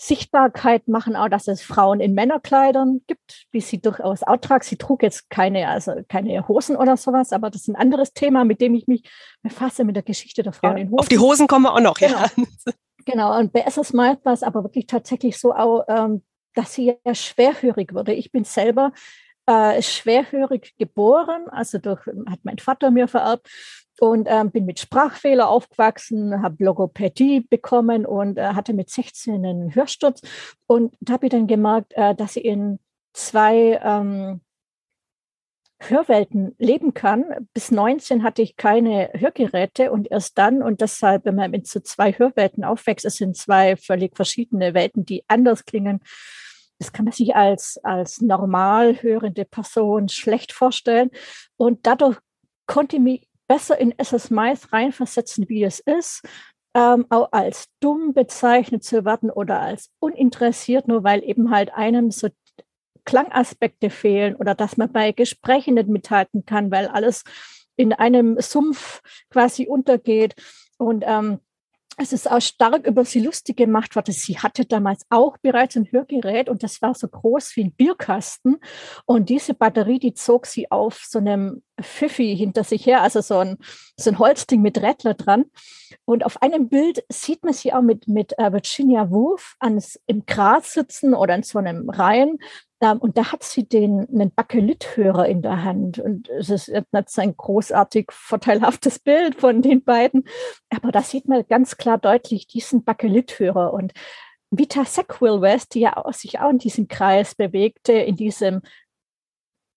Sichtbarkeit 0.01 0.87
machen 0.87 1.15
auch, 1.15 1.29
dass 1.29 1.47
es 1.47 1.61
Frauen 1.61 1.99
in 1.99 2.15
Männerkleidern 2.15 3.01
gibt, 3.05 3.45
wie 3.51 3.61
sie 3.61 3.79
durchaus 3.79 4.23
auch 4.23 4.37
tragt. 4.37 4.65
Sie 4.65 4.75
trug 4.75 5.03
jetzt 5.03 5.29
keine, 5.29 5.67
also 5.67 5.93
keine 6.09 6.47
Hosen 6.47 6.75
oder 6.75 6.97
sowas, 6.97 7.31
aber 7.31 7.51
das 7.51 7.61
ist 7.61 7.67
ein 7.67 7.75
anderes 7.75 8.11
Thema, 8.13 8.43
mit 8.43 8.61
dem 8.61 8.73
ich 8.73 8.87
mich 8.87 9.03
befasse, 9.43 9.83
mit 9.83 9.95
der 9.95 10.01
Geschichte 10.01 10.41
der 10.41 10.53
Frauen 10.53 10.77
ja, 10.77 10.83
in 10.83 10.87
Hosen. 10.89 10.99
Auf 10.99 11.07
die 11.07 11.19
Hosen 11.19 11.45
kommen 11.45 11.65
wir 11.65 11.73
auch 11.75 11.81
noch, 11.81 11.99
genau. 11.99 12.17
ja. 12.17 12.73
Genau, 13.05 13.37
und 13.37 13.53
bei 13.53 13.61
SS 13.61 13.93
Mild 13.93 14.25
war 14.25 14.33
es 14.33 14.43
aber 14.43 14.63
wirklich 14.63 14.87
tatsächlich 14.87 15.37
so, 15.37 15.53
auch, 15.53 15.83
ähm, 15.87 16.23
dass 16.55 16.73
sie 16.73 16.95
ja 17.03 17.15
schwerhörig 17.15 17.93
wurde. 17.93 18.13
Ich 18.13 18.31
bin 18.31 18.43
selber 18.43 18.93
äh, 19.45 19.81
schwerhörig 19.81 20.75
geboren, 20.77 21.47
also 21.49 21.77
durch, 21.77 22.05
hat 22.27 22.39
mein 22.43 22.57
Vater 22.57 22.91
mir 22.91 23.07
vererbt 23.07 23.49
und 23.99 24.27
ähm, 24.29 24.51
bin 24.51 24.65
mit 24.65 24.79
Sprachfehler 24.79 25.49
aufgewachsen, 25.49 26.41
habe 26.41 26.63
Logopädie 26.63 27.41
bekommen 27.41 28.05
und 28.05 28.37
äh, 28.37 28.53
hatte 28.53 28.73
mit 28.73 28.89
16 28.89 29.45
einen 29.45 29.75
Hörsturz. 29.75 30.21
Und 30.67 30.95
da 31.01 31.13
habe 31.13 31.27
ich 31.27 31.31
dann 31.31 31.47
gemerkt, 31.47 31.93
äh, 31.95 32.15
dass 32.15 32.35
ich 32.35 32.45
in 32.45 32.79
zwei 33.13 33.79
ähm, 33.83 34.41
Hörwelten 35.79 36.55
leben 36.57 36.93
kann. 36.93 37.47
Bis 37.53 37.71
19 37.71 38.23
hatte 38.23 38.41
ich 38.41 38.55
keine 38.55 39.09
Hörgeräte 39.13 39.91
und 39.91 40.09
erst 40.09 40.37
dann, 40.37 40.61
und 40.61 40.81
deshalb, 40.81 41.25
wenn 41.25 41.35
man 41.35 41.51
mit 41.51 41.67
so 41.67 41.79
zwei 41.79 42.11
Hörwelten 42.13 42.63
aufwächst, 42.63 43.05
es 43.05 43.17
sind 43.17 43.35
zwei 43.35 43.75
völlig 43.75 44.15
verschiedene 44.15 44.73
Welten, 44.73 45.05
die 45.05 45.23
anders 45.27 45.65
klingen. 45.65 46.01
Das 46.81 46.91
kann 46.91 47.05
man 47.05 47.11
sich 47.11 47.35
als, 47.35 47.79
als 47.83 48.21
normal 48.21 49.03
hörende 49.03 49.45
Person 49.45 50.09
schlecht 50.09 50.51
vorstellen. 50.51 51.11
Und 51.55 51.85
dadurch 51.85 52.17
konnte 52.65 52.95
ich 52.95 53.01
mich 53.03 53.27
besser 53.47 53.77
in 53.77 53.93
SS 53.99 54.31
Mais 54.31 54.73
reinversetzen, 54.73 55.47
wie 55.47 55.63
es 55.63 55.79
ist, 55.79 56.23
ähm, 56.73 57.05
auch 57.11 57.31
als 57.33 57.67
dumm 57.81 58.13
bezeichnet 58.13 58.83
zu 58.83 59.05
werden 59.05 59.29
oder 59.29 59.59
als 59.59 59.91
uninteressiert, 59.99 60.87
nur 60.87 61.03
weil 61.03 61.23
eben 61.23 61.51
halt 61.51 61.71
einem 61.71 62.09
so 62.09 62.29
Klangaspekte 63.05 63.91
fehlen 63.91 64.35
oder 64.35 64.55
dass 64.55 64.75
man 64.75 64.91
bei 64.91 65.11
Gesprächen 65.11 65.75
nicht 65.75 65.87
mithalten 65.87 66.45
kann, 66.47 66.71
weil 66.71 66.87
alles 66.87 67.23
in 67.75 67.93
einem 67.93 68.39
Sumpf 68.39 69.01
quasi 69.29 69.67
untergeht. 69.67 70.33
Und 70.79 71.03
ähm, 71.05 71.41
es 72.01 72.13
ist 72.13 72.29
auch 72.29 72.41
stark 72.41 72.87
über 72.87 73.05
sie 73.05 73.19
lustig 73.19 73.57
gemacht 73.57 73.95
worden. 73.95 74.11
Sie 74.11 74.39
hatte 74.39 74.65
damals 74.65 75.05
auch 75.09 75.37
bereits 75.37 75.75
ein 75.75 75.87
Hörgerät 75.91 76.49
und 76.49 76.63
das 76.63 76.81
war 76.81 76.95
so 76.95 77.07
groß 77.07 77.55
wie 77.55 77.65
ein 77.65 77.73
Bierkasten. 77.73 78.57
Und 79.05 79.29
diese 79.29 79.53
Batterie, 79.53 79.99
die 79.99 80.15
zog 80.15 80.47
sie 80.47 80.71
auf 80.71 81.03
so 81.07 81.19
einem 81.19 81.61
Pfiffi 81.79 82.35
hinter 82.35 82.63
sich 82.63 82.87
her, 82.87 83.01
also 83.01 83.21
so 83.21 83.37
ein, 83.37 83.57
so 83.97 84.09
ein 84.09 84.17
Holzding 84.17 84.61
mit 84.63 84.81
Rädler 84.81 85.13
dran. 85.13 85.45
Und 86.05 86.25
auf 86.25 86.41
einem 86.41 86.69
Bild 86.69 87.03
sieht 87.09 87.43
man 87.43 87.53
sie 87.53 87.71
auch 87.71 87.83
mit, 87.83 88.07
mit 88.07 88.37
äh, 88.39 88.51
Virginia 88.51 89.11
Woolf 89.11 89.55
ans, 89.59 89.99
im 90.07 90.25
Gras 90.25 90.73
sitzen 90.73 91.13
oder 91.13 91.35
in 91.35 91.43
so 91.43 91.59
einem 91.59 91.87
Reihen 91.89 92.39
und 92.81 93.17
da 93.17 93.31
hat 93.31 93.43
sie 93.43 93.67
den, 93.67 94.07
einen 94.09 94.33
Bakelithörer 94.33 95.27
in 95.27 95.41
der 95.41 95.63
Hand. 95.63 95.99
Und 95.99 96.29
es 96.29 96.49
ist 96.49 96.67
nicht 96.69 97.19
ein 97.19 97.37
großartig 97.37 98.11
vorteilhaftes 98.11 98.99
Bild 98.99 99.35
von 99.39 99.61
den 99.61 99.83
beiden. 99.83 100.23
Aber 100.69 100.91
da 100.91 101.01
sieht 101.01 101.27
man 101.27 101.45
ganz 101.47 101.77
klar 101.77 101.99
deutlich 101.99 102.47
diesen 102.47 102.83
Bakelithörer. 102.83 103.73
Und 103.73 103.93
Vita 104.49 104.83
Sackville 104.83 105.41
West, 105.41 105.75
die 105.75 105.81
ja 105.81 105.95
auch, 105.95 106.13
sich 106.13 106.39
auch 106.39 106.49
in 106.49 106.57
diesem 106.57 106.87
Kreis 106.87 107.35
bewegte, 107.35 107.93
in 107.93 108.15
diesem 108.15 108.61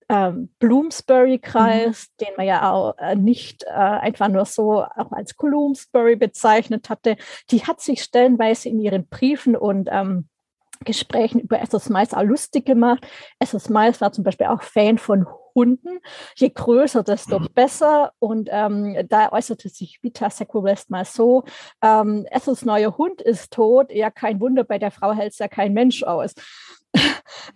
ähm, 0.09 0.51
Bloomsbury-Kreis, 0.59 2.09
mhm. 2.09 2.25
den 2.25 2.37
man 2.37 2.47
ja 2.47 2.73
auch 2.73 2.97
äh, 2.99 3.17
nicht 3.17 3.65
äh, 3.65 3.71
einfach 3.71 4.29
nur 4.29 4.45
so 4.45 4.83
auch 4.83 5.13
als 5.13 5.35
Bloomsbury 5.35 6.17
bezeichnet 6.17 6.91
hatte, 6.91 7.17
die 7.51 7.65
hat 7.65 7.81
sich 7.81 8.03
stellenweise 8.03 8.69
in 8.69 8.81
ihren 8.81 9.07
Briefen 9.07 9.57
und 9.57 9.89
ähm, 9.91 10.29
Gesprächen 10.85 11.41
über 11.41 11.61
Essos 11.61 11.89
Miles 11.89 12.15
auch 12.15 12.23
lustig 12.23 12.67
gemacht. 12.67 13.07
Essos 13.39 13.69
Miles 13.69 14.01
war 14.01 14.13
zum 14.13 14.25
Beispiel 14.25 14.47
auch 14.47 14.63
Fan 14.63 14.99
von 14.99 15.27
Hunden. 15.55 16.01
Je 16.37 16.51
größer, 16.51 17.03
desto 17.03 17.39
mhm. 17.39 17.49
besser. 17.55 18.13
Und 18.19 18.49
ähm, 18.53 18.97
da 19.09 19.33
äußerte 19.33 19.69
sich 19.69 20.03
Vita 20.03 20.31
Sequest 20.31 20.91
mal 20.91 21.05
so, 21.05 21.45
ähm, 21.83 22.27
Essos 22.31 22.65
neuer 22.65 22.97
Hund 22.99 23.23
ist 23.23 23.53
tot. 23.53 23.93
Ja, 23.93 24.11
kein 24.11 24.41
Wunder, 24.41 24.65
bei 24.65 24.79
der 24.79 24.91
Frau 24.91 25.13
hält 25.13 25.33
es 25.33 25.39
ja 25.39 25.49
kein 25.49 25.73
Mensch 25.73 26.03
aus. 26.03 26.35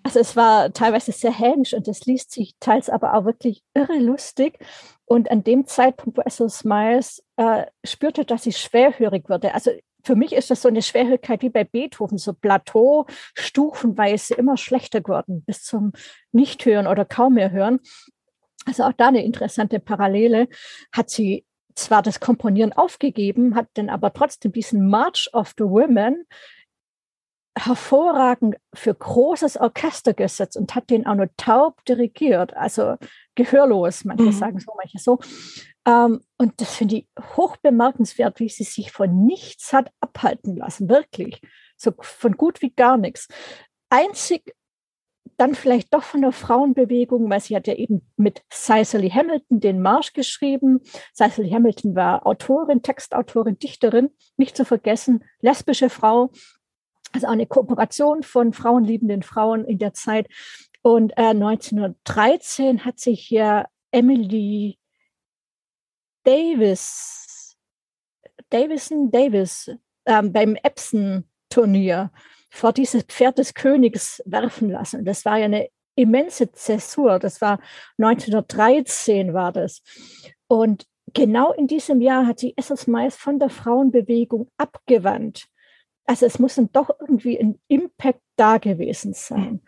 Also 0.03 0.19
es 0.19 0.37
war 0.37 0.73
teilweise 0.73 1.13
sehr 1.13 1.33
hämisch 1.33 1.73
und 1.73 1.87
es 1.87 2.05
liest 2.05 2.33
sich 2.33 2.57
teils 2.59 2.91
aber 2.91 3.15
auch 3.15 3.25
wirklich 3.25 3.63
irre 3.73 3.99
lustig. 3.99 4.59
Und 5.05 5.31
an 5.31 5.45
dem 5.45 5.67
Zeitpunkt, 5.67 6.19
wo 6.19 6.23
Essos 6.23 6.65
Miles 6.65 7.23
äh, 7.37 7.67
spürte, 7.85 8.25
dass 8.25 8.43
sie 8.43 8.53
schwerhörig 8.53 9.29
wurde, 9.29 9.55
also 9.55 9.71
für 10.05 10.15
mich 10.15 10.33
ist 10.33 10.51
das 10.51 10.63
so 10.63 10.69
eine 10.69 10.83
Schwerhörigkeit 10.83 11.43
wie 11.43 11.51
bei 11.51 11.65
Beethoven, 11.65 12.19
so 12.19 12.33
Plateau, 12.33 13.07
stufenweise 13.35 14.35
immer 14.35 14.57
schlechter 14.57 15.01
geworden, 15.01 15.43
bis 15.45 15.63
zum 15.63 15.93
Nichthören 16.33 16.87
oder 16.87 17.05
kaum 17.05 17.35
mehr 17.35 17.51
hören. 17.51 17.81
Also 18.65 18.85
auch 18.85 18.93
da 18.93 19.09
eine 19.09 19.25
interessante 19.25 19.81
Parallele. 19.81 20.49
Hat 20.93 21.11
sie 21.11 21.45
zwar 21.75 22.03
das 22.03 22.21
Komponieren 22.21 22.73
aufgegeben, 22.73 23.55
hat 23.55 23.69
dann 23.75 23.89
aber 23.89 24.13
trotzdem 24.13 24.53
diesen 24.53 24.89
March 24.89 25.31
of 25.33 25.55
the 25.57 25.65
Women 25.65 26.25
hervorragend 27.57 28.57
für 28.75 28.95
großes 28.95 29.57
Orchester 29.57 30.15
gesetzt 30.15 30.57
und 30.57 30.75
hat 30.75 30.91
den 30.91 31.07
auch 31.07 31.15
nur 31.15 31.29
taub 31.37 31.85
dirigiert, 31.85 32.57
also 32.57 32.97
gehörlos, 33.35 34.05
manche 34.05 34.25
mhm. 34.25 34.33
sagen 34.33 34.61
so, 34.61 34.73
manche 34.77 34.99
so. 34.99 35.19
Ähm, 35.87 36.21
und 36.37 36.61
das 36.61 36.75
finde 36.75 36.97
ich 36.97 37.09
hoch 37.37 37.57
bemerkenswert, 37.57 38.41
wie 38.41 38.49
sie 38.49 38.65
sich 38.65 38.93
von 38.93 39.27
nichts 39.27 39.73
hat 39.73 39.91
abhalten 40.01 40.57
lassen, 40.57 40.89
wirklich. 40.89 41.41
So 41.77 41.93
von 42.01 42.37
gut 42.37 42.63
wie 42.63 42.71
gar 42.71 42.97
nichts. 42.97 43.29
Einzig 43.91 44.55
dann 45.39 45.55
vielleicht 45.55 45.95
doch 45.95 46.03
von 46.03 46.21
der 46.21 46.33
Frauenbewegung, 46.33 47.31
weil 47.31 47.41
sie 47.41 47.55
hat 47.55 47.69
ja 47.69 47.75
eben 47.75 48.03
mit 48.17 48.43
Cicely 48.53 49.09
Hamilton 49.09 49.61
den 49.61 49.81
Marsch 49.81 50.13
geschrieben. 50.13 50.81
Cicely 51.15 51.49
Hamilton 51.51 51.95
war 51.95 52.27
Autorin, 52.27 52.83
Textautorin, 52.83 53.59
Dichterin, 53.59 54.11
nicht 54.37 54.57
zu 54.57 54.65
vergessen, 54.65 55.25
lesbische 55.41 55.91
Frau. 55.91 56.33
Also 57.13 57.27
eine 57.27 57.47
Kooperation 57.47 58.23
von 58.23 58.53
frauenliebenden 58.53 59.23
Frauen 59.23 59.65
in 59.65 59.79
der 59.79 59.95
Zeit. 59.95 60.29
Und 60.83 61.13
äh, 61.17 61.31
1913 61.31 62.85
hat 62.85 62.99
sich 62.99 63.21
hier 63.21 63.67
Emily 63.91 64.79
Davis, 66.25 67.57
Davison 68.51 69.11
Davis 69.11 69.71
ähm, 70.07 70.33
beim 70.33 70.57
Epson-Turnier 70.57 72.11
vor 72.51 72.73
dieses 72.73 73.03
Pferd 73.05 73.39
des 73.39 73.55
Königs 73.55 74.23
werfen 74.25 74.71
lassen. 74.71 75.05
Das 75.05 75.25
war 75.25 75.39
ja 75.39 75.47
eine 75.47 75.69
immense 75.95 76.51
Zäsur. 76.53 77.19
Das 77.19 77.41
war 77.41 77.61
1913 77.99 79.35
war 79.35 79.53
das. 79.53 79.83
Und 80.47 80.87
genau 81.13 81.53
in 81.53 81.67
diesem 81.67 82.01
Jahr 82.01 82.27
hat 82.27 82.39
sich 82.39 82.57
Essels 82.57 82.87
Mais 82.87 83.17
von 83.17 83.39
der 83.39 83.51
Frauenbewegung 83.51 84.51
abgewandt. 84.57 85.47
Also 86.09 86.25
es 86.25 86.39
muss 86.39 86.55
dann 86.55 86.73
doch 86.73 86.89
irgendwie 87.01 87.39
ein 87.39 87.61
Impact 87.69 88.21
da 88.37 88.57
gewesen 88.57 89.13
sein, 89.13 89.61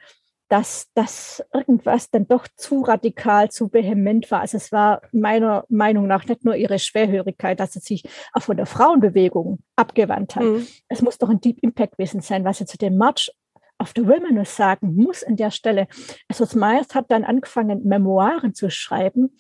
dass 0.49 0.89
das 0.95 1.45
irgendwas 1.53 2.11
dann 2.11 2.27
doch 2.27 2.49
zu 2.57 2.81
radikal, 2.81 3.51
zu 3.51 3.71
vehement 3.73 4.31
war. 4.31 4.41
Also 4.41 4.57
es 4.57 4.73
war 4.73 5.03
meiner 5.13 5.67
Meinung 5.69 6.07
nach 6.07 6.25
nicht 6.25 6.47
nur 6.47 6.57
ihre 6.57 6.79
Schwerhörigkeit, 6.79 7.61
dass 7.61 7.75
sie 7.75 7.81
sich 7.81 8.05
auch 8.33 8.43
von 8.43 8.57
der 8.57 8.65
Frauenbewegung 8.65 9.59
abgewandt 9.77 10.35
hat. 10.35 10.45
Mhm. 10.45 10.67
Es 10.89 11.03
muss 11.03 11.19
doch 11.19 11.29
ein 11.29 11.43
Deep 11.43 11.59
Impact 11.63 11.99
gewesen 11.99 12.23
sein, 12.23 12.43
was 12.47 12.57
sie 12.57 12.65
zu 12.65 12.79
dem 12.79 12.97
March 12.97 13.31
of 13.79 13.93
the 13.95 14.07
Women 14.07 14.43
sagen 14.47 14.95
muss 14.97 15.23
an 15.23 15.37
der 15.37 15.51
Stelle. 15.51 15.89
Also 16.27 16.47
Myers 16.59 16.95
hat 16.95 17.11
dann 17.11 17.25
angefangen, 17.25 17.85
Memoiren 17.85 18.55
zu 18.55 18.71
schreiben, 18.71 19.37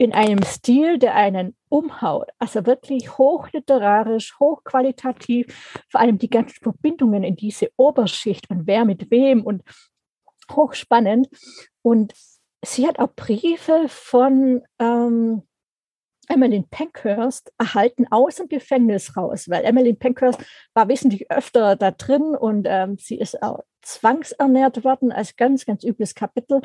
in 0.00 0.14
einem 0.14 0.42
Stil, 0.44 0.98
der 0.98 1.14
einen 1.14 1.54
umhaut. 1.68 2.30
Also 2.38 2.64
wirklich 2.64 3.18
hochliterarisch, 3.18 4.34
hochqualitativ, 4.40 5.84
vor 5.90 6.00
allem 6.00 6.16
die 6.16 6.30
ganzen 6.30 6.58
Verbindungen 6.62 7.22
in 7.22 7.36
diese 7.36 7.68
Oberschicht 7.76 8.48
und 8.48 8.66
wer 8.66 8.86
mit 8.86 9.10
wem 9.10 9.44
und 9.44 9.62
hochspannend. 10.50 11.28
Und 11.82 12.14
sie 12.64 12.86
hat 12.86 12.98
auch 12.98 13.14
Briefe 13.14 13.84
von 13.88 14.62
ähm, 14.78 15.42
Emmeline 16.30 16.64
Pankhurst 16.70 17.52
erhalten 17.58 18.06
aus 18.10 18.36
dem 18.36 18.48
Gefängnis 18.48 19.18
raus, 19.18 19.50
weil 19.50 19.66
Emmeline 19.66 19.98
Pankhurst 19.98 20.42
war 20.72 20.88
wesentlich 20.88 21.30
öfter 21.30 21.76
da 21.76 21.90
drin 21.90 22.34
und 22.34 22.66
ähm, 22.66 22.96
sie 22.98 23.18
ist 23.18 23.42
auch 23.42 23.60
zwangsernährt 23.82 24.84
worden 24.84 25.12
als 25.12 25.36
ganz, 25.36 25.66
ganz 25.66 25.84
übles 25.84 26.14
Kapitel. 26.14 26.60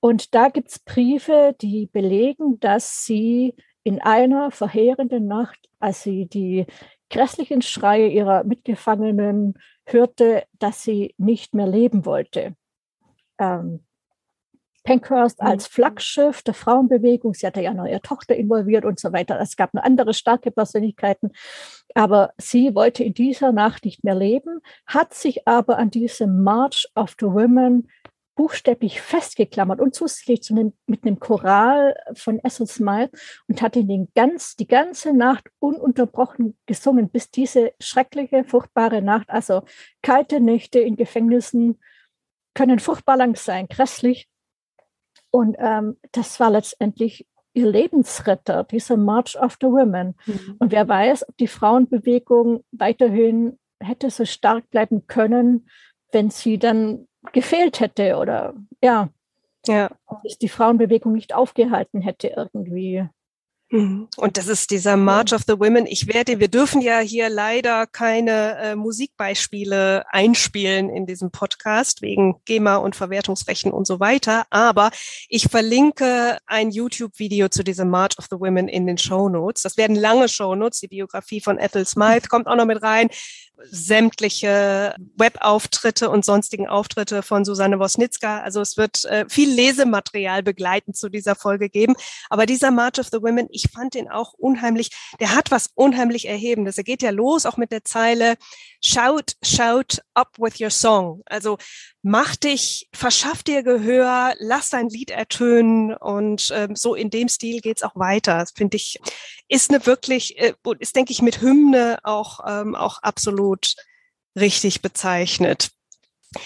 Und 0.00 0.34
da 0.34 0.48
gibt 0.48 0.68
es 0.70 0.78
Briefe, 0.78 1.54
die 1.60 1.86
belegen, 1.86 2.60
dass 2.60 3.04
sie 3.04 3.54
in 3.82 4.00
einer 4.00 4.50
verheerenden 4.50 5.26
Nacht, 5.26 5.68
als 5.78 6.02
sie 6.02 6.26
die 6.26 6.66
grässlichen 7.08 7.62
Schreie 7.62 8.08
ihrer 8.08 8.44
Mitgefangenen 8.44 9.54
hörte, 9.84 10.44
dass 10.58 10.82
sie 10.82 11.14
nicht 11.18 11.54
mehr 11.54 11.66
leben 11.66 12.04
wollte. 12.06 12.54
Ähm, 13.38 13.84
Pankhurst 14.82 15.40
mhm. 15.40 15.46
als 15.46 15.66
Flaggschiff 15.66 16.42
der 16.42 16.54
Frauenbewegung. 16.54 17.34
Sie 17.34 17.46
hatte 17.46 17.60
ja 17.60 17.74
noch 17.74 17.86
ihre 17.86 18.00
Tochter 18.00 18.36
involviert 18.36 18.84
und 18.84 18.98
so 18.98 19.12
weiter. 19.12 19.38
Es 19.40 19.56
gab 19.56 19.74
noch 19.74 19.82
andere 19.82 20.14
starke 20.14 20.50
Persönlichkeiten. 20.50 21.30
Aber 21.94 22.32
sie 22.38 22.74
wollte 22.74 23.04
in 23.04 23.14
dieser 23.14 23.52
Nacht 23.52 23.84
nicht 23.84 24.04
mehr 24.04 24.14
leben, 24.14 24.60
hat 24.86 25.14
sich 25.14 25.46
aber 25.46 25.78
an 25.78 25.90
diesem 25.90 26.42
March 26.42 26.88
of 26.94 27.14
the 27.20 27.26
Women 27.26 27.88
buchstäblich 28.40 29.02
festgeklammert 29.02 29.80
und 29.80 29.94
zusätzlich 29.94 30.42
zu 30.42 30.54
einem, 30.54 30.72
mit 30.86 31.04
einem 31.04 31.20
Choral 31.20 31.94
von 32.14 32.40
Ethel 32.42 32.66
Smile 32.66 33.10
und 33.48 33.60
hat 33.60 33.76
in 33.76 33.86
den 33.86 34.08
ganz, 34.14 34.56
die 34.56 34.66
ganze 34.66 35.12
Nacht 35.12 35.48
ununterbrochen 35.58 36.56
gesungen, 36.64 37.10
bis 37.10 37.30
diese 37.30 37.72
schreckliche, 37.80 38.44
furchtbare 38.44 39.02
Nacht, 39.02 39.28
also 39.28 39.62
kalte 40.00 40.40
Nächte 40.40 40.80
in 40.80 40.96
Gefängnissen 40.96 41.78
können 42.54 42.78
furchtbar 42.78 43.18
lang 43.18 43.36
sein, 43.36 43.68
grässlich. 43.68 44.29
Und 45.30 45.56
ähm, 45.58 45.96
das 46.12 46.40
war 46.40 46.50
letztendlich 46.50 47.26
ihr 47.52 47.66
Lebensretter, 47.70 48.64
dieser 48.64 48.96
March 48.96 49.38
of 49.38 49.56
the 49.60 49.66
Women. 49.66 50.14
Mhm. 50.26 50.56
Und 50.58 50.72
wer 50.72 50.88
weiß, 50.88 51.28
ob 51.28 51.36
die 51.36 51.48
Frauenbewegung 51.48 52.64
weiterhin 52.72 53.58
hätte 53.80 54.10
so 54.10 54.24
stark 54.24 54.68
bleiben 54.70 55.06
können, 55.06 55.68
wenn 56.12 56.30
sie 56.30 56.58
dann 56.58 57.08
gefehlt 57.32 57.80
hätte 57.80 58.16
oder 58.16 58.54
ja, 58.82 59.08
ja. 59.66 59.90
die 60.40 60.48
Frauenbewegung 60.48 61.12
nicht 61.12 61.34
aufgehalten 61.34 62.00
hätte 62.00 62.28
irgendwie. 62.28 63.08
Mhm. 63.72 64.08
Und 64.16 64.36
das 64.36 64.48
ist 64.48 64.72
dieser 64.72 64.96
March 64.96 65.32
of 65.32 65.42
the 65.46 65.58
Women. 65.58 65.86
Ich 65.86 66.08
werde, 66.08 66.40
wir 66.40 66.48
dürfen 66.48 66.80
ja 66.80 66.98
hier 66.98 67.28
leider 67.28 67.86
keine 67.86 68.56
äh, 68.58 68.76
Musikbeispiele 68.76 70.04
einspielen 70.10 70.90
in 70.90 71.06
diesem 71.06 71.30
Podcast 71.30 72.02
wegen 72.02 72.40
GEMA 72.46 72.76
und 72.76 72.96
Verwertungsrechten 72.96 73.70
und 73.70 73.86
so 73.86 74.00
weiter. 74.00 74.44
Aber 74.50 74.90
ich 75.28 75.44
verlinke 75.44 76.38
ein 76.46 76.72
YouTube-Video 76.72 77.48
zu 77.48 77.62
diesem 77.62 77.90
March 77.90 78.18
of 78.18 78.26
the 78.28 78.40
Women 78.40 78.66
in 78.66 78.88
den 78.88 78.98
Show 78.98 79.28
Notes. 79.28 79.62
Das 79.62 79.76
werden 79.76 79.94
lange 79.94 80.28
Show 80.28 80.56
Notes. 80.56 80.80
Die 80.80 80.88
Biografie 80.88 81.40
von 81.40 81.58
Ethel 81.58 81.86
Smythe 81.86 82.28
kommt 82.28 82.48
auch 82.48 82.56
noch 82.56 82.66
mit 82.66 82.82
rein 82.82 83.08
sämtliche 83.70 84.94
Webauftritte 85.16 86.10
und 86.10 86.24
sonstigen 86.24 86.68
Auftritte 86.68 87.22
von 87.22 87.44
Susanne 87.44 87.78
Wosnitzka. 87.78 88.40
Also 88.40 88.60
es 88.60 88.76
wird 88.76 89.04
äh, 89.04 89.26
viel 89.28 89.50
Lesematerial 89.50 90.42
begleitend 90.42 90.96
zu 90.96 91.08
dieser 91.08 91.34
Folge 91.34 91.68
geben. 91.68 91.94
Aber 92.28 92.46
dieser 92.46 92.70
March 92.70 92.98
of 92.98 93.08
the 93.12 93.22
Women, 93.22 93.48
ich 93.50 93.68
fand 93.72 93.94
ihn 93.94 94.08
auch 94.08 94.32
unheimlich, 94.34 94.90
der 95.20 95.34
hat 95.34 95.50
was 95.50 95.70
unheimlich 95.74 96.28
Erhebendes. 96.28 96.78
Er 96.78 96.84
geht 96.84 97.02
ja 97.02 97.10
los 97.10 97.46
auch 97.46 97.56
mit 97.56 97.72
der 97.72 97.84
Zeile 97.84 98.36
Shout, 98.82 99.34
shout 99.42 100.00
up 100.14 100.38
with 100.38 100.58
your 100.58 100.70
song. 100.70 101.22
Also 101.26 101.58
mach 102.02 102.34
dich, 102.36 102.88
verschaff 102.94 103.42
dir 103.42 103.62
Gehör, 103.62 104.34
lass 104.38 104.70
dein 104.70 104.88
Lied 104.88 105.10
ertönen 105.10 105.94
und 105.94 106.50
ähm, 106.54 106.74
so 106.74 106.94
in 106.94 107.10
dem 107.10 107.28
Stil 107.28 107.60
geht's 107.60 107.82
auch 107.82 107.96
weiter. 107.96 108.38
Das 108.38 108.52
finde 108.52 108.78
ich, 108.78 108.98
ist 109.50 109.70
eine 109.70 109.84
wirklich, 109.84 110.38
äh, 110.38 110.54
ist 110.78 110.96
denke 110.96 111.12
ich 111.12 111.20
mit 111.20 111.42
Hymne 111.42 111.98
auch, 112.04 112.40
ähm, 112.46 112.74
auch 112.74 113.02
absolut 113.02 113.74
richtig 114.38 114.80
bezeichnet. 114.80 115.70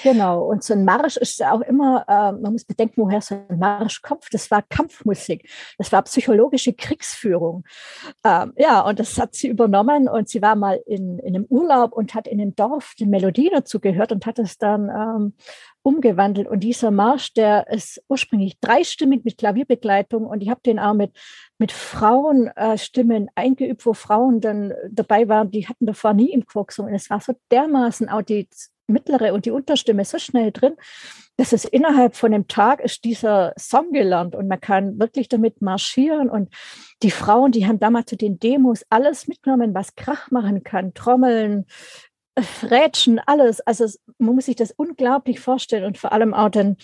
Genau, 0.03 0.45
und 0.45 0.65
so 0.65 0.73
ein 0.73 0.87
Marsch 0.87 1.19
ist 1.19 1.45
auch 1.45 1.61
immer, 1.61 2.07
äh, 2.09 2.33
man 2.33 2.53
muss 2.53 2.65
bedenken, 2.65 3.03
woher 3.03 3.21
so 3.21 3.35
ein 3.35 3.59
Marsch 3.59 4.01
kommt. 4.01 4.25
Das 4.33 4.51
war 4.51 4.63
Kampfmusik, 4.63 5.47
das 5.77 5.93
war 5.93 6.01
psychologische 6.05 6.73
Kriegsführung. 6.73 7.65
Ähm, 8.25 8.55
ja, 8.57 8.81
und 8.81 8.99
das 8.99 9.19
hat 9.19 9.35
sie 9.35 9.49
übernommen 9.49 10.09
und 10.09 10.31
sie 10.31 10.41
war 10.41 10.57
mal 10.57 10.81
in, 10.87 11.19
in 11.19 11.37
einem 11.37 11.45
Urlaub 11.51 11.93
und 11.93 12.15
hat 12.15 12.27
in 12.27 12.41
einem 12.41 12.55
Dorf 12.57 12.95
die 12.99 13.05
Melodie 13.05 13.51
dazu 13.53 13.79
gehört 13.79 14.11
und 14.11 14.25
hat 14.25 14.39
es 14.39 14.57
dann 14.57 14.89
ähm, 14.89 15.35
umgewandelt. 15.83 16.49
Und 16.49 16.61
dieser 16.61 16.91
Marsch, 16.91 17.35
der 17.35 17.69
ist 17.69 18.03
ursprünglich 18.09 18.59
dreistimmig 18.61 19.23
mit 19.25 19.37
Klavierbegleitung 19.37 20.25
und 20.25 20.43
ich 20.43 20.49
habe 20.49 20.63
den 20.65 20.79
auch 20.79 20.95
mit, 20.95 21.13
mit 21.59 21.73
Frauenstimmen 21.73 23.27
äh, 23.27 23.31
eingeübt, 23.35 23.85
wo 23.85 23.93
Frauen 23.93 24.41
dann 24.41 24.73
dabei 24.91 25.29
waren, 25.29 25.51
die 25.51 25.69
hatten 25.69 25.85
davor 25.85 26.15
nie 26.15 26.33
im 26.33 26.47
Chor 26.47 26.65
gesungen. 26.69 26.95
Es 26.95 27.11
war 27.11 27.21
so 27.21 27.35
dermaßen 27.51 28.09
auch 28.09 28.23
die 28.23 28.49
mittlere 28.87 29.33
und 29.33 29.47
die 29.47 29.51
Unterstimme 29.51 30.05
so 30.05 30.19
schnell 30.19 30.53
drin, 30.53 30.75
dass 31.37 31.53
es 31.53 31.65
innerhalb 31.65 32.15
von 32.17 32.33
einem 32.33 32.47
Tag 32.47 32.81
ist 32.81 33.05
dieser 33.05 33.55
Song 33.59 33.93
gelernt 33.93 34.35
und 34.35 34.49
man 34.49 34.61
kann 34.61 34.99
wirklich 34.99 35.29
damit 35.29 35.63
marschieren 35.63 36.31
und 36.31 36.55
die 37.03 37.11
Frauen, 37.11 37.53
die 37.53 37.67
haben 37.67 37.81
damals 37.81 38.07
zu 38.07 38.17
den 38.17 38.39
Demos 38.39 38.85
alles 38.91 39.27
mitgenommen, 39.27 39.75
was 39.75 39.97
Krach 39.97 40.31
machen 40.31 40.63
kann, 40.63 40.95
Trommeln, 40.95 41.67
Rätschen, 42.63 43.21
alles. 43.27 43.61
Also 43.61 43.87
man 44.19 44.35
muss 44.35 44.47
sich 44.47 44.57
das 44.57 44.73
unglaublich 44.73 45.41
vorstellen 45.41 45.85
und 45.85 45.99
vor 45.99 46.13
allem 46.13 46.35
auch 46.35 46.49
dann 46.49 46.77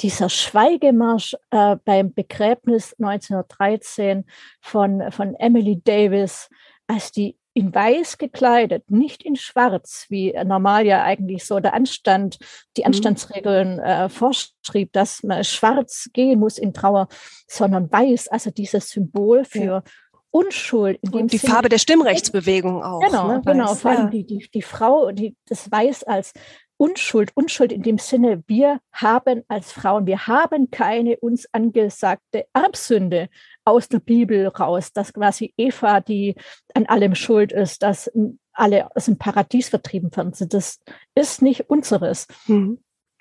dieser 0.00 0.28
Schweigemarsch 0.28 1.36
äh, 1.50 1.76
beim 1.84 2.12
Begräbnis 2.12 2.94
1913 2.98 4.24
von, 4.60 5.10
von 5.12 5.34
Emily 5.36 5.80
Davis, 5.82 6.48
als 6.88 7.12
die 7.12 7.36
in 7.58 7.74
weiß 7.74 8.18
gekleidet, 8.18 8.88
nicht 8.88 9.24
in 9.24 9.34
schwarz, 9.34 10.06
wie 10.08 10.32
normal 10.44 10.86
ja 10.86 11.02
eigentlich 11.02 11.44
so 11.44 11.58
der 11.58 11.74
Anstand, 11.74 12.38
die 12.76 12.82
mhm. 12.82 12.86
Anstandsregeln 12.86 13.80
äh, 13.80 14.08
vorschrieb, 14.08 14.92
dass 14.92 15.24
man 15.24 15.42
schwarz 15.42 16.08
gehen 16.12 16.38
muss 16.38 16.56
in 16.56 16.72
Trauer, 16.72 17.08
sondern 17.48 17.90
weiß, 17.90 18.28
also 18.28 18.50
dieses 18.50 18.90
Symbol 18.90 19.44
für 19.44 19.58
ja. 19.58 19.82
Unschuld. 20.30 21.00
In 21.02 21.12
Und 21.12 21.32
die 21.32 21.38
Sinne, 21.38 21.52
Farbe 21.52 21.68
der 21.68 21.78
Stimmrechtsbewegung 21.78 22.80
auch. 22.82 23.00
Genau, 23.00 23.26
ne? 23.26 23.42
genau. 23.44 23.74
Vor 23.74 23.90
allem 23.90 24.04
ja. 24.04 24.10
die, 24.10 24.24
die, 24.24 24.48
die 24.54 24.62
Frau, 24.62 25.10
die 25.10 25.34
das 25.46 25.68
Weiß 25.68 26.04
als 26.04 26.32
Unschuld, 26.76 27.32
Unschuld 27.34 27.72
in 27.72 27.82
dem 27.82 27.98
Sinne, 27.98 28.44
wir 28.46 28.78
haben 28.92 29.42
als 29.48 29.72
Frauen, 29.72 30.06
wir 30.06 30.28
haben 30.28 30.70
keine 30.70 31.16
uns 31.16 31.52
angesagte 31.52 32.46
Erbsünde 32.52 33.28
aus 33.68 33.88
der 33.88 34.00
Bibel 34.00 34.48
raus, 34.48 34.92
dass 34.92 35.12
quasi 35.12 35.52
Eva, 35.56 36.00
die 36.00 36.34
an 36.74 36.86
allem 36.86 37.14
schuld 37.14 37.52
ist, 37.52 37.82
dass 37.82 38.10
alle 38.52 38.94
aus 38.94 39.06
dem 39.06 39.18
Paradies 39.18 39.68
vertrieben 39.68 40.14
werden. 40.16 40.32
Das 40.48 40.80
ist 41.14 41.42
nicht 41.42 41.70
unseres. 41.70 42.26
Mhm. 42.46 42.80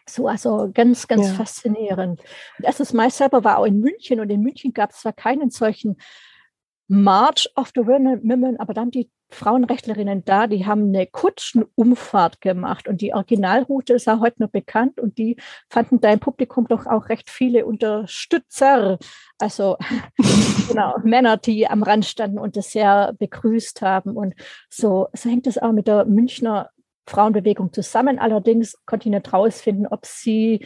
So, 0.09 0.27
also 0.27 0.69
ganz, 0.73 1.07
ganz 1.07 1.27
ja. 1.27 1.33
faszinierend. 1.33 2.21
Und 2.57 2.65
erstes 2.65 2.93
Mai 2.93 3.09
selber 3.09 3.43
war 3.43 3.57
auch 3.57 3.65
in 3.65 3.79
München 3.79 4.19
und 4.19 4.29
in 4.29 4.41
München 4.41 4.73
gab 4.73 4.91
es 4.91 5.01
zwar 5.01 5.13
keinen 5.13 5.49
solchen 5.49 5.97
March 6.87 7.49
of 7.55 7.71
the 7.75 7.85
Women, 7.85 8.59
aber 8.59 8.73
dann 8.73 8.91
die 8.91 9.09
Frauenrechtlerinnen 9.29 10.23
da, 10.23 10.47
die 10.47 10.65
haben 10.65 10.87
eine 10.87 11.05
Kutschenumfahrt 11.05 12.39
gemacht. 12.39 12.87
Und 12.87 13.01
die 13.01 13.13
Originalroute 13.13 13.93
ist 13.93 14.07
auch 14.07 14.21
heute 14.21 14.41
noch 14.41 14.51
bekannt 14.51 14.99
und 14.99 15.17
die 15.17 15.35
fanden 15.69 15.99
da 15.99 16.11
im 16.11 16.19
Publikum 16.19 16.67
doch 16.67 16.85
auch 16.85 17.09
recht 17.09 17.29
viele 17.29 17.65
Unterstützer, 17.65 18.97
also 19.37 19.77
genau, 20.69 20.95
Männer, 21.03 21.35
die 21.37 21.67
am 21.67 21.83
Rand 21.83 22.05
standen 22.05 22.39
und 22.39 22.55
das 22.55 22.71
sehr 22.71 23.13
begrüßt 23.19 23.81
haben. 23.81 24.15
Und 24.15 24.33
so, 24.69 25.09
so 25.13 25.29
hängt 25.29 25.47
es 25.47 25.57
auch 25.57 25.73
mit 25.73 25.87
der 25.87 26.05
Münchner 26.05 26.69
Frauenbewegung 27.07 27.73
zusammen. 27.73 28.19
Allerdings 28.19 28.77
konnte 28.85 29.09
ich 29.09 29.15
nicht 29.15 29.33
rausfinden, 29.33 29.87
ob 29.87 30.05
sie 30.05 30.65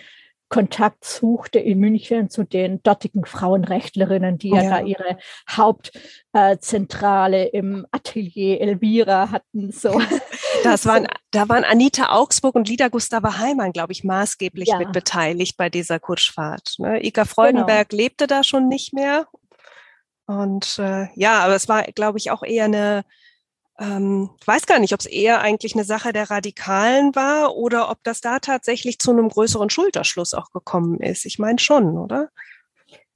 Kontakt 0.52 1.06
suchte 1.06 1.60
in 1.60 1.80
München 1.80 2.30
zu 2.30 2.44
den 2.44 2.84
dortigen 2.84 3.26
Frauenrechtlerinnen, 3.26 4.38
die 4.38 4.50
ja, 4.50 4.62
ja 4.62 4.70
da 4.70 4.82
ihre 4.82 5.18
Hauptzentrale 5.50 7.46
äh, 7.46 7.58
im 7.58 7.88
Atelier 7.92 8.60
Elvira 8.62 9.32
hatten. 9.32 9.72
So. 9.72 10.00
Das 10.64 10.86
waren, 10.86 11.08
da 11.32 11.48
waren 11.50 11.64
Anita 11.64 12.14
Augsburg 12.14 12.56
und 12.56 12.68
Lida 12.68 12.90
Gustava 12.90 13.40
Heimann, 13.40 13.72
glaube 13.72 13.94
ich, 13.94 14.04
maßgeblich 14.04 14.68
ja. 14.68 14.78
mit 14.78 14.92
beteiligt 14.92 15.56
bei 15.58 15.70
dieser 15.70 15.98
Kutschfahrt. 15.98 16.76
Ne? 16.78 17.04
Ika 17.04 17.24
Freudenberg 17.26 17.90
genau. 17.90 18.04
lebte 18.04 18.28
da 18.28 18.44
schon 18.44 18.68
nicht 18.68 18.94
mehr. 18.94 19.28
Und 20.28 20.78
äh, 20.78 21.08
ja, 21.16 21.40
aber 21.40 21.56
es 21.56 21.68
war, 21.70 21.84
glaube 21.84 22.18
ich, 22.18 22.30
auch 22.32 22.44
eher 22.44 22.66
eine 22.66 23.06
ähm, 23.82 24.30
weiß 24.46 24.68
gar 24.68 24.80
nicht, 24.80 24.94
ob 24.94 25.00
es 25.00 25.08
eher 25.08 25.42
eigentlich 25.42 25.74
eine 25.74 25.84
Sache 25.84 26.14
der 26.14 26.30
Radikalen 26.30 27.16
war 27.16 27.56
oder 27.56 27.90
ob 27.90 27.98
das 28.04 28.22
da 28.22 28.38
tatsächlich 28.40 29.00
zu 29.00 29.12
einem 29.12 29.28
größeren 29.28 29.72
Schulterschluss 29.72 30.36
auch 30.36 30.52
gekommen 30.52 31.00
ist. 31.00 31.26
Ich 31.26 31.40
meine 31.40 31.58
schon, 31.58 31.98
oder? 31.98 32.30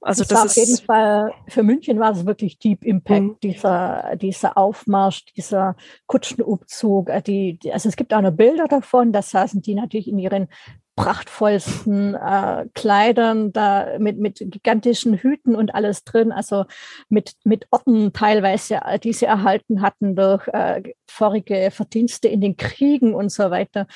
Also 0.00 0.24
das, 0.24 0.28
das 0.28 0.44
ist 0.44 0.50
auf 0.50 0.66
jeden 0.66 0.86
Fall 0.86 1.32
für 1.48 1.62
München 1.62 1.98
war 1.98 2.12
es 2.12 2.26
wirklich 2.26 2.58
Deep 2.58 2.84
Impact, 2.84 3.22
mhm. 3.22 3.36
dieser, 3.42 4.16
dieser 4.16 4.58
Aufmarsch, 4.58 5.24
dieser 5.36 5.76
Kutschenumzug. 6.06 7.10
Äh, 7.10 7.22
die, 7.22 7.58
also 7.72 7.88
es 7.88 7.96
gibt 7.96 8.12
auch 8.12 8.20
noch 8.20 8.32
Bilder 8.32 8.66
davon, 8.66 9.12
da 9.12 9.22
saßen 9.22 9.62
die 9.62 9.74
natürlich 9.74 10.08
in 10.08 10.18
ihren 10.18 10.48
prachtvollsten 10.96 12.14
äh, 12.14 12.66
Kleidern, 12.74 13.52
da 13.52 13.98
mit, 13.98 14.18
mit 14.18 14.38
gigantischen 14.38 15.14
Hüten 15.14 15.54
und 15.54 15.74
alles 15.74 16.04
drin, 16.04 16.32
also 16.32 16.64
mit, 17.08 17.34
mit 17.44 17.66
Orten 17.70 18.12
teilweise, 18.12 18.76
äh, 18.76 18.98
die 18.98 19.12
sie 19.12 19.26
erhalten 19.26 19.82
hatten 19.82 20.16
durch 20.16 20.48
äh, 20.48 20.82
vorige 21.06 21.70
Verdienste 21.70 22.28
in 22.28 22.40
den 22.40 22.56
Kriegen 22.56 23.14
und 23.14 23.30
so 23.30 23.50
weiter. 23.50 23.86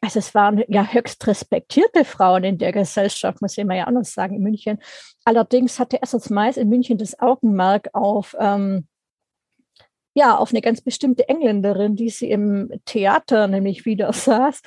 Also 0.00 0.18
es 0.18 0.34
waren 0.34 0.62
ja 0.68 0.86
höchst 0.86 1.26
respektierte 1.26 2.04
Frauen 2.04 2.44
in 2.44 2.58
der 2.58 2.72
Gesellschaft, 2.72 3.42
muss 3.42 3.52
ich 3.52 3.58
immer 3.58 3.76
ja 3.76 3.86
auch 3.86 3.92
noch 3.92 4.04
sagen, 4.04 4.36
in 4.36 4.42
München. 4.42 4.78
Allerdings 5.24 5.78
hatte 5.78 6.02
Essels 6.02 6.30
Mais 6.30 6.56
in 6.56 6.68
München 6.68 6.98
das 6.98 7.18
Augenmerk 7.18 7.90
auf 7.92 8.34
ähm, 8.38 8.86
ja, 10.14 10.34
auf 10.34 10.50
eine 10.50 10.62
ganz 10.62 10.80
bestimmte 10.80 11.28
Engländerin, 11.28 11.94
die 11.94 12.08
sie 12.08 12.30
im 12.30 12.70
Theater 12.86 13.48
nämlich 13.48 13.84
wieder 13.84 14.12
saß 14.14 14.62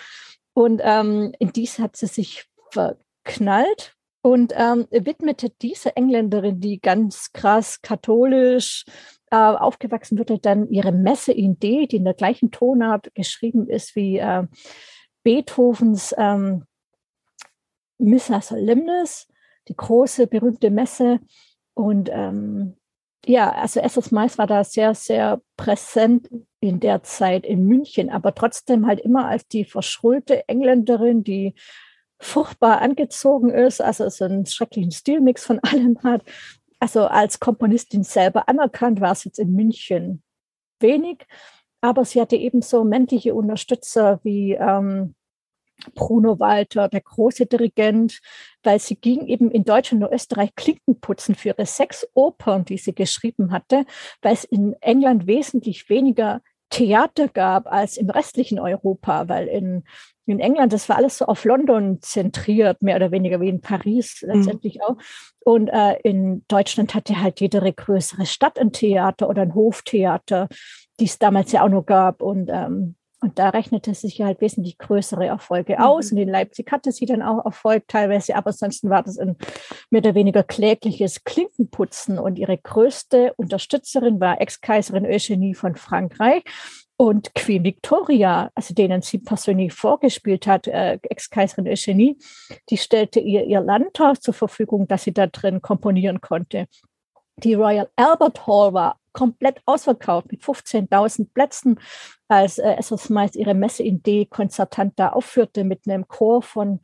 und 0.60 0.82
ähm, 0.84 1.32
in 1.40 1.54
dies 1.54 1.80
hat 1.80 1.96
sie 1.96 2.08
sich 2.08 2.44
verknallt 2.72 3.96
und 4.22 4.52
ähm, 4.58 4.88
widmete 4.92 5.52
diese 5.62 5.96
Engländerin, 5.96 6.60
die 6.60 6.82
ganz 6.82 7.32
krass 7.32 7.82
katholisch 7.82 8.84
äh, 9.32 9.38
aufgewachsen 9.38 10.20
wurde, 10.20 10.38
dann 10.38 10.68
ihre 10.70 10.92
Messe 10.92 11.32
in 11.32 11.60
D, 11.60 11.88
die 11.88 11.96
in 11.96 12.04
der 12.04 12.14
gleichen 12.14 12.52
Tonart 12.52 13.16
geschrieben 13.16 13.70
ist 13.70 13.96
wie 13.96 14.18
äh, 14.18 14.48
Beethovens 15.24 16.14
ähm, 16.18 16.66
Missa 17.98 18.42
Solemnis, 18.42 19.30
die 19.70 19.78
große 19.78 20.28
berühmte 20.28 20.72
Messe. 20.72 21.22
Und 21.74 22.10
ähm, 22.12 22.76
ja, 23.26 23.52
also 23.52 23.80
Essels 23.80 24.12
Mais 24.12 24.38
war 24.38 24.48
da 24.48 24.64
sehr, 24.64 24.96
sehr 24.96 25.42
präsent 25.58 26.30
in 26.62 26.80
der 26.80 27.04
Zeit 27.04 27.46
in 27.46 27.66
München, 27.66 28.10
aber 28.10 28.34
trotzdem 28.34 28.88
halt 28.88 29.00
immer 29.00 29.28
als 29.28 29.48
die 29.48 29.66
verschrulte 29.66 30.48
Engländerin, 30.48 31.24
die 31.24 31.54
furchtbar 32.20 32.82
angezogen 32.82 33.50
ist, 33.50 33.82
also 33.82 34.10
so 34.10 34.26
einen 34.26 34.46
schrecklichen 34.46 34.92
Stilmix 34.92 35.46
von 35.46 35.60
allem 35.64 36.02
hat. 36.04 36.24
Also 36.80 37.06
als 37.08 37.40
Komponistin 37.40 38.04
selber 38.04 38.48
anerkannt 38.48 39.02
war 39.02 39.12
es 39.12 39.26
jetzt 39.26 39.40
in 39.40 39.54
München 39.54 40.24
wenig, 40.80 41.26
aber 41.82 42.06
sie 42.06 42.22
hatte 42.22 42.38
ebenso 42.38 42.84
männliche 42.84 43.34
Unterstützer 43.36 44.20
wie 44.24 44.54
ähm, 44.54 45.16
Bruno 45.96 46.40
Walter, 46.40 46.90
der 46.90 47.02
große 47.02 47.46
Dirigent, 47.46 48.20
weil 48.64 48.80
sie 48.80 48.96
ging 48.96 49.28
eben 49.28 49.52
in 49.52 49.64
Deutschland 49.64 50.04
und 50.04 50.14
Österreich 50.14 50.56
Klinken 50.56 51.00
putzen 51.00 51.36
für 51.36 51.50
ihre 51.50 51.66
sechs 51.66 52.08
Opern, 52.14 52.66
die 52.66 52.78
sie 52.78 52.94
geschrieben 52.94 53.52
hatte, 53.52 53.86
weil 54.22 54.34
es 54.34 54.44
in 54.44 54.74
England 54.82 55.28
wesentlich 55.28 55.90
weniger 55.90 56.42
Theater 56.70 57.28
gab 57.28 57.72
als 57.72 57.98
im 57.98 58.10
restlichen 58.10 58.60
Europa, 58.60 59.28
weil 59.28 59.48
in, 59.48 59.84
in 60.28 60.40
England, 60.40 60.72
das 60.72 60.88
war 60.88 60.98
alles 60.98 61.18
so 61.18 61.26
auf 61.26 61.44
London 61.44 62.00
zentriert, 62.02 62.82
mehr 62.82 62.96
oder 62.96 63.12
weniger 63.12 63.42
wie 63.42 63.50
in 63.50 63.62
Paris 63.62 64.22
mhm. 64.22 64.34
letztendlich 64.34 64.76
mhm. 64.76 64.82
auch. 64.82 64.96
Und 65.44 65.70
äh, 65.70 66.00
in 66.04 66.46
Deutschland 66.48 66.94
hatte 66.94 67.22
halt 67.22 67.42
jede 67.42 67.74
größere 67.74 68.26
Stadt 68.26 68.60
ein 68.60 68.72
Theater 68.72 69.28
oder 69.30 69.42
ein 69.42 69.56
Hoftheater, 69.56 70.48
die 71.00 71.06
es 71.06 71.18
damals 71.18 71.52
ja 71.52 71.64
auch 71.64 71.70
noch 71.70 71.86
gab. 71.86 72.22
Und 72.22 72.50
ähm, 72.54 72.96
und 73.22 73.38
da 73.38 73.50
rechnete 73.50 73.94
sich 73.94 74.22
halt 74.22 74.40
wesentlich 74.40 74.78
größere 74.78 75.26
Erfolge 75.26 75.74
mhm. 75.74 75.84
aus. 75.84 76.12
Und 76.12 76.20
in 76.20 76.30
Leipzig 76.30 76.72
hatte 76.72 76.92
sie 76.92 77.06
dann 77.06 77.22
auch 77.22 77.44
Erfolg 77.44 77.88
teilweise, 77.88 78.36
aber 78.36 78.48
ansonsten 78.48 78.90
war 78.90 79.04
das 79.04 79.18
ein 79.18 79.36
mehr 79.90 80.00
oder 80.00 80.16
weniger 80.16 80.44
klägliches 80.44 81.24
Klinkenputzen. 81.26 82.18
Und 82.18 82.40
ihre 82.40 82.58
größte 82.58 83.34
Unterstützerin 83.36 84.20
war 84.20 84.40
Ex-Kaiserin 84.40 85.06
Eugenie 85.06 85.54
von 85.54 85.76
Frankreich. 85.76 86.44
Und 86.96 87.34
Queen 87.34 87.64
Victoria, 87.64 88.52
also 88.56 88.74
denen 88.74 89.02
sie 89.02 89.20
persönlich 89.20 89.74
vorgespielt 89.74 90.48
hat, 90.48 90.68
äh, 90.68 91.00
Ex-Kaiserin 91.02 91.68
Eugenie, 91.68 92.18
die 92.70 92.78
stellte 92.78 93.22
ihr 93.22 93.46
ihr 93.46 93.62
Landhaus 93.62 94.20
zur 94.20 94.34
Verfügung, 94.34 94.88
dass 94.88 95.04
sie 95.04 95.14
da 95.14 95.28
drin 95.28 95.62
komponieren 95.62 96.20
konnte. 96.20 96.68
Die 97.38 97.54
Royal 97.54 97.90
Albert 97.96 98.46
Hall 98.48 98.74
war 98.74 99.00
komplett 99.20 99.62
ausverkauft 99.66 100.32
mit 100.32 100.42
15.000 100.42 101.34
Plätzen, 101.34 101.78
als 102.30 102.58
äh, 102.58 102.76
Essels 102.76 103.10
meist 103.10 103.36
ihre 103.36 103.54
Messe 103.54 103.84
in 103.84 104.02
D 104.02 104.26
konzertant 104.26 104.94
da 104.96 105.10
aufführte 105.10 105.66
mit 105.66 105.82
einem 105.86 106.08
Chor 106.08 106.42
von 106.42 106.80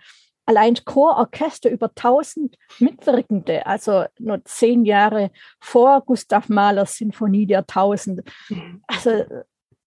allein 0.46 0.76
Chororchester 0.84 1.70
über 1.70 1.88
1000 1.88 2.58
Mitwirkende, 2.80 3.66
also 3.66 4.04
nur 4.20 4.44
zehn 4.44 4.84
Jahre 4.84 5.32
vor 5.62 6.02
Gustav 6.02 6.50
Mahlers 6.50 6.98
Sinfonie 6.98 7.48
der 7.48 7.66
Tausend. 7.66 8.22
Mhm. 8.50 8.84
Also 8.86 9.24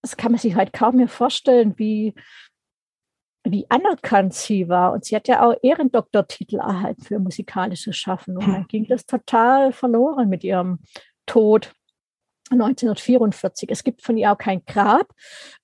das 0.01 0.17
kann 0.17 0.31
man 0.31 0.39
sich 0.39 0.55
halt 0.55 0.73
kaum 0.73 0.95
mehr 0.95 1.07
vorstellen, 1.07 1.75
wie, 1.77 2.15
wie 3.43 3.69
anerkannt 3.69 4.33
sie 4.33 4.69
war. 4.69 4.91
Und 4.93 5.05
sie 5.05 5.15
hat 5.15 5.27
ja 5.27 5.45
auch 5.45 5.55
Ehrendoktortitel 5.61 6.57
erhalten 6.57 7.03
für 7.03 7.19
musikalisches 7.19 7.95
Schaffen. 7.95 8.37
Und 8.37 8.47
dann 8.47 8.67
ging 8.67 8.87
das 8.87 9.05
total 9.05 9.71
verloren 9.71 10.29
mit 10.29 10.43
ihrem 10.43 10.79
Tod. 11.27 11.73
1944. 12.51 13.69
Es 13.71 13.83
gibt 13.83 14.01
von 14.01 14.17
ihr 14.17 14.31
auch 14.31 14.37
kein 14.37 14.63
Grab, 14.65 15.13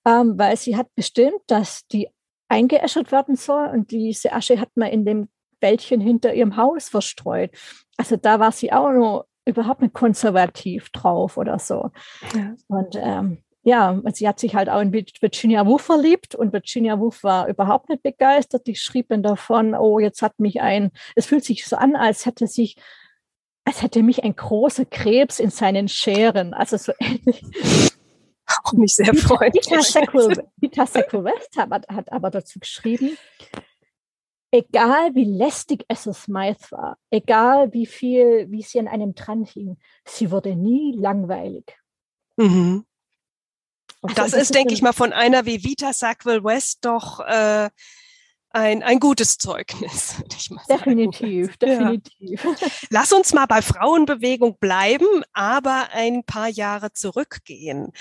ähm, 0.06 0.38
weil 0.38 0.58
sie 0.58 0.76
hat 0.76 0.88
bestimmt, 0.96 1.42
dass 1.48 1.88
die 1.88 2.10
eingeäschert 2.48 3.12
werden 3.12 3.36
soll 3.36 3.68
und 3.70 3.92
diese 3.92 4.34
Asche 4.34 4.60
hat 4.60 4.70
man 4.76 4.90
in 4.90 5.06
dem 5.06 5.30
Wäldchen 5.62 6.00
hinter 6.00 6.34
ihrem 6.34 6.58
Haus 6.58 6.90
verstreut. 6.90 7.52
Also 7.98 8.18
da 8.18 8.40
war 8.40 8.52
sie 8.52 8.72
auch 8.72 8.92
noch 8.92 9.26
überhaupt 9.46 9.82
nicht 9.82 9.94
konservativ 9.94 10.90
drauf 10.90 11.38
oder 11.38 11.60
so. 11.60 11.92
Ja. 12.36 12.56
Und 12.68 12.96
ähm, 12.96 13.44
ja, 13.64 14.00
sie 14.14 14.28
hat 14.28 14.40
sich 14.40 14.56
halt 14.56 14.70
auch 14.70 14.80
in 14.80 14.94
Virginia 14.94 15.66
Woolf 15.66 15.82
verliebt 15.82 16.36
und 16.36 16.54
Virginia 16.54 17.00
Woolf 17.00 17.24
war 17.24 17.48
überhaupt 17.48 17.90
nicht 17.90 18.04
begeistert. 18.04 18.68
Die 18.68 18.76
schrieb 18.76 19.10
dann 19.10 19.24
davon, 19.24 19.74
oh, 19.74 19.98
jetzt 19.98 20.22
hat 20.22 20.40
mich 20.40 20.62
ein, 20.62 20.92
es 21.16 21.26
fühlt 21.26 21.44
sich 21.44 21.66
so 21.66 21.76
an, 21.76 21.96
als 21.96 22.28
hätte 22.28 22.46
sich, 22.46 22.78
als 23.66 23.82
hätte 23.82 24.04
mich 24.04 24.24
ein 24.24 24.36
großer 24.36 24.86
Krebs 24.86 25.40
in 25.40 25.50
seinen 25.50 25.88
Scheren, 25.88 26.54
also 26.54 26.78
so 26.78 26.94
ähnlich. 27.00 27.44
Auch 28.64 28.74
mich 28.74 28.96
sehr 28.96 29.14
freundlich. 29.16 29.66
Peter 29.66 30.86
Sackville 30.86 31.24
West 31.24 31.58
hat, 31.58 31.88
hat 31.90 32.12
aber 32.12 32.30
dazu 32.30 32.60
geschrieben, 32.60 33.18
egal 34.52 35.16
wie 35.16 35.26
lästig 35.26 35.84
Essel 35.88 36.14
Smythe 36.14 36.72
war, 36.72 36.98
egal 37.10 37.74
wie 37.74 37.88
viel, 37.88 38.50
wie 38.52 38.62
sie 38.62 38.80
an 38.80 38.88
einem 38.88 39.16
dran 39.16 39.44
hing, 39.44 39.78
sie 40.06 40.30
wurde 40.30 40.56
nie 40.56 40.96
langweilig. 40.96 41.76
Mhm. 42.38 42.86
Also 44.04 44.16
das, 44.16 44.32
das, 44.32 44.42
ist, 44.44 44.56
denke 44.56 44.74
ich 44.74 44.84
mal, 44.84 44.94
von 44.94 45.12
einer 45.12 45.48
wie 45.48 45.64
Vita 45.64 45.92
Sackville 45.92 46.44
West 46.44 46.86
doch 46.86 47.22
äh, 47.22 47.72
ein, 48.56 48.84
ein 48.84 49.00
gutes 49.02 49.38
Zeugnis. 49.38 50.16
definitiv, 50.70 51.58
definitiv. 51.58 52.44
Ja. 52.44 52.56
Lass 52.90 53.12
uns 53.12 53.34
mal 53.34 53.48
bei 53.48 53.62
Frauenbewegung 53.62 54.58
bleiben, 54.60 55.06
aber 55.34 55.90
ein 55.92 56.24
paar 56.24 56.48
Jahre 56.48 56.94
zurückgehen. 56.94 57.92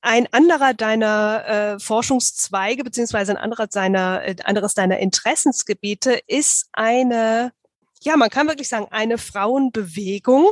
Ein 0.00 0.26
anderer 0.32 0.74
deiner 0.74 1.44
äh, 1.46 1.78
Forschungszweige 1.78 2.82
beziehungsweise 2.82 3.32
ein 3.32 3.38
anderer 3.38 3.68
seiner, 3.70 4.24
äh, 4.24 4.36
anderes 4.42 4.74
deiner 4.74 4.98
Interessensgebiete 4.98 6.20
ist 6.26 6.68
eine, 6.72 7.52
ja, 8.02 8.16
man 8.16 8.30
kann 8.30 8.48
wirklich 8.48 8.68
sagen, 8.68 8.88
eine 8.90 9.16
Frauenbewegung, 9.16 10.48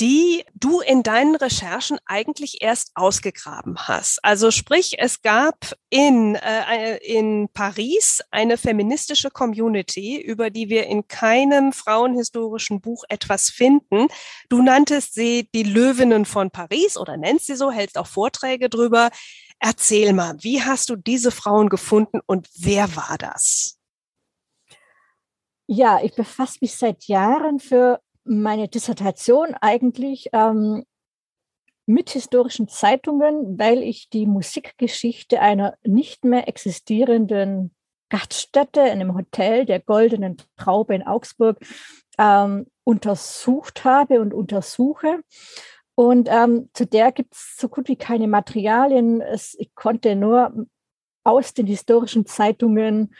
die 0.00 0.44
du 0.54 0.80
in 0.80 1.04
deinen 1.04 1.36
Recherchen 1.36 1.98
eigentlich 2.04 2.62
erst 2.62 2.90
ausgegraben 2.94 3.76
hast. 3.78 4.18
Also 4.24 4.50
sprich, 4.50 4.96
es 4.98 5.22
gab 5.22 5.72
in, 5.88 6.34
äh, 6.34 6.96
in 6.96 7.48
Paris 7.52 8.20
eine 8.32 8.56
feministische 8.56 9.30
Community, 9.30 10.20
über 10.20 10.50
die 10.50 10.68
wir 10.68 10.86
in 10.86 11.06
keinem 11.06 11.72
frauenhistorischen 11.72 12.80
Buch 12.80 13.04
etwas 13.08 13.50
finden. 13.50 14.08
Du 14.48 14.62
nanntest 14.62 15.14
sie 15.14 15.48
die 15.54 15.62
Löwinnen 15.62 16.24
von 16.24 16.50
Paris 16.50 16.96
oder 16.96 17.16
nennst 17.16 17.46
sie 17.46 17.54
so, 17.54 17.70
hältst 17.70 17.96
auch 17.96 18.08
Vorträge 18.08 18.68
drüber. 18.68 19.10
Erzähl 19.60 20.12
mal, 20.12 20.34
wie 20.40 20.62
hast 20.62 20.90
du 20.90 20.96
diese 20.96 21.30
Frauen 21.30 21.68
gefunden 21.68 22.20
und 22.26 22.48
wer 22.56 22.96
war 22.96 23.16
das? 23.16 23.78
Ja, 25.66 26.02
ich 26.02 26.14
befasse 26.14 26.58
mich 26.60 26.74
seit 26.74 27.04
Jahren 27.04 27.58
für 27.58 28.00
meine 28.24 28.68
Dissertation 28.68 29.54
eigentlich 29.60 30.28
ähm, 30.32 30.84
mit 31.86 32.10
historischen 32.10 32.68
Zeitungen, 32.68 33.58
weil 33.58 33.82
ich 33.82 34.08
die 34.08 34.26
Musikgeschichte 34.26 35.40
einer 35.40 35.74
nicht 35.84 36.24
mehr 36.24 36.48
existierenden 36.48 37.74
Gaststätte 38.08 38.80
in 38.80 39.00
einem 39.00 39.14
Hotel 39.14 39.66
der 39.66 39.80
Goldenen 39.80 40.36
Traube 40.56 40.94
in 40.94 41.02
Augsburg 41.02 41.58
ähm, 42.18 42.66
untersucht 42.84 43.84
habe 43.84 44.20
und 44.20 44.32
untersuche. 44.32 45.20
Und 45.94 46.28
ähm, 46.30 46.70
zu 46.72 46.86
der 46.86 47.12
gibt 47.12 47.34
es 47.34 47.56
so 47.56 47.68
gut 47.68 47.88
wie 47.88 47.96
keine 47.96 48.28
Materialien. 48.28 49.20
Es, 49.20 49.54
ich 49.58 49.74
konnte 49.74 50.16
nur 50.16 50.66
aus 51.22 51.54
den 51.54 51.66
historischen 51.66 52.26
Zeitungen 52.26 53.14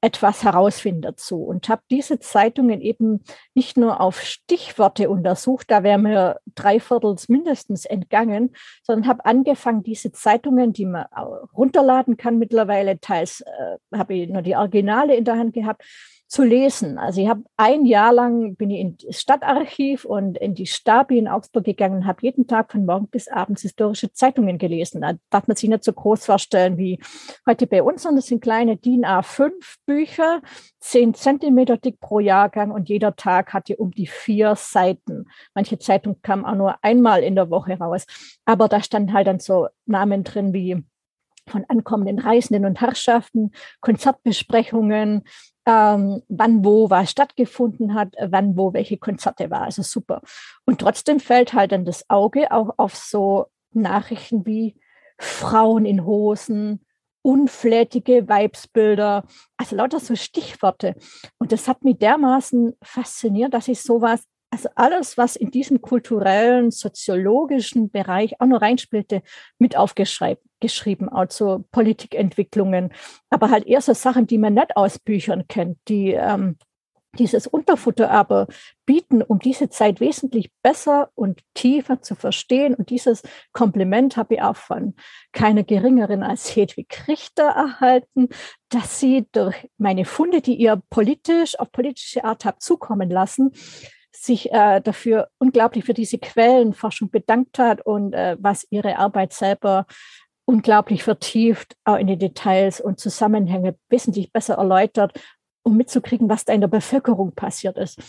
etwas 0.00 0.44
herausfinden 0.44 1.02
dazu 1.02 1.42
und 1.42 1.68
habe 1.68 1.82
diese 1.90 2.18
Zeitungen 2.18 2.80
eben 2.80 3.24
nicht 3.54 3.76
nur 3.76 4.00
auf 4.00 4.20
Stichworte 4.20 5.08
untersucht, 5.08 5.70
da 5.70 5.82
wäre 5.82 5.98
mir 5.98 6.40
drei 6.54 6.80
Viertels 6.80 7.28
mindestens 7.28 7.86
entgangen, 7.86 8.54
sondern 8.82 9.08
habe 9.08 9.24
angefangen, 9.24 9.82
diese 9.82 10.12
Zeitungen, 10.12 10.72
die 10.72 10.86
man 10.86 11.06
runterladen 11.54 12.16
kann 12.16 12.38
mittlerweile, 12.38 13.00
teils 13.00 13.40
äh, 13.40 13.96
habe 13.96 14.14
ich 14.14 14.28
nur 14.28 14.42
die 14.42 14.56
Originale 14.56 15.16
in 15.16 15.24
der 15.24 15.38
Hand 15.38 15.54
gehabt, 15.54 15.82
zu 16.28 16.42
lesen. 16.42 16.98
Also 16.98 17.20
ich 17.20 17.28
habe 17.28 17.44
ein 17.56 17.84
Jahr 17.84 18.12
lang 18.12 18.56
bin 18.56 18.70
ich 18.70 18.80
ins 18.80 19.20
Stadtarchiv 19.20 20.04
und 20.04 20.36
in 20.38 20.54
die 20.54 20.66
Stabi 20.66 21.18
in 21.18 21.28
Augsburg 21.28 21.64
gegangen 21.64 21.98
und 21.98 22.06
habe 22.06 22.18
jeden 22.22 22.46
Tag 22.46 22.72
von 22.72 22.84
morgen 22.84 23.08
bis 23.08 23.28
abends 23.28 23.62
historische 23.62 24.12
Zeitungen 24.12 24.58
gelesen. 24.58 25.02
Da 25.02 25.12
darf 25.30 25.46
man 25.46 25.56
sich 25.56 25.68
nicht 25.68 25.84
so 25.84 25.92
groß 25.92 26.26
vorstellen 26.26 26.78
wie 26.78 26.98
heute 27.46 27.66
bei 27.66 27.82
uns, 27.82 28.02
sondern 28.02 28.16
das 28.16 28.26
sind 28.26 28.40
kleine 28.40 28.76
DIN 28.76 29.04
A5 29.04 29.52
Bücher, 29.86 30.42
zehn 30.80 31.14
Zentimeter 31.14 31.76
dick 31.76 32.00
pro 32.00 32.18
Jahrgang 32.18 32.72
und 32.72 32.88
jeder 32.88 33.14
Tag 33.14 33.52
hatte 33.52 33.76
um 33.76 33.92
die 33.92 34.08
vier 34.08 34.56
Seiten. 34.56 35.26
Manche 35.54 35.78
Zeitungen 35.78 36.20
kamen 36.22 36.44
auch 36.44 36.56
nur 36.56 36.76
einmal 36.82 37.22
in 37.22 37.36
der 37.36 37.50
Woche 37.50 37.78
raus. 37.78 38.04
Aber 38.44 38.68
da 38.68 38.82
standen 38.82 39.12
halt 39.12 39.28
dann 39.28 39.38
so 39.38 39.68
Namen 39.86 40.24
drin 40.24 40.52
wie 40.52 40.84
von 41.48 41.64
ankommenden 41.68 42.18
Reisenden 42.18 42.66
und 42.66 42.80
Herrschaften, 42.80 43.52
Konzertbesprechungen, 43.80 45.24
ähm, 45.66 46.22
wann 46.28 46.64
wo 46.64 46.90
was 46.90 47.10
stattgefunden 47.10 47.94
hat, 47.94 48.14
wann 48.20 48.56
wo 48.56 48.72
welche 48.72 48.98
Konzerte 48.98 49.50
war. 49.50 49.62
Also 49.62 49.82
super. 49.82 50.22
Und 50.64 50.80
trotzdem 50.80 51.20
fällt 51.20 51.52
halt 51.52 51.72
dann 51.72 51.84
das 51.84 52.08
Auge 52.08 52.52
auch 52.52 52.74
auf 52.76 52.94
so 52.94 53.46
Nachrichten 53.72 54.46
wie 54.46 54.76
Frauen 55.18 55.84
in 55.84 56.04
Hosen, 56.04 56.84
unflätige 57.22 58.28
Weibsbilder, 58.28 59.24
also 59.56 59.76
lauter 59.76 59.98
so 59.98 60.14
Stichworte. 60.14 60.94
Und 61.38 61.50
das 61.50 61.66
hat 61.66 61.82
mich 61.82 61.98
dermaßen 61.98 62.74
fasziniert, 62.82 63.52
dass 63.52 63.66
ich 63.66 63.82
sowas 63.82 64.22
also 64.56 64.70
alles, 64.74 65.18
was 65.18 65.36
in 65.36 65.50
diesen 65.50 65.82
kulturellen, 65.82 66.70
soziologischen 66.70 67.90
Bereich 67.90 68.40
auch 68.40 68.46
noch 68.46 68.62
reinspielte, 68.62 69.22
mit 69.58 69.76
aufgeschrieben, 69.76 71.10
also 71.10 71.66
Politikentwicklungen, 71.72 72.94
aber 73.28 73.50
halt 73.50 73.66
eher 73.66 73.82
so 73.82 73.92
Sachen, 73.92 74.26
die 74.26 74.38
man 74.38 74.54
nicht 74.54 74.74
aus 74.74 74.98
Büchern 74.98 75.46
kennt, 75.46 75.76
die 75.88 76.12
ähm, 76.12 76.56
dieses 77.18 77.46
Unterfutter 77.46 78.10
aber 78.10 78.46
bieten, 78.86 79.22
um 79.22 79.38
diese 79.40 79.68
Zeit 79.68 80.00
wesentlich 80.00 80.50
besser 80.62 81.10
und 81.14 81.40
tiefer 81.54 82.00
zu 82.00 82.14
verstehen. 82.14 82.74
Und 82.74 82.90
dieses 82.90 83.22
Kompliment 83.52 84.16
habe 84.16 84.34
ich 84.34 84.42
auch 84.42 84.56
von 84.56 84.94
keiner 85.32 85.64
geringeren 85.64 86.22
als 86.22 86.54
Hedwig 86.54 87.08
Richter 87.08 87.44
erhalten, 87.44 88.28
dass 88.68 89.00
sie 89.00 89.26
durch 89.32 89.68
meine 89.78 90.04
Funde, 90.04 90.40
die 90.40 90.56
ihr 90.56 90.82
politisch, 90.90 91.58
auf 91.58 91.72
politische 91.72 92.24
Art 92.24 92.44
habt 92.44 92.62
zukommen 92.62 93.10
lassen, 93.10 93.52
sich 94.16 94.52
äh, 94.52 94.80
dafür 94.80 95.28
unglaublich 95.38 95.84
für 95.84 95.94
diese 95.94 96.18
Quellenforschung 96.18 97.10
bedankt 97.10 97.58
hat 97.58 97.84
und 97.84 98.12
äh, 98.14 98.36
was 98.40 98.66
ihre 98.70 98.98
Arbeit 98.98 99.32
selber 99.32 99.86
unglaublich 100.46 101.02
vertieft, 101.02 101.76
auch 101.84 101.96
in 101.96 102.06
die 102.06 102.16
Details 102.16 102.80
und 102.80 103.00
Zusammenhänge 103.00 103.76
wesentlich 103.88 104.32
besser 104.32 104.54
erläutert, 104.54 105.18
um 105.62 105.76
mitzukriegen, 105.76 106.28
was 106.28 106.44
da 106.44 106.52
in 106.52 106.60
der 106.60 106.68
Bevölkerung 106.68 107.34
passiert 107.34 107.76
ist. 107.78 108.00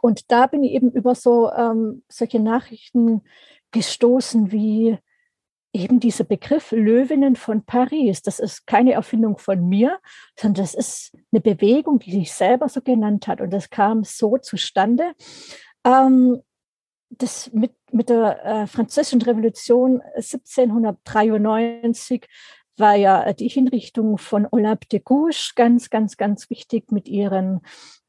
Und 0.00 0.30
da 0.32 0.46
bin 0.46 0.64
ich 0.64 0.72
eben 0.72 0.90
über 0.90 1.14
so 1.14 1.52
ähm, 1.52 2.02
solche 2.08 2.40
Nachrichten 2.40 3.22
gestoßen 3.70 4.50
wie 4.50 4.98
eben 5.72 6.00
dieser 6.00 6.24
Begriff 6.24 6.72
Löwinnen 6.72 7.36
von 7.36 7.64
Paris. 7.64 8.22
Das 8.22 8.38
ist 8.38 8.66
keine 8.66 8.92
Erfindung 8.92 9.38
von 9.38 9.68
mir, 9.68 9.98
sondern 10.38 10.64
das 10.64 10.74
ist 10.74 11.16
eine 11.32 11.40
Bewegung, 11.40 11.98
die 11.98 12.12
sich 12.12 12.32
selber 12.32 12.68
so 12.68 12.82
genannt 12.82 13.26
hat. 13.26 13.40
Und 13.40 13.50
das 13.50 13.70
kam 13.70 14.04
so 14.04 14.38
zustande. 14.38 15.12
Ähm, 15.84 16.42
das 17.10 17.52
mit, 17.52 17.72
mit 17.90 18.08
der 18.08 18.44
äh, 18.44 18.66
Französischen 18.66 19.22
Revolution 19.22 20.00
1793 20.14 22.26
war 22.76 22.94
ja 22.94 23.32
die 23.32 23.48
Hinrichtung 23.48 24.18
von 24.18 24.46
Olympe 24.50 24.86
de 24.88 25.00
Gouges 25.00 25.52
ganz, 25.54 25.90
ganz, 25.90 26.16
ganz 26.16 26.48
wichtig 26.48 26.90
mit 26.90 27.08
ihren 27.08 27.60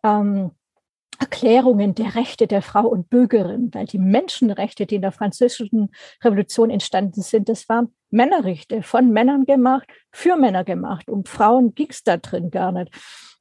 ähm, 0.03 0.51
Erklärungen 1.23 1.95
der 1.95 2.15
Rechte 2.15 2.47
der 2.47 2.61
Frau 2.61 2.85
und 2.85 3.09
Bürgerin, 3.09 3.69
weil 3.73 3.85
die 3.85 3.97
Menschenrechte, 3.97 4.85
die 4.85 4.95
in 4.95 5.01
der 5.01 5.13
französischen 5.13 5.89
Revolution 6.21 6.69
entstanden 6.69 7.21
sind, 7.21 7.47
das 7.47 7.69
waren 7.69 7.95
Männerrechte, 8.09 8.83
von 8.83 9.09
Männern 9.09 9.45
gemacht, 9.45 9.87
für 10.11 10.35
Männer 10.35 10.65
gemacht. 10.65 11.09
Um 11.09 11.23
Frauen 11.23 11.75
ging 11.75 11.87
es 11.89 12.03
da 12.03 12.17
drin 12.17 12.51
gar 12.51 12.73
nicht. 12.73 12.93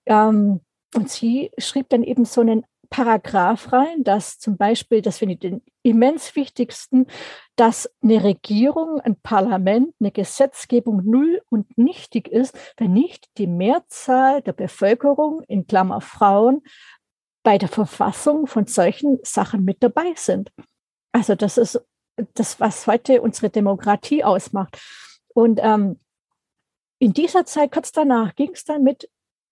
Ähm, 0.07 0.61
und 0.95 1.11
sie 1.11 1.51
schrieb 1.59 1.89
dann 1.89 2.05
eben 2.05 2.25
so 2.25 2.41
einen 2.41 2.65
Paragraph 2.89 3.73
rein, 3.73 4.05
dass 4.05 4.39
zum 4.39 4.57
Beispiel, 4.57 5.03
das 5.03 5.19
finde 5.19 5.35
ich 5.35 5.41
den 5.41 5.63
immens 5.83 6.37
wichtigsten, 6.37 7.07
dass 7.57 7.91
eine 8.01 8.23
Regierung, 8.23 9.01
ein 9.01 9.17
Parlament, 9.17 9.93
eine 9.99 10.13
Gesetzgebung 10.13 11.03
null 11.05 11.43
und 11.49 11.77
nichtig 11.77 12.29
ist, 12.29 12.57
wenn 12.77 12.93
nicht 12.93 13.27
die 13.39 13.49
Mehrzahl 13.49 14.41
der 14.43 14.53
Bevölkerung, 14.53 15.43
in 15.49 15.67
Klammer 15.67 16.01
Frauen, 16.01 16.63
bei 17.43 17.59
der 17.59 17.69
Verfassung 17.69 18.47
von 18.47 18.67
solchen 18.67 19.19
Sachen 19.23 19.65
mit 19.65 19.83
dabei 19.83 20.13
sind. 20.17 20.53
Also 21.13 21.35
das 21.35 21.59
ist 21.59 21.81
das, 22.35 22.61
was 22.61 22.87
heute 22.87 23.23
unsere 23.23 23.51
Demokratie 23.51 24.25
ausmacht. 24.25 24.81
Und 25.29 25.61
ähm, 25.63 25.99
in 26.99 27.13
dieser 27.13 27.45
Zeit, 27.45 27.73
kurz 27.73 27.93
danach, 27.93 28.35
ging 28.35 28.51
es 28.53 28.65
dann 28.65 28.83
mit 28.83 29.09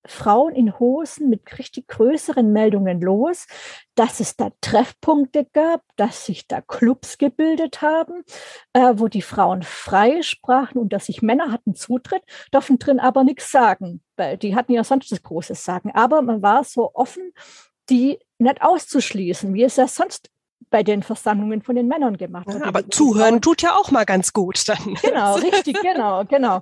Frauen 0.07 0.55
in 0.55 0.79
Hosen 0.79 1.29
mit 1.29 1.59
richtig 1.59 1.89
größeren 1.89 2.53
Meldungen 2.53 3.01
los, 3.03 3.47
dass 3.95 4.21
es 4.21 4.35
da 4.35 4.51
Treffpunkte 4.63 5.47
gab, 5.53 5.83
dass 5.97 6.25
sich 6.25 6.47
da 6.47 6.63
Clubs 6.63 7.19
gebildet 7.19 7.83
haben, 7.83 8.25
äh, 8.73 8.95
wo 8.95 9.09
die 9.09 9.21
Frauen 9.21 9.63
frei 9.63 10.23
sprachen 10.23 10.79
und 10.79 10.93
dass 10.93 11.07
sich 11.07 11.21
Männer 11.21 11.53
hatten 11.53 11.75
Zutritt, 11.75 12.23
dürfen 12.53 12.79
drin 12.79 12.99
aber 12.99 13.25
nichts 13.25 13.51
sagen, 13.51 14.03
weil 14.17 14.39
die 14.39 14.55
hatten 14.55 14.73
ja 14.73 14.85
sonst 14.85 15.13
das 15.13 15.23
große 15.23 15.55
Sagen. 15.55 15.91
Aber 15.93 16.23
man 16.23 16.41
war 16.41 16.65
so 16.65 16.95
offen 16.95 17.33
die 17.91 18.19
nicht 18.39 18.63
auszuschließen, 18.63 19.53
wie 19.55 19.65
es 19.65 19.77
ja 19.77 19.87
sonst 19.89 20.31
bei 20.71 20.83
den 20.83 21.03
Versammlungen 21.03 21.63
von 21.63 21.75
den 21.75 21.89
Männern 21.89 22.17
gemacht 22.17 22.47
wird. 22.47 22.61
Ja, 22.61 22.67
aber 22.67 22.89
zuhören 22.89 23.31
Frauen. 23.31 23.43
tut 23.43 23.63
ja 23.63 23.77
auch 23.77 23.91
mal 23.91 24.05
ganz 24.05 24.33
gut 24.33 24.69
dann. 24.69 24.95
Genau, 25.03 25.35
richtig, 25.35 25.81
genau, 25.81 26.25
genau. 26.25 26.61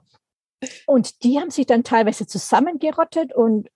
Und 0.86 1.22
die 1.22 1.38
haben 1.38 1.50
sich 1.50 1.66
dann 1.66 1.84
teilweise 1.84 2.26
zusammengerottet 2.26 3.34
und 3.34 3.68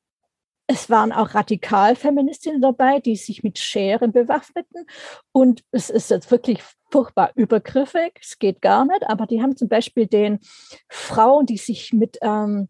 es 0.67 0.89
waren 0.89 1.13
auch 1.13 1.35
Radikalfeministinnen 1.35 2.63
dabei, 2.63 3.01
die 3.01 3.17
sich 3.17 3.43
mit 3.43 3.59
Scheren 3.59 4.13
bewaffneten. 4.13 4.87
Und 5.33 5.65
es 5.71 5.91
ist 5.91 6.11
jetzt 6.11 6.31
wirklich 6.31 6.63
furchtbar 6.91 7.33
übergriffig, 7.35 8.19
es 8.21 8.39
geht 8.39 8.63
gar 8.63 8.85
nicht, 8.85 9.05
aber 9.09 9.27
die 9.27 9.43
haben 9.43 9.57
zum 9.57 9.69
Beispiel 9.69 10.07
den 10.07 10.41
Frauen, 10.89 11.47
die 11.47 11.57
sich 11.57 11.93
mit, 11.93 12.19
ähm, 12.23 12.69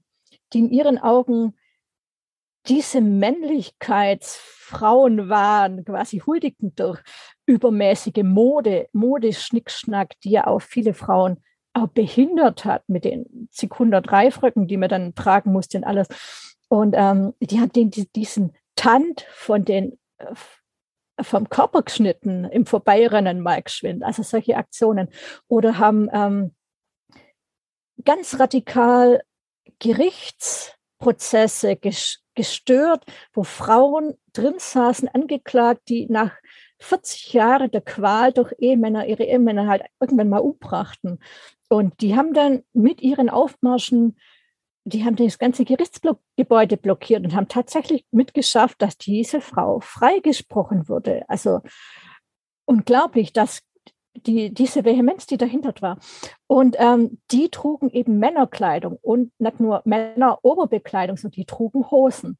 die 0.53 0.61
in 0.61 0.70
ihren 0.70 0.99
Augen 0.99 1.55
diese 2.66 3.00
Männlichkeitsfrauen 3.00 5.28
waren, 5.28 5.84
quasi 5.84 6.20
huldigten 6.20 6.74
durch 6.74 7.00
übermäßige 7.46 8.22
Mode, 8.22 8.88
Modeschnickschnack, 8.92 10.20
die 10.20 10.30
ja 10.30 10.46
auch 10.46 10.62
viele 10.62 10.94
Frauen 10.94 11.42
auch 11.74 11.88
behindert 11.88 12.64
hat 12.64 12.88
mit 12.88 13.04
den 13.04 13.48
zig 13.50 13.70
hundert 13.78 14.10
Reifröcken, 14.12 14.68
die 14.68 14.76
man 14.76 14.88
dann 14.88 15.14
tragen 15.14 15.52
musste 15.52 15.78
und 15.78 15.84
alles. 15.84 16.08
Und 16.68 16.94
ähm, 16.96 17.34
die 17.40 17.60
hat 17.60 17.76
den, 17.76 17.90
diesen 17.90 18.54
Tand 18.76 19.26
von 19.30 19.64
den 19.64 19.98
äh, 20.18 20.34
vom 21.20 21.48
Körper 21.48 21.82
geschnitten 21.82 22.44
im 22.44 22.66
Vorbeirennen 22.66 23.40
mal 23.40 23.62
geschwind, 23.62 24.02
also 24.02 24.22
solche 24.22 24.56
Aktionen. 24.56 25.08
Oder 25.46 25.78
haben 25.78 26.08
ähm, 26.12 26.54
ganz 28.04 28.40
radikal 28.40 29.22
Gerichtsprozesse 29.78 31.76
gesch 31.76 32.22
gestört, 32.35 33.05
wo 33.33 33.45
Frauen 33.45 34.14
drin 34.33 34.55
saßen, 34.59 35.09
angeklagt, 35.09 35.83
die 35.89 36.07
nach 36.07 36.33
40 36.78 37.33
Jahren 37.33 37.70
der 37.70 37.80
Qual 37.80 38.33
durch 38.33 38.53
Ehemänner 38.59 39.07
ihre 39.07 39.24
Ehemänner 39.24 39.68
halt 39.68 39.85
irgendwann 40.01 40.28
mal 40.28 40.39
umbrachten. 40.39 41.18
Und 41.68 42.01
die 42.01 42.16
haben 42.16 42.35
dann 42.35 42.62
mit 42.72 43.03
ihren 43.03 43.30
Aufmarschen 43.30 44.16
die 44.85 45.05
haben 45.05 45.16
das 45.16 45.39
ganze 45.39 45.64
Gerichtsgebäude 45.64 46.76
blockiert 46.76 47.24
und 47.24 47.35
haben 47.35 47.49
tatsächlich 47.49 48.05
mitgeschafft, 48.11 48.83
dass 48.83 48.99
diese 48.99 49.41
Frau 49.41 49.80
freigesprochen 49.80 50.89
wurde. 50.89 51.22
Also 51.28 51.61
unglaublich, 52.64 53.33
dass 53.33 53.62
die, 54.14 54.52
diese 54.52 54.84
Vehemenz, 54.84 55.26
die 55.26 55.36
dahinter 55.36 55.72
war. 55.80 55.98
Und 56.46 56.76
ähm, 56.78 57.18
die 57.30 57.50
trugen 57.50 57.90
eben 57.90 58.18
Männerkleidung 58.18 58.98
und 59.00 59.32
nicht 59.38 59.60
nur 59.60 59.82
Männeroberbekleidung, 59.84 61.16
sondern 61.16 61.36
die 61.36 61.46
trugen 61.46 61.90
Hosen. 61.90 62.38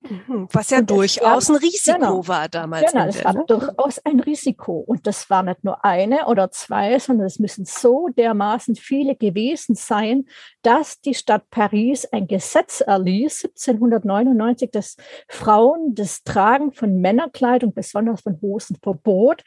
Mhm, 0.00 0.46
was 0.52 0.70
ja 0.70 0.80
durchaus 0.80 1.48
war, 1.48 1.56
ein 1.56 1.60
Risiko 1.60 1.98
genau, 1.98 2.28
war 2.28 2.48
damals. 2.48 2.92
Genau, 2.92 3.06
es 3.06 3.24
war 3.24 3.34
durchaus 3.46 3.98
ein 4.04 4.20
Risiko. 4.20 4.78
Und 4.78 5.08
das 5.08 5.28
war 5.28 5.42
nicht 5.42 5.64
nur 5.64 5.84
eine 5.84 6.26
oder 6.26 6.52
zwei, 6.52 6.98
sondern 7.00 7.26
es 7.26 7.40
müssen 7.40 7.64
so 7.64 8.08
dermaßen 8.08 8.76
viele 8.76 9.16
gewesen 9.16 9.74
sein, 9.74 10.26
dass 10.62 11.00
die 11.00 11.14
Stadt 11.14 11.50
Paris 11.50 12.06
ein 12.06 12.28
Gesetz 12.28 12.80
erließ, 12.80 13.46
1799, 13.46 14.70
dass 14.70 14.96
Frauen 15.28 15.94
das 15.96 16.22
Tragen 16.22 16.72
von 16.72 17.00
Männerkleidung, 17.00 17.74
besonders 17.74 18.20
von 18.20 18.40
Hosen, 18.40 18.76
verbot. 18.80 19.42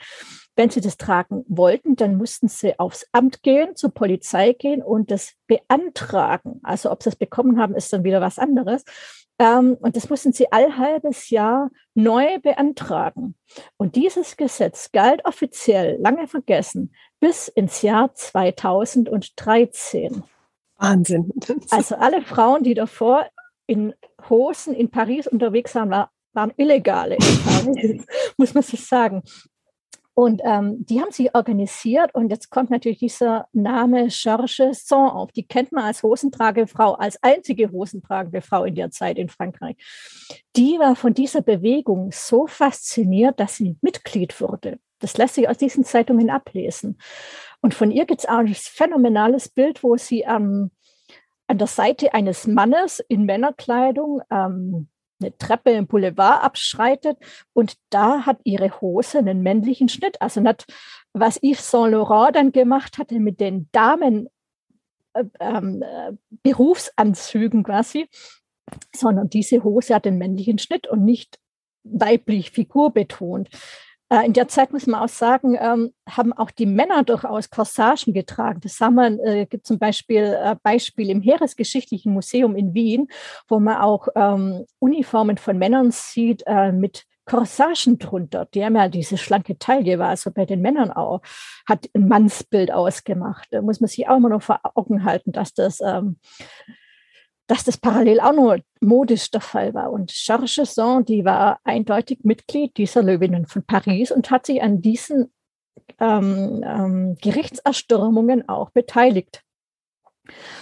Wenn 0.61 0.69
sie 0.69 0.79
das 0.79 0.97
tragen 0.97 1.43
wollten, 1.47 1.95
dann 1.95 2.17
mussten 2.17 2.47
sie 2.47 2.77
aufs 2.77 3.07
Amt 3.13 3.41
gehen, 3.41 3.75
zur 3.75 3.89
Polizei 3.89 4.53
gehen 4.53 4.83
und 4.83 5.09
das 5.09 5.33
beantragen. 5.47 6.59
Also 6.61 6.91
ob 6.91 7.01
sie 7.01 7.09
es 7.09 7.15
bekommen 7.15 7.59
haben, 7.59 7.73
ist 7.73 7.91
dann 7.91 8.03
wieder 8.03 8.21
was 8.21 8.37
anderes. 8.37 8.83
Ähm, 9.39 9.75
und 9.79 9.95
das 9.95 10.07
mussten 10.07 10.33
sie 10.33 10.51
all 10.51 10.77
halbes 10.77 11.31
Jahr 11.31 11.71
neu 11.95 12.37
beantragen. 12.37 13.33
Und 13.77 13.95
dieses 13.95 14.37
Gesetz 14.37 14.91
galt 14.91 15.25
offiziell, 15.25 15.97
lange 15.99 16.27
vergessen, 16.27 16.93
bis 17.19 17.47
ins 17.47 17.81
Jahr 17.81 18.13
2013. 18.13 20.21
Wahnsinn. 20.77 21.31
Also 21.71 21.95
alle 21.95 22.21
Frauen, 22.21 22.61
die 22.61 22.75
davor 22.75 23.25
in 23.65 23.95
Hosen 24.29 24.75
in 24.75 24.91
Paris 24.91 25.25
unterwegs 25.25 25.73
waren, 25.73 26.05
waren 26.33 26.53
Illegale 26.57 27.15
in 27.15 27.39
Paris, 27.43 28.05
muss 28.37 28.53
man 28.53 28.61
so 28.61 28.77
sagen. 28.77 29.23
Und 30.13 30.41
ähm, 30.43 30.85
die 30.85 30.99
haben 30.99 31.11
sich 31.11 31.33
organisiert 31.33 32.13
und 32.13 32.29
jetzt 32.29 32.49
kommt 32.49 32.69
natürlich 32.69 32.99
dieser 32.99 33.47
Name 33.53 34.07
Georges 34.09 34.85
Saint 34.85 35.13
auf. 35.13 35.31
Die 35.31 35.47
kennt 35.47 35.71
man 35.71 35.85
als 35.85 36.03
Hosentragefrau, 36.03 36.93
als 36.93 37.21
einzige 37.23 37.71
Hosentragende 37.71 38.41
Frau 38.41 38.65
in 38.65 38.75
der 38.75 38.91
Zeit 38.91 39.17
in 39.17 39.29
Frankreich. 39.29 39.77
Die 40.57 40.77
war 40.79 40.95
von 40.97 41.13
dieser 41.13 41.41
Bewegung 41.41 42.11
so 42.11 42.45
fasziniert, 42.45 43.39
dass 43.39 43.55
sie 43.55 43.77
Mitglied 43.81 44.39
wurde. 44.41 44.79
Das 44.99 45.17
lässt 45.17 45.35
sich 45.35 45.47
aus 45.47 45.57
diesen 45.57 45.85
Zeitungen 45.85 46.29
ablesen. 46.29 46.97
Und 47.61 47.73
von 47.73 47.89
ihr 47.89 48.05
gibt 48.05 48.21
es 48.21 48.29
auch 48.29 48.37
ein 48.39 48.53
phänomenales 48.53 49.47
Bild, 49.49 49.81
wo 49.81 49.95
sie 49.95 50.21
ähm, 50.21 50.71
an 51.47 51.57
der 51.57 51.67
Seite 51.67 52.13
eines 52.13 52.47
Mannes 52.47 52.99
in 53.07 53.25
Männerkleidung 53.25 54.21
ähm, 54.29 54.87
eine 55.21 55.37
Treppe 55.37 55.71
im 55.71 55.87
Boulevard 55.87 56.43
abschreitet 56.43 57.17
und 57.53 57.75
da 57.89 58.25
hat 58.25 58.39
ihre 58.43 58.81
Hose 58.81 59.19
einen 59.19 59.41
männlichen 59.41 59.89
Schnitt. 59.89 60.21
Also 60.21 60.41
nicht, 60.41 60.65
was 61.13 61.41
Yves 61.43 61.69
Saint 61.69 61.91
Laurent 61.91 62.35
dann 62.35 62.51
gemacht 62.51 62.97
hatte 62.97 63.19
mit 63.19 63.39
den 63.39 63.69
Damen 63.71 64.27
äh, 65.13 65.23
ähm, 65.39 65.81
äh, 65.81 66.13
Berufsanzügen 66.43 67.63
quasi, 67.63 68.07
sondern 68.95 69.29
diese 69.29 69.63
Hose 69.63 69.95
hat 69.95 70.05
den 70.05 70.17
männlichen 70.17 70.57
Schnitt 70.57 70.87
und 70.87 71.03
nicht 71.03 71.39
weiblich 71.83 72.51
figurbetont. 72.51 73.49
Äh, 73.49 73.57
in 74.25 74.33
der 74.33 74.49
Zeit 74.49 74.73
muss 74.73 74.87
man 74.87 75.01
auch 75.01 75.09
sagen, 75.09 75.57
ähm, 75.59 75.93
haben 76.09 76.33
auch 76.33 76.51
die 76.51 76.65
Männer 76.65 77.03
durchaus 77.03 77.49
Corsagen 77.49 78.13
getragen. 78.13 78.59
Das 78.61 78.79
haben 78.81 78.95
wir, 78.95 79.25
äh, 79.25 79.45
gibt 79.45 79.65
zum 79.65 79.79
Beispiel 79.79 80.37
äh, 80.37 80.55
Beispiel 80.61 81.09
im 81.09 81.21
Heeresgeschichtlichen 81.21 82.13
Museum 82.13 82.55
in 82.55 82.73
Wien, 82.73 83.07
wo 83.47 83.59
man 83.61 83.77
auch 83.77 84.09
ähm, 84.15 84.65
Uniformen 84.79 85.37
von 85.37 85.57
Männern 85.57 85.91
sieht 85.91 86.43
äh, 86.45 86.73
mit 86.73 87.05
Corsagen 87.25 87.99
drunter. 87.99 88.47
Die 88.53 88.65
haben 88.65 88.75
ja 88.75 88.89
diese 88.89 89.17
schlanke 89.17 89.57
Taille, 89.57 89.99
war 89.99 90.09
also 90.09 90.31
bei 90.31 90.45
den 90.45 90.61
Männern 90.61 90.91
auch, 90.91 91.21
hat 91.65 91.87
ein 91.93 92.09
Mannsbild 92.09 92.73
ausgemacht. 92.73 93.47
Da 93.51 93.61
muss 93.61 93.79
man 93.79 93.87
sich 93.87 94.09
auch 94.09 94.17
immer 94.17 94.29
noch 94.29 94.41
vor 94.41 94.59
Augen 94.75 95.05
halten, 95.05 95.31
dass 95.31 95.53
das 95.53 95.79
ähm, 95.79 96.17
dass 97.51 97.65
das 97.65 97.75
parallel 97.75 98.21
auch 98.21 98.31
noch 98.31 98.57
modisch 98.79 99.29
der 99.29 99.41
Fall 99.41 99.73
war. 99.73 99.91
Und 99.91 100.09
Georges 100.13 100.55
Chasson, 100.55 101.03
die 101.03 101.25
war 101.25 101.59
eindeutig 101.65 102.19
Mitglied 102.23 102.77
dieser 102.77 103.03
Löwinnen 103.03 103.45
von 103.45 103.61
Paris 103.65 104.09
und 104.09 104.31
hat 104.31 104.45
sich 104.45 104.63
an 104.63 104.81
diesen 104.81 105.33
ähm, 105.99 106.63
ähm, 106.65 107.17
Gerichtserstürmungen 107.21 108.47
auch 108.47 108.69
beteiligt. 108.69 109.41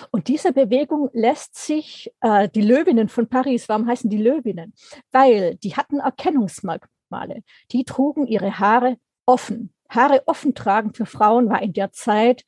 Und 0.09 0.29
diese 0.29 0.51
Bewegung 0.51 1.11
lässt 1.13 1.57
sich, 1.57 2.11
äh, 2.21 2.49
die 2.49 2.63
Löwinnen 2.63 3.07
von 3.07 3.27
Paris, 3.27 3.69
warum 3.69 3.85
heißen 3.85 4.09
die 4.09 4.17
Löwinnen? 4.17 4.73
Weil 5.11 5.57
die 5.57 5.75
hatten 5.75 5.99
Erkennungsmerkmale. 5.99 7.43
Die 7.71 7.83
trugen 7.83 8.25
ihre 8.25 8.57
Haare 8.57 8.97
offen. 9.27 9.75
Haare 9.89 10.23
offen 10.25 10.55
tragen 10.55 10.95
für 10.95 11.05
Frauen 11.05 11.49
war 11.49 11.61
in 11.61 11.73
der 11.73 11.91
Zeit 11.91 12.45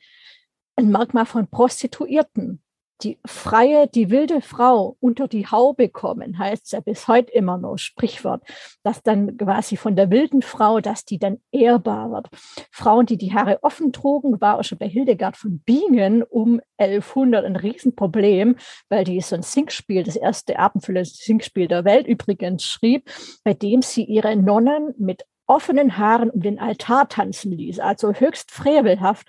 ein 0.76 0.90
Merkmal 0.90 1.28
von 1.28 1.48
Prostituierten 1.48 2.64
die 3.04 3.20
freie, 3.26 3.88
die 3.88 4.10
wilde 4.10 4.42
Frau 4.42 4.98
unter 5.00 5.28
die 5.28 5.48
Haube 5.48 5.90
kommen, 5.90 6.38
heißt 6.38 6.66
es 6.66 6.72
ja 6.72 6.80
bis 6.80 7.08
heute 7.08 7.32
immer 7.32 7.58
noch 7.58 7.78
Sprichwort, 7.78 8.44
dass 8.84 9.04
dann 9.04 9.38
quasi 9.38 9.78
von 9.78 9.96
der 9.96 10.12
wilden 10.12 10.42
Frau, 10.42 10.80
dass 10.80 11.06
die 11.06 11.20
dann 11.20 11.40
ehrbar 11.52 12.12
wird. 12.12 12.30
Frauen, 12.72 13.06
die 13.06 13.18
die 13.18 13.34
Haare 13.34 13.60
offen 13.64 13.92
trugen, 13.92 14.40
war 14.42 14.60
auch 14.60 14.64
schon 14.64 14.78
bei 14.78 14.88
Hildegard 14.88 15.38
von 15.38 15.60
Bingen 15.60 16.24
um 16.24 16.62
1100 16.78 17.46
ein 17.46 17.56
Riesenproblem, 17.56 18.56
weil 18.90 19.04
die 19.04 19.22
so 19.22 19.36
ein 19.36 19.44
Singspiel, 19.44 20.04
das 20.04 20.16
erste 20.16 20.60
abendfüllende 20.60 21.10
Singspiel 21.10 21.68
der 21.68 21.86
Welt 21.86 22.08
übrigens 22.08 22.64
schrieb, 22.64 23.10
bei 23.44 23.54
dem 23.54 23.82
sie 23.82 24.04
ihre 24.04 24.36
Nonnen 24.36 24.94
mit 24.98 25.26
offenen 25.52 25.98
Haaren 25.98 26.30
um 26.30 26.42
den 26.42 26.60
Altar 26.60 27.10
tanzen 27.10 27.52
ließ, 27.52 27.80
also 27.80 28.14
höchst 28.14 28.52
frevelhaft. 28.52 29.28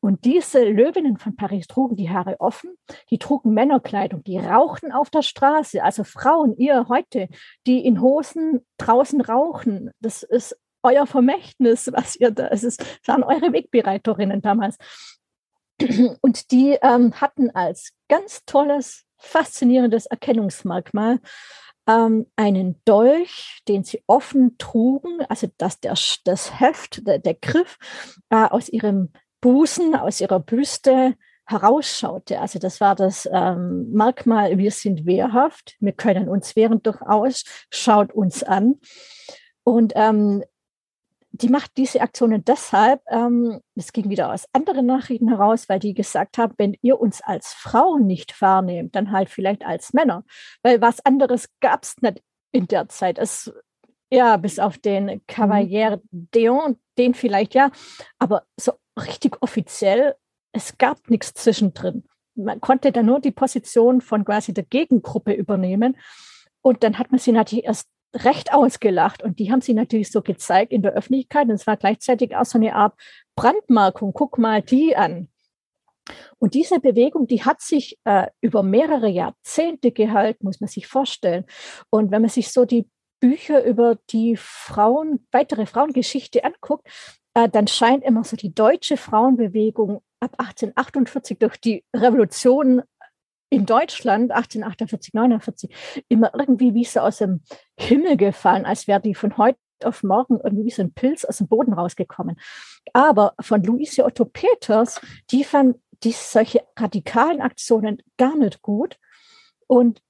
Und 0.00 0.24
diese 0.24 0.64
Löwinnen 0.64 1.18
von 1.18 1.34
Paris 1.34 1.66
trugen 1.66 1.96
die 1.96 2.08
Haare 2.08 2.36
offen, 2.38 2.70
die 3.10 3.18
trugen 3.18 3.52
Männerkleidung, 3.52 4.22
die 4.22 4.38
rauchten 4.38 4.92
auf 4.92 5.10
der 5.10 5.22
Straße. 5.22 5.82
Also 5.82 6.04
Frauen, 6.04 6.56
ihr 6.56 6.86
heute, 6.88 7.28
die 7.66 7.84
in 7.84 8.00
Hosen 8.00 8.64
draußen 8.78 9.20
rauchen, 9.20 9.90
das 10.00 10.22
ist 10.22 10.56
euer 10.84 11.06
Vermächtnis, 11.06 11.90
was 11.92 12.14
ihr 12.14 12.30
da, 12.30 12.46
es 12.46 12.62
ist, 12.62 12.84
waren 13.08 13.24
eure 13.24 13.52
Wegbereiterinnen 13.52 14.40
damals. 14.42 14.76
Und 16.20 16.52
die 16.52 16.78
ähm, 16.80 17.12
hatten 17.20 17.50
als 17.50 17.92
ganz 18.08 18.44
tolles, 18.46 19.04
faszinierendes 19.18 20.06
Erkennungsmerkmal 20.06 21.18
ähm, 21.86 22.26
einen 22.36 22.80
Dolch, 22.84 23.62
den 23.68 23.84
sie 23.84 24.02
offen 24.06 24.58
trugen, 24.58 25.24
also 25.28 25.48
dass 25.58 25.80
der, 25.80 25.94
das 26.24 26.60
Heft, 26.60 27.06
der, 27.06 27.18
der 27.18 27.34
Griff 27.34 27.78
äh, 28.30 28.36
aus 28.36 28.68
ihrem 28.68 29.10
Busen, 29.40 29.94
aus 29.94 30.20
ihrer 30.20 30.40
Büste 30.40 31.14
herausschaute. 31.46 32.40
Also 32.40 32.58
das 32.58 32.80
war 32.80 32.94
das 32.94 33.28
ähm, 33.32 33.90
Merkmal, 33.92 34.58
wir 34.58 34.72
sind 34.72 35.06
wehrhaft, 35.06 35.76
wir 35.80 35.92
können 35.92 36.28
uns 36.28 36.56
wehren 36.56 36.82
durchaus, 36.82 37.44
schaut 37.70 38.12
uns 38.12 38.42
an. 38.42 38.80
Und 39.62 39.92
ähm, 39.96 40.42
die 41.42 41.48
macht 41.48 41.76
diese 41.76 42.00
Aktionen 42.00 42.44
deshalb, 42.44 43.00
ähm, 43.08 43.60
das 43.74 43.92
ging 43.92 44.10
wieder 44.10 44.32
aus 44.32 44.46
anderen 44.52 44.86
Nachrichten 44.86 45.28
heraus, 45.28 45.68
weil 45.68 45.78
die 45.78 45.94
gesagt 45.94 46.38
haben, 46.38 46.54
wenn 46.58 46.76
ihr 46.82 47.00
uns 47.00 47.20
als 47.22 47.52
Frauen 47.52 48.06
nicht 48.06 48.40
wahrnehmt, 48.40 48.94
dann 48.94 49.12
halt 49.12 49.28
vielleicht 49.28 49.64
als 49.64 49.92
Männer. 49.92 50.24
Weil 50.62 50.80
was 50.80 51.04
anderes 51.04 51.48
gab 51.60 51.84
es 51.84 51.96
nicht 52.00 52.22
in 52.52 52.66
der 52.66 52.88
Zeit. 52.88 53.18
Es, 53.18 53.52
ja, 54.10 54.36
bis 54.36 54.58
auf 54.58 54.78
den 54.78 55.20
Cavalier 55.26 56.00
mhm. 56.10 56.28
Deon, 56.34 56.80
den 56.98 57.14
vielleicht 57.14 57.54
ja, 57.54 57.70
aber 58.18 58.44
so 58.58 58.72
richtig 58.98 59.42
offiziell, 59.42 60.14
es 60.52 60.78
gab 60.78 61.10
nichts 61.10 61.34
zwischendrin. 61.34 62.04
Man 62.34 62.60
konnte 62.60 62.92
da 62.92 63.02
nur 63.02 63.20
die 63.20 63.30
Position 63.30 64.00
von 64.00 64.24
quasi 64.24 64.54
der 64.54 64.64
Gegengruppe 64.64 65.32
übernehmen. 65.32 65.96
Und 66.62 66.82
dann 66.82 66.98
hat 66.98 67.10
man 67.10 67.18
sie 67.18 67.32
natürlich 67.32 67.64
erst 67.64 67.88
recht 68.24 68.52
ausgelacht. 68.52 69.22
Und 69.22 69.38
die 69.38 69.50
haben 69.50 69.60
sie 69.60 69.74
natürlich 69.74 70.10
so 70.10 70.22
gezeigt 70.22 70.72
in 70.72 70.82
der 70.82 70.92
Öffentlichkeit. 70.92 71.48
Und 71.48 71.54
es 71.54 71.66
war 71.66 71.76
gleichzeitig 71.76 72.36
auch 72.36 72.44
so 72.44 72.58
eine 72.58 72.74
Art 72.74 72.94
Brandmarkung. 73.34 74.12
Guck 74.12 74.38
mal 74.38 74.62
die 74.62 74.96
an. 74.96 75.28
Und 76.38 76.54
diese 76.54 76.80
Bewegung, 76.80 77.26
die 77.26 77.44
hat 77.44 77.60
sich 77.60 77.98
äh, 78.04 78.28
über 78.40 78.62
mehrere 78.62 79.08
Jahrzehnte 79.08 79.90
gehalten, 79.90 80.44
muss 80.44 80.60
man 80.60 80.68
sich 80.68 80.86
vorstellen. 80.86 81.44
Und 81.90 82.10
wenn 82.10 82.22
man 82.22 82.30
sich 82.30 82.52
so 82.52 82.64
die 82.64 82.88
Bücher 83.20 83.64
über 83.64 83.98
die 84.10 84.36
Frauen, 84.36 85.26
weitere 85.32 85.66
Frauengeschichte 85.66 86.44
anguckt, 86.44 86.86
äh, 87.34 87.48
dann 87.48 87.66
scheint 87.66 88.04
immer 88.04 88.24
so 88.24 88.36
die 88.36 88.54
deutsche 88.54 88.96
Frauenbewegung 88.96 90.02
ab 90.20 90.34
1848 90.38 91.38
durch 91.38 91.56
die 91.58 91.84
Revolution 91.94 92.82
in 93.48 93.66
Deutschland 93.66 94.32
1848, 94.32 95.14
49 95.14 96.04
immer 96.08 96.32
irgendwie 96.34 96.74
wie 96.74 96.84
so 96.84 97.00
aus 97.00 97.18
dem 97.18 97.40
Himmel 97.78 98.16
gefallen, 98.16 98.66
als 98.66 98.88
wäre 98.88 99.00
die 99.00 99.14
von 99.14 99.36
heute 99.36 99.58
auf 99.84 100.02
morgen 100.02 100.40
irgendwie 100.42 100.64
wie 100.66 100.70
so 100.70 100.82
ein 100.82 100.92
Pilz 100.92 101.24
aus 101.24 101.38
dem 101.38 101.48
Boden 101.48 101.72
rausgekommen. 101.72 102.36
Aber 102.92 103.34
von 103.40 103.62
Luise 103.62 104.04
Otto 104.04 104.24
Peters, 104.24 105.00
die 105.30 105.44
fand 105.44 105.76
die 106.02 106.12
solche 106.12 106.62
radikalen 106.76 107.40
Aktionen 107.40 108.02
gar 108.16 108.36
nicht 108.36 108.62
gut. 108.62 108.98
Und 109.66 110.02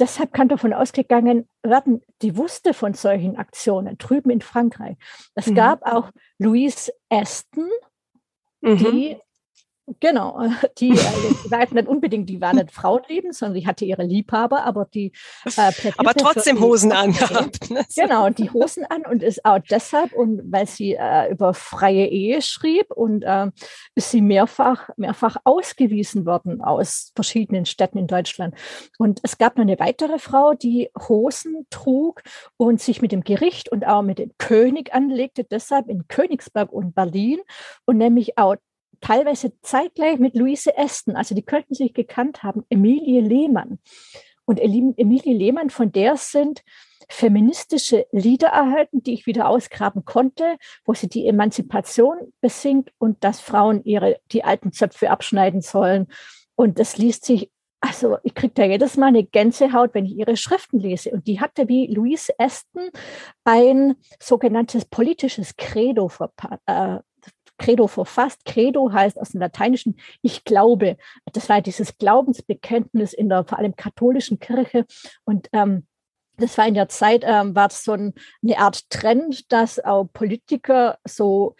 deshalb 0.00 0.32
kann 0.32 0.48
davon 0.48 0.72
ausgegangen 0.72 1.48
werden, 1.62 2.02
die 2.22 2.36
wusste 2.36 2.74
von 2.74 2.94
solchen 2.94 3.36
Aktionen 3.36 3.98
drüben 3.98 4.30
in 4.30 4.40
Frankreich. 4.40 4.96
Es 5.34 5.46
mhm. 5.46 5.54
gab 5.54 5.82
auch 5.82 6.10
Louise 6.38 6.92
Aston, 7.08 7.68
mhm. 8.60 9.16
Genau, 10.00 10.40
die, 10.78 10.90
äh, 10.90 11.50
war 11.50 11.60
nicht 11.72 11.88
unbedingt, 11.88 12.28
die 12.28 12.40
war 12.40 12.52
nicht 12.52 12.72
Frauenleben, 12.72 13.32
sondern 13.32 13.60
die 13.60 13.66
hatte 13.66 13.84
ihre 13.84 14.04
Liebhaber, 14.04 14.64
aber 14.64 14.86
die 14.86 15.12
äh, 15.56 15.72
aber 15.96 16.14
trotzdem 16.14 16.60
Hosen 16.60 16.92
angehabt. 16.92 17.70
Ne? 17.70 17.84
Genau, 17.94 18.30
die 18.30 18.50
Hosen 18.50 18.84
an 18.84 19.04
und 19.06 19.22
ist 19.22 19.44
auch 19.44 19.58
deshalb 19.58 20.12
und 20.12 20.40
weil 20.50 20.66
sie 20.66 20.94
äh, 20.94 21.30
über 21.30 21.54
freie 21.54 22.06
Ehe 22.06 22.42
schrieb 22.42 22.90
und 22.90 23.22
äh, 23.22 23.50
ist 23.94 24.10
sie 24.10 24.20
mehrfach 24.20 24.88
mehrfach 24.96 25.36
ausgewiesen 25.44 26.26
worden 26.26 26.62
aus 26.62 27.12
verschiedenen 27.14 27.66
Städten 27.66 27.98
in 27.98 28.06
Deutschland. 28.06 28.54
Und 28.98 29.20
es 29.22 29.38
gab 29.38 29.56
noch 29.56 29.62
eine 29.62 29.78
weitere 29.78 30.18
Frau, 30.18 30.54
die 30.54 30.90
Hosen 31.08 31.66
trug 31.70 32.22
und 32.56 32.80
sich 32.80 33.02
mit 33.02 33.12
dem 33.12 33.22
Gericht 33.22 33.70
und 33.70 33.86
auch 33.86 34.02
mit 34.02 34.18
dem 34.18 34.32
König 34.38 34.94
anlegte, 34.94 35.44
deshalb 35.44 35.88
in 35.88 36.08
Königsberg 36.08 36.72
und 36.72 36.94
Berlin 36.94 37.40
und 37.84 37.98
nämlich 37.98 38.38
auch 38.38 38.56
teilweise 39.02 39.52
zeitgleich 39.60 40.18
mit 40.18 40.34
Luise 40.34 40.78
Aston, 40.78 41.16
also 41.16 41.34
die 41.34 41.42
könnten 41.42 41.74
sich 41.74 41.92
gekannt 41.92 42.42
haben, 42.42 42.64
Emilie 42.70 43.20
Lehmann. 43.20 43.78
Und 44.46 44.58
Emilie 44.58 45.34
Lehmann, 45.34 45.70
von 45.70 45.92
der 45.92 46.16
sind 46.16 46.62
feministische 47.08 48.06
Lieder 48.10 48.48
erhalten, 48.48 49.02
die 49.02 49.12
ich 49.12 49.26
wieder 49.26 49.48
ausgraben 49.48 50.04
konnte, 50.04 50.56
wo 50.84 50.94
sie 50.94 51.08
die 51.08 51.26
Emanzipation 51.26 52.32
besingt 52.40 52.90
und 52.98 53.22
dass 53.22 53.40
Frauen 53.40 53.84
ihre, 53.84 54.18
die 54.32 54.44
alten 54.44 54.72
Zöpfe 54.72 55.10
abschneiden 55.10 55.60
sollen. 55.60 56.06
Und 56.54 56.78
das 56.78 56.96
liest 56.96 57.24
sich, 57.24 57.50
also 57.80 58.16
ich 58.22 58.34
kriege 58.34 58.54
da 58.54 58.64
jedes 58.64 58.96
Mal 58.96 59.08
eine 59.08 59.24
Gänsehaut, 59.24 59.94
wenn 59.94 60.06
ich 60.06 60.16
ihre 60.16 60.36
Schriften 60.36 60.78
lese. 60.78 61.10
Und 61.10 61.26
die 61.26 61.40
hatte 61.40 61.68
wie 61.68 61.86
Louise 61.86 62.32
Aston 62.38 62.90
ein 63.44 63.96
sogenanntes 64.20 64.84
politisches 64.84 65.56
Credo 65.56 66.10
äh, 66.66 66.98
Credo 67.58 67.86
verfasst. 67.86 68.44
Credo 68.44 68.92
heißt 68.92 69.18
aus 69.18 69.30
dem 69.30 69.40
Lateinischen, 69.40 69.96
ich 70.22 70.44
glaube. 70.44 70.96
Das 71.32 71.48
war 71.48 71.60
dieses 71.60 71.98
Glaubensbekenntnis 71.98 73.12
in 73.12 73.28
der 73.28 73.44
vor 73.44 73.58
allem 73.58 73.76
katholischen 73.76 74.38
Kirche. 74.38 74.86
Und 75.24 75.48
ähm, 75.52 75.86
das 76.38 76.58
war 76.58 76.66
in 76.66 76.74
der 76.74 76.88
Zeit, 76.88 77.24
ähm, 77.26 77.54
war 77.54 77.68
es 77.68 77.84
so 77.84 77.92
ein, 77.92 78.14
eine 78.42 78.58
Art 78.58 78.88
Trend, 78.90 79.52
dass 79.52 79.78
auch 79.78 80.04
Politiker 80.12 80.98
so 81.04 81.54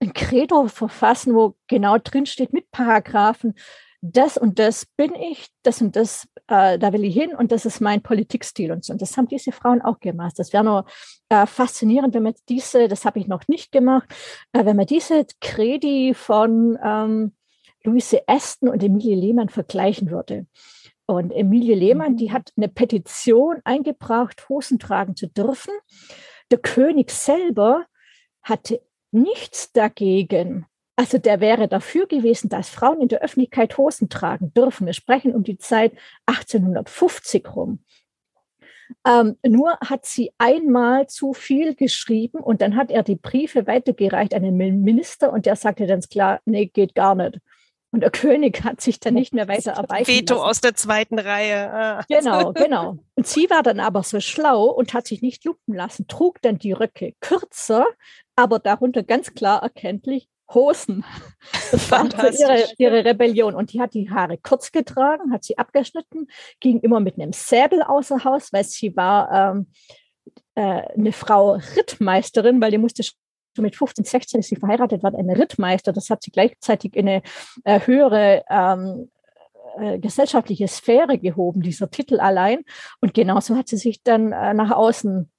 ein 0.00 0.12
Credo 0.12 0.68
verfassen, 0.68 1.34
wo 1.34 1.56
genau 1.68 1.98
drin 1.98 2.26
steht 2.26 2.52
mit 2.52 2.70
Paragraphen, 2.70 3.54
das 4.02 4.36
und 4.36 4.58
das 4.58 4.84
bin 4.84 5.14
ich, 5.14 5.48
das 5.62 5.80
und 5.80 5.94
das, 5.94 6.26
äh, 6.48 6.76
da 6.76 6.92
will 6.92 7.04
ich 7.04 7.14
hin 7.14 7.34
und 7.36 7.52
das 7.52 7.64
ist 7.64 7.80
mein 7.80 8.02
Politikstil 8.02 8.72
und 8.72 8.84
so. 8.84 8.92
Und 8.92 9.00
das 9.00 9.16
haben 9.16 9.28
diese 9.28 9.52
Frauen 9.52 9.80
auch 9.80 10.00
gemacht. 10.00 10.34
Das 10.38 10.52
wäre 10.52 10.64
nur 10.64 10.84
äh, 11.28 11.46
faszinierend, 11.46 12.12
wenn 12.12 12.24
man 12.24 12.34
diese, 12.48 12.88
das 12.88 13.04
habe 13.04 13.20
ich 13.20 13.28
noch 13.28 13.46
nicht 13.46 13.70
gemacht, 13.70 14.12
äh, 14.52 14.64
wenn 14.64 14.76
man 14.76 14.86
diese 14.86 15.24
Kredi 15.40 16.14
von 16.14 16.76
ähm, 16.84 17.32
Louise 17.84 18.22
Aston 18.26 18.68
und 18.68 18.82
Emilie 18.82 19.14
Lehmann 19.14 19.48
vergleichen 19.48 20.10
würde. 20.10 20.46
Und 21.06 21.30
Emilie 21.30 21.76
Lehmann, 21.76 22.16
die 22.16 22.28
mhm. 22.28 22.32
hat 22.32 22.52
eine 22.56 22.68
Petition 22.68 23.60
eingebracht, 23.62 24.48
Hosen 24.48 24.80
tragen 24.80 25.14
zu 25.14 25.28
dürfen. 25.28 25.72
Der 26.50 26.58
König 26.58 27.12
selber 27.12 27.86
hatte 28.42 28.82
nichts 29.12 29.70
dagegen, 29.72 30.66
also 30.96 31.18
der 31.18 31.40
wäre 31.40 31.68
dafür 31.68 32.06
gewesen, 32.06 32.48
dass 32.48 32.68
Frauen 32.68 33.00
in 33.00 33.08
der 33.08 33.22
Öffentlichkeit 33.22 33.78
Hosen 33.78 34.08
tragen 34.08 34.52
dürfen. 34.54 34.86
Wir 34.86 34.92
sprechen 34.92 35.34
um 35.34 35.42
die 35.42 35.58
Zeit 35.58 35.92
1850 36.26 37.54
rum. 37.54 37.80
Ähm, 39.06 39.36
nur 39.46 39.78
hat 39.80 40.04
sie 40.04 40.32
einmal 40.36 41.06
zu 41.06 41.32
viel 41.32 41.74
geschrieben 41.74 42.38
und 42.38 42.60
dann 42.60 42.76
hat 42.76 42.90
er 42.90 43.02
die 43.02 43.16
Briefe 43.16 43.66
weitergereicht 43.66 44.34
an 44.34 44.42
den 44.42 44.56
Minister 44.56 45.32
und 45.32 45.46
der 45.46 45.56
sagte 45.56 45.86
dann 45.86 46.00
klar, 46.02 46.40
nee, 46.44 46.66
geht 46.66 46.94
gar 46.94 47.14
nicht. 47.14 47.38
Und 47.90 48.00
der 48.00 48.10
König 48.10 48.62
hat 48.64 48.80
sich 48.80 49.00
dann 49.00 49.14
nicht 49.14 49.32
mehr 49.32 49.48
weiter 49.48 49.72
erweitert. 49.72 50.08
Veto 50.08 50.34
lassen. 50.34 50.46
aus 50.46 50.60
der 50.60 50.74
zweiten 50.74 51.18
Reihe. 51.18 51.72
Ah. 51.72 52.04
Genau, 52.08 52.52
genau. 52.54 52.98
Und 53.14 53.26
sie 53.26 53.48
war 53.50 53.62
dann 53.62 53.80
aber 53.80 54.02
so 54.02 54.20
schlau 54.20 54.64
und 54.66 54.94
hat 54.94 55.06
sich 55.06 55.22
nicht 55.22 55.44
lumpen 55.44 55.74
lassen, 55.74 56.06
trug 56.06 56.40
dann 56.42 56.58
die 56.58 56.72
Röcke 56.72 57.14
kürzer, 57.20 57.86
aber 58.36 58.58
darunter 58.58 59.02
ganz 59.02 59.34
klar 59.34 59.62
erkenntlich 59.62 60.28
Hosen. 60.54 61.04
Das 61.70 61.90
war 61.90 62.04
ihre, 62.32 62.68
ihre 62.78 63.04
Rebellion. 63.04 63.54
Und 63.54 63.72
die 63.72 63.80
hat 63.80 63.94
die 63.94 64.10
Haare 64.10 64.38
kurz 64.38 64.72
getragen, 64.72 65.32
hat 65.32 65.44
sie 65.44 65.58
abgeschnitten, 65.58 66.28
ging 66.60 66.80
immer 66.80 67.00
mit 67.00 67.18
einem 67.18 67.32
Säbel 67.32 67.82
außer 67.82 68.24
Haus, 68.24 68.52
weil 68.52 68.64
sie 68.64 68.94
war 68.96 69.54
ähm, 69.54 69.66
äh, 70.54 70.82
eine 70.96 71.12
Frau 71.12 71.58
Rittmeisterin, 71.76 72.60
weil 72.60 72.70
die 72.70 72.78
musste 72.78 73.02
schon 73.02 73.16
mit 73.58 73.76
15, 73.76 74.04
16 74.04 74.40
ist 74.40 74.48
sie 74.48 74.56
verheiratet, 74.56 75.02
war 75.02 75.14
eine 75.14 75.38
Rittmeister. 75.38 75.92
Das 75.92 76.10
hat 76.10 76.22
sie 76.22 76.30
gleichzeitig 76.30 76.96
in 76.96 77.08
eine 77.08 77.22
äh, 77.64 77.80
höhere 77.86 78.44
ähm, 78.48 79.10
äh, 79.78 79.98
gesellschaftliche 79.98 80.68
Sphäre 80.68 81.18
gehoben, 81.18 81.62
dieser 81.62 81.90
Titel 81.90 82.20
allein. 82.20 82.64
Und 83.00 83.14
genauso 83.14 83.56
hat 83.56 83.68
sie 83.68 83.78
sich 83.78 84.02
dann 84.02 84.32
äh, 84.32 84.54
nach 84.54 84.70
außen 84.70 85.30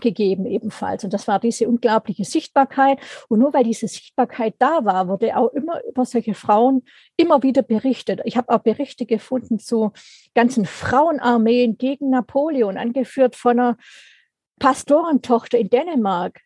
gegeben 0.00 0.46
ebenfalls. 0.46 1.04
Und 1.04 1.12
das 1.12 1.28
war 1.28 1.38
diese 1.38 1.68
unglaubliche 1.68 2.24
Sichtbarkeit. 2.24 2.98
Und 3.28 3.40
nur 3.40 3.52
weil 3.52 3.64
diese 3.64 3.88
Sichtbarkeit 3.88 4.54
da 4.58 4.84
war, 4.84 5.08
wurde 5.08 5.36
auch 5.36 5.52
immer 5.52 5.80
über 5.84 6.04
solche 6.04 6.34
Frauen 6.34 6.84
immer 7.16 7.42
wieder 7.42 7.62
berichtet. 7.62 8.20
Ich 8.24 8.36
habe 8.36 8.48
auch 8.50 8.60
Berichte 8.60 9.06
gefunden 9.06 9.58
zu 9.58 9.92
ganzen 10.34 10.66
Frauenarmeen 10.66 11.78
gegen 11.78 12.10
Napoleon, 12.10 12.76
angeführt 12.76 13.36
von 13.36 13.58
einer 13.58 13.76
Pastorentochter 14.58 15.58
in 15.58 15.70
Dänemark. 15.70 16.40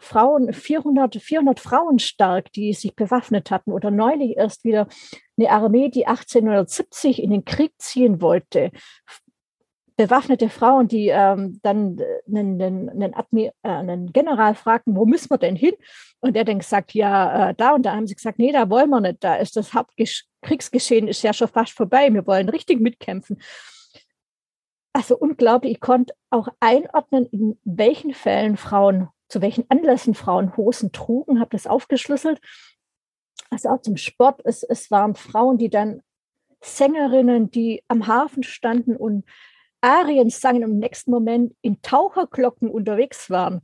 Frauen, 0.00 0.52
400, 0.52 1.22
400 1.22 1.60
Frauen 1.60 2.00
stark, 2.00 2.52
die 2.52 2.72
sich 2.72 2.96
bewaffnet 2.96 3.52
hatten. 3.52 3.72
Oder 3.72 3.92
neulich 3.92 4.36
erst 4.36 4.64
wieder 4.64 4.88
eine 5.38 5.50
Armee, 5.50 5.88
die 5.88 6.06
1870 6.06 7.22
in 7.22 7.30
den 7.30 7.44
Krieg 7.44 7.72
ziehen 7.78 8.20
wollte 8.20 8.72
bewaffnete 9.96 10.48
Frauen, 10.48 10.88
die 10.88 11.08
ähm, 11.08 11.60
dann 11.62 12.00
einen, 12.26 12.60
einen, 12.60 12.88
einen, 12.90 13.14
Admir 13.14 13.52
äh, 13.62 13.68
einen, 13.68 14.12
General 14.12 14.54
fragten, 14.54 14.96
wo 14.96 15.06
müssen 15.06 15.30
wir 15.30 15.38
denn 15.38 15.56
hin? 15.56 15.74
Und 16.20 16.36
er 16.36 16.44
dann 16.44 16.58
gesagt, 16.58 16.94
ja, 16.94 17.50
äh, 17.50 17.54
da 17.54 17.74
und 17.74 17.86
da 17.86 17.94
haben 17.94 18.06
sie 18.06 18.16
gesagt, 18.16 18.38
nee, 18.38 18.50
da 18.50 18.68
wollen 18.70 18.90
wir 18.90 19.00
nicht, 19.00 19.22
da 19.22 19.36
ist 19.36 19.56
das 19.56 19.72
Hauptkriegsgeschehen 19.72 21.06
ist 21.06 21.22
ja 21.22 21.32
schon 21.32 21.48
fast 21.48 21.72
vorbei, 21.72 22.12
wir 22.12 22.26
wollen 22.26 22.48
richtig 22.48 22.80
mitkämpfen. 22.80 23.40
Also 24.92 25.16
unglaublich, 25.16 25.72
ich 25.72 25.80
konnte 25.80 26.14
auch 26.30 26.48
einordnen, 26.60 27.26
in 27.26 27.58
welchen 27.64 28.14
Fällen 28.14 28.56
Frauen, 28.56 29.08
zu 29.28 29.42
welchen 29.42 29.68
Anlässen 29.68 30.14
Frauen 30.14 30.56
Hosen 30.56 30.92
trugen, 30.92 31.40
habe 31.40 31.50
das 31.50 31.66
aufgeschlüsselt. 31.66 32.40
Also 33.50 33.68
auch 33.68 33.80
zum 33.80 33.96
Sport, 33.96 34.40
es, 34.44 34.62
es 34.62 34.90
waren 34.90 35.14
Frauen, 35.14 35.58
die 35.58 35.68
dann 35.68 36.00
Sängerinnen, 36.60 37.50
die 37.50 37.82
am 37.88 38.06
Hafen 38.06 38.42
standen 38.42 38.96
und 38.96 39.24
Arien 39.84 40.30
sangen 40.30 40.62
im 40.62 40.78
nächsten 40.78 41.10
Moment 41.10 41.54
in 41.60 41.82
Taucherglocken 41.82 42.70
unterwegs 42.70 43.28
waren. 43.28 43.60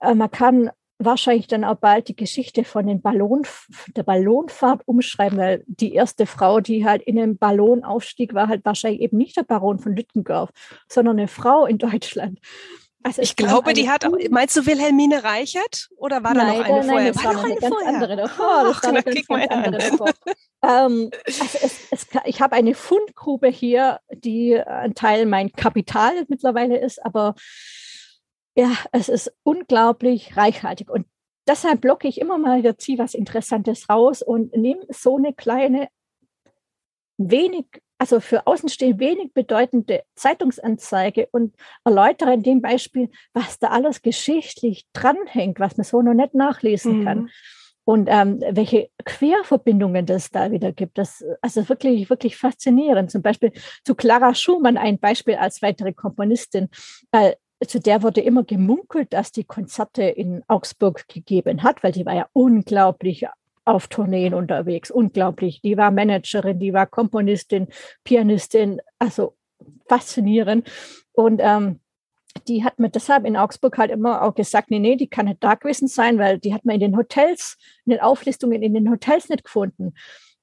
Äh, 0.00 0.14
man 0.14 0.30
kann 0.30 0.70
wahrscheinlich 0.98 1.46
dann 1.46 1.64
auch 1.64 1.76
bald 1.76 2.08
die 2.08 2.16
Geschichte 2.16 2.64
von 2.64 2.86
den 2.86 3.02
Ballon, 3.02 3.42
der 3.96 4.02
Ballonfahrt 4.02 4.82
umschreiben, 4.86 5.38
weil 5.38 5.64
die 5.66 5.94
erste 5.94 6.26
Frau, 6.26 6.60
die 6.60 6.86
halt 6.86 7.02
in 7.02 7.18
einem 7.18 7.36
Ballon 7.36 7.84
aufstieg, 7.84 8.34
war 8.34 8.48
halt 8.48 8.64
wahrscheinlich 8.64 9.02
eben 9.02 9.18
nicht 9.18 9.36
der 9.36 9.42
Baron 9.42 9.78
von 9.78 9.94
Lüttgendorf, 9.94 10.50
sondern 10.88 11.18
eine 11.18 11.28
Frau 11.28 11.66
in 11.66 11.78
Deutschland. 11.78 12.38
Also 13.04 13.22
ich 13.22 13.36
glaube, 13.36 13.72
die 13.72 13.90
hat 13.90 14.04
auch, 14.04 14.12
meinst 14.30 14.56
du 14.56 14.66
Wilhelmine 14.66 15.24
Reichert 15.24 15.88
oder 15.96 16.22
war 16.22 16.34
nein, 16.34 16.46
da 16.46 16.52
noch 16.52 16.64
eine 16.64 16.86
nein, 16.86 16.88
vorher? 16.88 17.12
Das 17.12 17.24
war, 17.24 17.24
war 17.24 17.34
noch 17.34 17.44
eine 17.44 17.56
ganz 17.56 17.74
vorher? 17.74 17.88
andere 17.88 18.16
davor. 18.16 18.62
Das 18.62 18.76
Ach, 18.76 18.82
war 18.82 18.90
eine 18.90 19.02
ganz, 19.02 19.52
andere 19.52 19.78
davor. 19.78 20.10
ähm, 20.62 21.10
also 21.26 21.58
es, 21.62 21.80
es, 21.90 22.06
ich 22.24 22.40
habe 22.40 22.54
eine 22.54 22.74
Fundgrube 22.74 23.48
hier, 23.48 24.00
die 24.12 24.58
ein 24.58 24.94
Teil 24.94 25.26
mein 25.26 25.52
Kapital 25.52 26.24
mittlerweile 26.28 26.78
ist, 26.78 27.04
aber 27.04 27.34
ja, 28.54 28.70
es 28.92 29.08
ist 29.08 29.32
unglaublich 29.42 30.36
reichhaltig 30.36 30.90
und 30.90 31.06
deshalb 31.48 31.80
blocke 31.80 32.08
ich 32.08 32.20
immer 32.20 32.38
mal 32.38 32.58
wieder, 32.58 32.78
ziehe 32.78 32.98
was 32.98 33.14
Interessantes 33.14 33.88
raus 33.88 34.22
und 34.22 34.56
nehme 34.56 34.84
so 34.90 35.16
eine 35.16 35.32
kleine, 35.32 35.88
wenig 37.18 37.66
also 38.02 38.18
für 38.18 38.48
Außenstehende 38.48 38.98
wenig 38.98 39.32
bedeutende 39.32 40.02
Zeitungsanzeige 40.16 41.28
und 41.30 41.54
erläutere 41.84 42.34
in 42.34 42.42
dem 42.42 42.60
Beispiel, 42.60 43.10
was 43.32 43.60
da 43.60 43.68
alles 43.68 44.02
geschichtlich 44.02 44.86
dranhängt, 44.92 45.60
was 45.60 45.76
man 45.76 45.84
so 45.84 46.02
noch 46.02 46.12
nicht 46.12 46.34
nachlesen 46.34 46.98
mhm. 46.98 47.04
kann. 47.04 47.30
Und 47.84 48.08
ähm, 48.10 48.40
welche 48.50 48.90
Querverbindungen 49.04 50.04
das 50.04 50.30
da 50.30 50.50
wieder 50.50 50.72
gibt. 50.72 50.98
Das 50.98 51.24
also 51.42 51.68
wirklich, 51.68 52.10
wirklich 52.10 52.36
faszinierend. 52.36 53.12
Zum 53.12 53.22
Beispiel 53.22 53.52
zu 53.84 53.94
Clara 53.94 54.34
Schumann 54.34 54.78
ein 54.78 54.98
Beispiel 54.98 55.36
als 55.36 55.62
weitere 55.62 55.92
Komponistin. 55.92 56.70
Äh, 57.12 57.34
zu 57.68 57.78
der 57.78 58.02
wurde 58.02 58.20
immer 58.20 58.42
gemunkelt, 58.42 59.12
dass 59.12 59.30
die 59.30 59.44
Konzerte 59.44 60.02
in 60.02 60.42
Augsburg 60.48 61.06
gegeben 61.06 61.62
hat, 61.62 61.84
weil 61.84 61.92
die 61.92 62.04
war 62.04 62.14
ja 62.14 62.26
unglaublich 62.32 63.28
auf 63.64 63.88
Tourneen 63.88 64.34
unterwegs. 64.34 64.90
Unglaublich. 64.90 65.60
Die 65.62 65.76
war 65.76 65.90
Managerin, 65.90 66.58
die 66.58 66.72
war 66.72 66.86
Komponistin, 66.86 67.68
Pianistin, 68.04 68.80
also 68.98 69.36
faszinierend. 69.88 70.68
Und 71.12 71.40
ähm, 71.42 71.80
die 72.48 72.64
hat 72.64 72.78
mir 72.78 72.88
deshalb 72.88 73.26
in 73.26 73.36
Augsburg 73.36 73.78
halt 73.78 73.90
immer 73.90 74.22
auch 74.22 74.34
gesagt, 74.34 74.70
nee, 74.70 74.78
nee, 74.78 74.96
die 74.96 75.08
kann 75.08 75.26
nicht 75.26 75.44
da 75.44 75.54
gewesen 75.54 75.86
sein, 75.86 76.18
weil 76.18 76.38
die 76.38 76.54
hat 76.54 76.64
man 76.64 76.74
in 76.74 76.80
den 76.80 76.96
Hotels, 76.96 77.56
in 77.84 77.90
den 77.90 78.00
Auflistungen 78.00 78.62
in 78.62 78.74
den 78.74 78.90
Hotels 78.90 79.28
nicht 79.28 79.44
gefunden. 79.44 79.94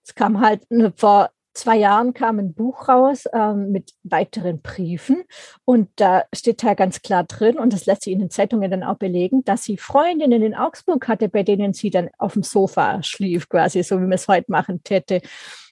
Es 0.03 0.15
kam 0.15 0.39
halt 0.39 0.65
vor 0.95 1.32
zwei 1.53 1.77
Jahren 1.77 2.13
kam 2.13 2.39
ein 2.39 2.53
Buch 2.53 2.87
raus 2.87 3.25
ähm, 3.33 3.71
mit 3.71 3.93
weiteren 4.03 4.61
Briefen 4.61 5.23
und 5.65 5.89
da 5.95 6.23
steht 6.33 6.63
da 6.63 6.73
ganz 6.73 7.01
klar 7.01 7.23
drin 7.23 7.57
und 7.57 7.73
das 7.73 7.85
lässt 7.85 8.03
sich 8.03 8.13
in 8.13 8.19
den 8.19 8.29
Zeitungen 8.29 8.69
dann 8.71 8.83
auch 8.83 8.97
belegen, 8.97 9.43
dass 9.43 9.63
sie 9.63 9.77
Freundinnen 9.77 10.43
in 10.43 10.55
Augsburg 10.55 11.07
hatte, 11.07 11.29
bei 11.29 11.43
denen 11.43 11.73
sie 11.73 11.89
dann 11.89 12.09
auf 12.17 12.33
dem 12.33 12.43
Sofa 12.43 13.01
schlief, 13.03 13.49
quasi 13.49 13.83
so 13.83 13.97
wie 13.97 14.03
man 14.03 14.13
es 14.13 14.27
heute 14.27 14.51
machen 14.51 14.83
täte. 14.83 15.21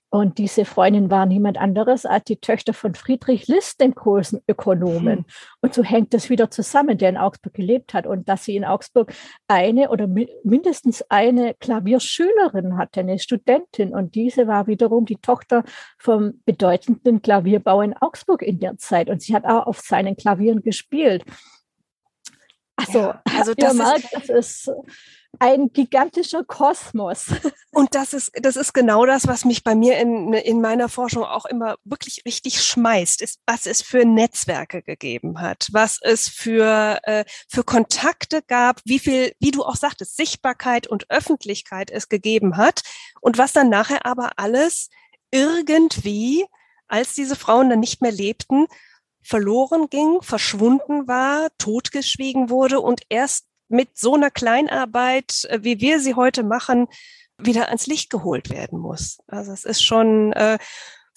Und 0.09 0.37
diese 0.37 0.63
Freundin 0.63 1.11
war 1.11 1.25
niemand 1.25 1.57
anderes 1.57 2.05
als 2.05 2.23
die 2.25 2.37
Töchter 2.37 2.73
von 2.73 2.95
Friedrich 2.95 3.47
List, 3.47 3.81
dem 3.81 3.93
großen 3.93 4.41
Ökonomen. 4.47 5.17
Hm. 5.17 5.25
Und 5.61 5.73
so 5.73 5.83
hängt 5.83 6.13
das 6.13 6.29
wieder 6.29 6.49
zusammen, 6.49 6.97
der 6.97 7.09
in 7.09 7.17
Augsburg 7.17 7.53
gelebt 7.53 7.93
hat. 7.93 8.07
Und 8.07 8.29
dass 8.29 8.45
sie 8.45 8.55
in 8.55 8.63
Augsburg 8.63 9.13
eine 9.47 9.89
oder 9.89 10.07
mi 10.07 10.29
mindestens 10.43 11.03
eine 11.09 11.55
Klavierschülerin 11.55 12.77
hatte, 12.77 13.01
eine 13.01 13.19
Studentin. 13.19 13.93
Und 13.93 14.15
diese 14.15 14.47
war 14.47 14.67
wiederum 14.67 15.05
die 15.05 15.17
Tochter 15.17 15.63
vom 15.97 16.41
bedeutenden 16.45 17.21
Klavierbau 17.21 17.81
in 17.81 17.93
Augsburg 17.93 18.41
in 18.43 18.59
der 18.59 18.77
Zeit. 18.77 19.09
Und 19.09 19.21
sie 19.21 19.35
hat 19.35 19.45
auch 19.45 19.67
auf 19.67 19.79
seinen 19.79 20.15
Klavieren 20.15 20.61
gespielt. 20.61 21.25
Also, 22.77 22.99
ja, 22.99 23.21
also 23.37 23.53
das, 23.55 23.73
merkt, 23.73 24.13
ist, 24.13 24.29
das 24.29 24.29
ist 24.29 24.71
ein 25.39 25.71
gigantischer 25.71 26.43
Kosmos. 26.43 27.25
Und 27.71 27.95
das 27.95 28.13
ist, 28.13 28.31
das 28.41 28.55
ist 28.55 28.73
genau 28.73 29.05
das, 29.05 29.27
was 29.27 29.45
mich 29.45 29.63
bei 29.63 29.75
mir 29.75 29.97
in, 29.97 30.33
in 30.33 30.61
meiner 30.61 30.89
Forschung 30.89 31.23
auch 31.23 31.45
immer 31.45 31.75
wirklich 31.83 32.23
richtig 32.25 32.61
schmeißt, 32.61 33.21
ist, 33.21 33.39
was 33.45 33.65
es 33.65 33.81
für 33.81 34.05
Netzwerke 34.05 34.81
gegeben 34.81 35.41
hat, 35.41 35.67
was 35.71 35.99
es 36.01 36.27
für, 36.27 36.99
äh, 37.03 37.25
für 37.49 37.63
Kontakte 37.63 38.41
gab, 38.47 38.81
wie 38.85 38.99
viel, 38.99 39.33
wie 39.39 39.51
du 39.51 39.63
auch 39.63 39.75
sagtest, 39.75 40.17
Sichtbarkeit 40.17 40.87
und 40.87 41.09
Öffentlichkeit 41.09 41.91
es 41.91 42.09
gegeben 42.09 42.57
hat 42.57 42.81
und 43.21 43.37
was 43.37 43.53
dann 43.53 43.69
nachher 43.69 44.05
aber 44.05 44.31
alles 44.37 44.89
irgendwie, 45.31 46.45
als 46.87 47.13
diese 47.13 47.35
Frauen 47.35 47.69
dann 47.69 47.79
nicht 47.79 48.01
mehr 48.01 48.11
lebten, 48.11 48.67
verloren 49.27 49.89
ging, 49.89 50.21
verschwunden 50.21 51.05
war, 51.07 51.49
totgeschwiegen 51.57 52.49
wurde 52.49 52.79
und 52.79 53.01
erst 53.09 53.45
mit 53.67 53.97
so 53.97 54.15
einer 54.15 54.31
Kleinarbeit, 54.31 55.43
äh, 55.49 55.59
wie 55.63 55.81
wir 55.81 55.99
sie 55.99 56.15
heute 56.15 56.43
machen, 56.43 56.87
wieder 57.37 57.67
ans 57.67 57.87
Licht 57.87 58.09
geholt 58.09 58.49
werden 58.49 58.79
muss. 58.79 59.19
Also 59.27 59.51
es 59.51 59.65
ist 59.65 59.83
schon 59.83 60.31
äh, 60.31 60.57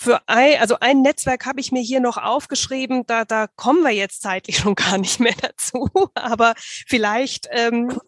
für 0.01 0.27
ein, 0.29 0.59
also 0.61 0.77
ein 0.81 1.03
Netzwerk 1.03 1.45
habe 1.45 1.61
ich 1.61 1.73
mir 1.73 1.83
hier 1.83 2.01
noch 2.01 2.17
aufgeschrieben, 2.17 3.05
da, 3.07 3.27
da 3.27 3.49
kommen 3.49 3.83
wir 3.83 3.91
jetzt 3.91 4.23
zeitlich 4.23 4.57
schon 4.59 4.75
gar 4.75 4.97
nicht 4.97 5.21
mehr 5.21 5.35
dazu, 5.39 5.91
aber 6.15 6.55
vielleicht 6.57 7.49
ähm, 7.51 8.01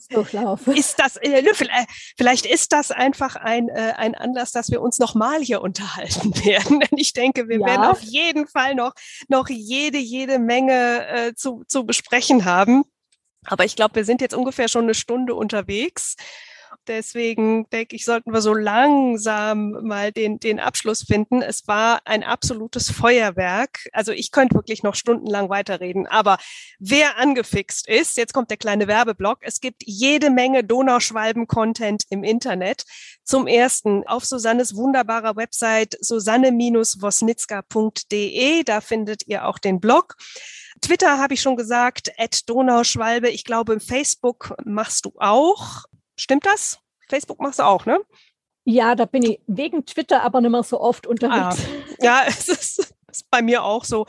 ist 0.75 0.99
das, 0.99 1.19
äh, 1.19 1.45
vielleicht, 1.53 1.91
vielleicht 2.17 2.47
ist 2.47 2.73
das 2.73 2.93
einfach 2.93 3.37
ein, 3.37 3.69
äh, 3.69 3.93
ein 3.95 4.15
Anlass, 4.15 4.53
dass 4.53 4.71
wir 4.71 4.81
uns 4.81 4.99
nochmal 5.01 5.43
hier 5.43 5.61
unterhalten 5.61 6.35
werden. 6.47 6.81
Denn 6.81 6.97
ich 6.99 7.13
denke, 7.13 7.49
wir 7.49 7.61
ja. 7.61 7.67
werden 7.67 7.85
auf 7.85 8.01
jeden 8.01 8.49
Fall 8.49 8.75
noch, 8.75 8.95
noch 9.29 9.51
jede, 9.51 9.99
jede 9.99 10.39
Menge 10.39 11.07
äh, 11.09 11.35
zu, 11.35 11.63
zu 11.69 11.85
besprechen 11.85 12.47
haben. 12.47 12.85
Aber 13.45 13.67
ich 13.67 13.77
glaube, 13.77 13.97
wir 13.97 14.07
sind 14.07 14.23
jetzt 14.23 14.35
ungefähr 14.35 14.69
schon 14.69 14.85
eine 14.85 14.95
Stunde 14.95 15.35
unterwegs. 15.35 16.17
Deswegen 16.89 17.71
denke 17.71 17.95
ich, 17.95 18.05
sollten 18.05 18.33
wir 18.33 18.41
so 18.41 18.55
langsam 18.55 19.87
mal 19.87 20.11
den, 20.11 20.41
den 20.41 20.59
Abschluss 20.59 21.05
finden. 21.05 21.41
Es 21.41 21.69
war 21.69 22.01
ein 22.07 22.25
absolutes 22.25 22.91
Feuerwerk. 22.91 23.87
Also 23.93 24.11
ich 24.11 24.33
könnte 24.33 24.57
wirklich 24.57 24.83
noch 24.83 24.97
stundenlang 24.97 25.49
weiterreden. 25.49 26.09
Aber 26.09 26.39
wer 26.81 27.19
angefixt 27.19 27.89
ist, 27.89 28.17
jetzt 28.17 28.35
kommt 28.35 28.51
der 28.51 28.57
kleine 28.57 28.89
Werbeblock. 28.89 29.39
Es 29.43 29.61
gibt 29.61 29.85
jede 29.85 30.31
Menge 30.31 30.65
Donauschwalben-Content 30.65 32.03
im 32.11 32.25
Internet. 32.25 32.83
Zum 33.23 33.47
ersten 33.47 34.05
auf 34.09 34.25
Susannes 34.25 34.75
wunderbarer 34.75 35.37
Website 35.37 35.97
susanne-wosnitzka.de. 36.01 38.65
Da 38.65 38.81
findet 38.81 39.29
ihr 39.29 39.47
auch 39.47 39.59
den 39.59 39.79
Blog. 39.79 40.17
Twitter 40.81 41.19
habe 41.19 41.35
ich 41.35 41.41
schon 41.41 41.57
gesagt, 41.57 42.11
at 42.19 42.49
Donauschwalbe. 42.49 43.29
Ich 43.29 43.45
glaube, 43.45 43.79
Facebook 43.79 44.55
machst 44.65 45.05
du 45.05 45.13
auch. 45.19 45.85
Stimmt 46.17 46.47
das? 46.47 46.79
Facebook 47.09 47.41
machst 47.41 47.59
du 47.59 47.65
auch, 47.65 47.87
ne? 47.87 48.01
Ja, 48.65 48.95
da 48.95 49.07
bin 49.07 49.23
ich 49.23 49.41
wegen 49.47 49.87
Twitter 49.87 50.23
aber 50.23 50.41
nicht 50.41 50.51
mehr 50.51 50.63
so 50.63 50.81
oft 50.81 51.07
unterwegs. 51.07 51.59
Ah, 51.61 51.95
ja, 52.01 52.23
es 52.27 52.49
ist, 52.49 52.95
ist, 53.11 53.31
bei 53.31 53.43
mir 53.43 53.65
auch 53.65 53.85
so. 53.85 54.07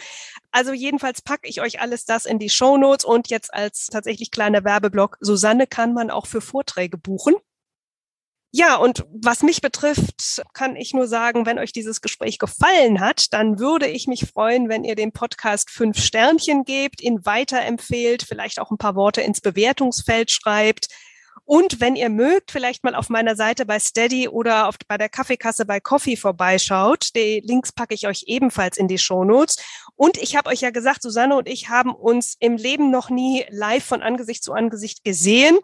Also 0.51 0.73
jedenfalls 0.73 1.21
packe 1.21 1.47
ich 1.47 1.61
euch 1.61 1.81
alles 1.81 2.05
das 2.05 2.25
in 2.25 2.39
die 2.39 2.49
Show 2.49 2.77
Notes 2.77 3.03
und 3.03 3.29
jetzt 3.29 3.53
als 3.53 3.87
tatsächlich 3.87 4.31
kleiner 4.31 4.63
Werbeblock. 4.63 5.17
Susanne 5.21 5.67
kann 5.67 5.93
man 5.93 6.11
auch 6.11 6.27
für 6.27 6.41
Vorträge 6.41 6.97
buchen. 6.97 7.35
Ja, 8.55 8.75
und 8.75 9.03
was 9.11 9.41
mich 9.41 9.61
betrifft, 9.61 10.43
kann 10.53 10.75
ich 10.75 10.93
nur 10.93 11.07
sagen, 11.07 11.47
wenn 11.47 11.57
euch 11.57 11.71
dieses 11.71 12.01
Gespräch 12.01 12.37
gefallen 12.37 12.99
hat, 12.99 13.33
dann 13.33 13.57
würde 13.57 13.87
ich 13.87 14.05
mich 14.05 14.27
freuen, 14.31 14.69
wenn 14.69 14.83
ihr 14.83 14.93
dem 14.93 15.11
Podcast 15.11 15.71
fünf 15.71 15.97
Sternchen 15.97 16.63
gebt, 16.63 17.01
ihn 17.01 17.25
weiterempfehlt, 17.25 18.21
vielleicht 18.21 18.59
auch 18.59 18.69
ein 18.69 18.77
paar 18.77 18.93
Worte 18.93 19.21
ins 19.21 19.41
Bewertungsfeld 19.41 20.29
schreibt. 20.29 20.89
Und 21.45 21.81
wenn 21.81 21.95
ihr 21.95 22.09
mögt, 22.09 22.51
vielleicht 22.51 22.83
mal 22.83 22.95
auf 22.95 23.09
meiner 23.09 23.35
Seite 23.35 23.65
bei 23.65 23.79
Steady 23.79 24.29
oder 24.29 24.67
auf, 24.69 24.75
bei 24.87 24.97
der 24.97 25.09
Kaffeekasse 25.09 25.65
bei 25.65 25.79
Coffee 25.79 26.15
vorbeischaut. 26.15 27.15
Die 27.15 27.41
Links 27.43 27.71
packe 27.71 27.93
ich 27.93 28.07
euch 28.07 28.23
ebenfalls 28.27 28.77
in 28.77 28.87
die 28.87 28.97
Shownotes. 28.97 29.57
Und 29.95 30.17
ich 30.17 30.35
habe 30.35 30.49
euch 30.49 30.61
ja 30.61 30.71
gesagt, 30.71 31.01
Susanne 31.01 31.35
und 31.35 31.47
ich 31.47 31.69
haben 31.69 31.93
uns 31.93 32.35
im 32.39 32.57
Leben 32.57 32.89
noch 32.89 33.09
nie 33.09 33.45
live 33.49 33.85
von 33.85 34.01
Angesicht 34.01 34.43
zu 34.43 34.53
Angesicht 34.53 35.03
gesehen. 35.03 35.59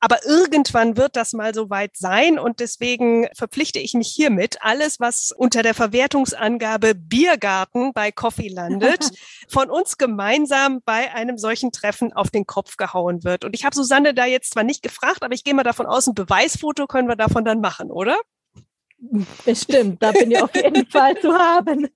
Aber 0.00 0.24
irgendwann 0.26 0.96
wird 0.96 1.16
das 1.16 1.32
mal 1.32 1.54
so 1.54 1.70
weit 1.70 1.96
sein 1.96 2.38
und 2.38 2.60
deswegen 2.60 3.26
verpflichte 3.34 3.78
ich 3.78 3.94
mich 3.94 4.08
hiermit, 4.08 4.58
alles, 4.60 5.00
was 5.00 5.32
unter 5.34 5.62
der 5.62 5.72
Verwertungsangabe 5.72 6.94
Biergarten 6.94 7.94
bei 7.94 8.12
Coffee 8.12 8.48
landet, 8.48 9.10
von 9.48 9.70
uns 9.70 9.96
gemeinsam 9.96 10.82
bei 10.84 11.14
einem 11.14 11.38
solchen 11.38 11.72
Treffen 11.72 12.12
auf 12.12 12.30
den 12.30 12.44
Kopf 12.44 12.76
gehauen 12.76 13.24
wird. 13.24 13.46
Und 13.46 13.54
ich 13.54 13.64
habe 13.64 13.74
Susanne 13.74 14.12
da 14.12 14.26
jetzt 14.26 14.52
zwar 14.52 14.64
nicht 14.64 14.82
gefragt, 14.82 15.22
aber 15.22 15.34
ich 15.34 15.44
gehe 15.44 15.54
mal 15.54 15.62
davon 15.62 15.86
aus, 15.86 16.06
ein 16.06 16.14
Beweisfoto 16.14 16.86
können 16.86 17.08
wir 17.08 17.16
davon 17.16 17.44
dann 17.44 17.60
machen, 17.60 17.90
oder? 17.90 18.18
Bestimmt, 19.44 20.02
da 20.02 20.12
bin 20.12 20.30
ich 20.30 20.42
auf 20.42 20.54
jeden 20.54 20.86
Fall 20.90 21.18
zu 21.20 21.32
haben. 21.32 21.88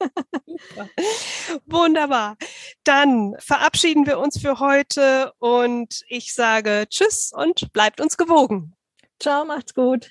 Wunderbar. 1.66 2.36
Dann 2.84 3.34
verabschieden 3.38 4.06
wir 4.06 4.18
uns 4.18 4.38
für 4.40 4.58
heute 4.60 5.32
und 5.38 6.02
ich 6.08 6.34
sage 6.34 6.86
Tschüss 6.88 7.32
und 7.34 7.72
bleibt 7.72 8.00
uns 8.00 8.16
gewogen. 8.16 8.74
Ciao, 9.20 9.44
macht's 9.44 9.74
gut. 9.74 10.10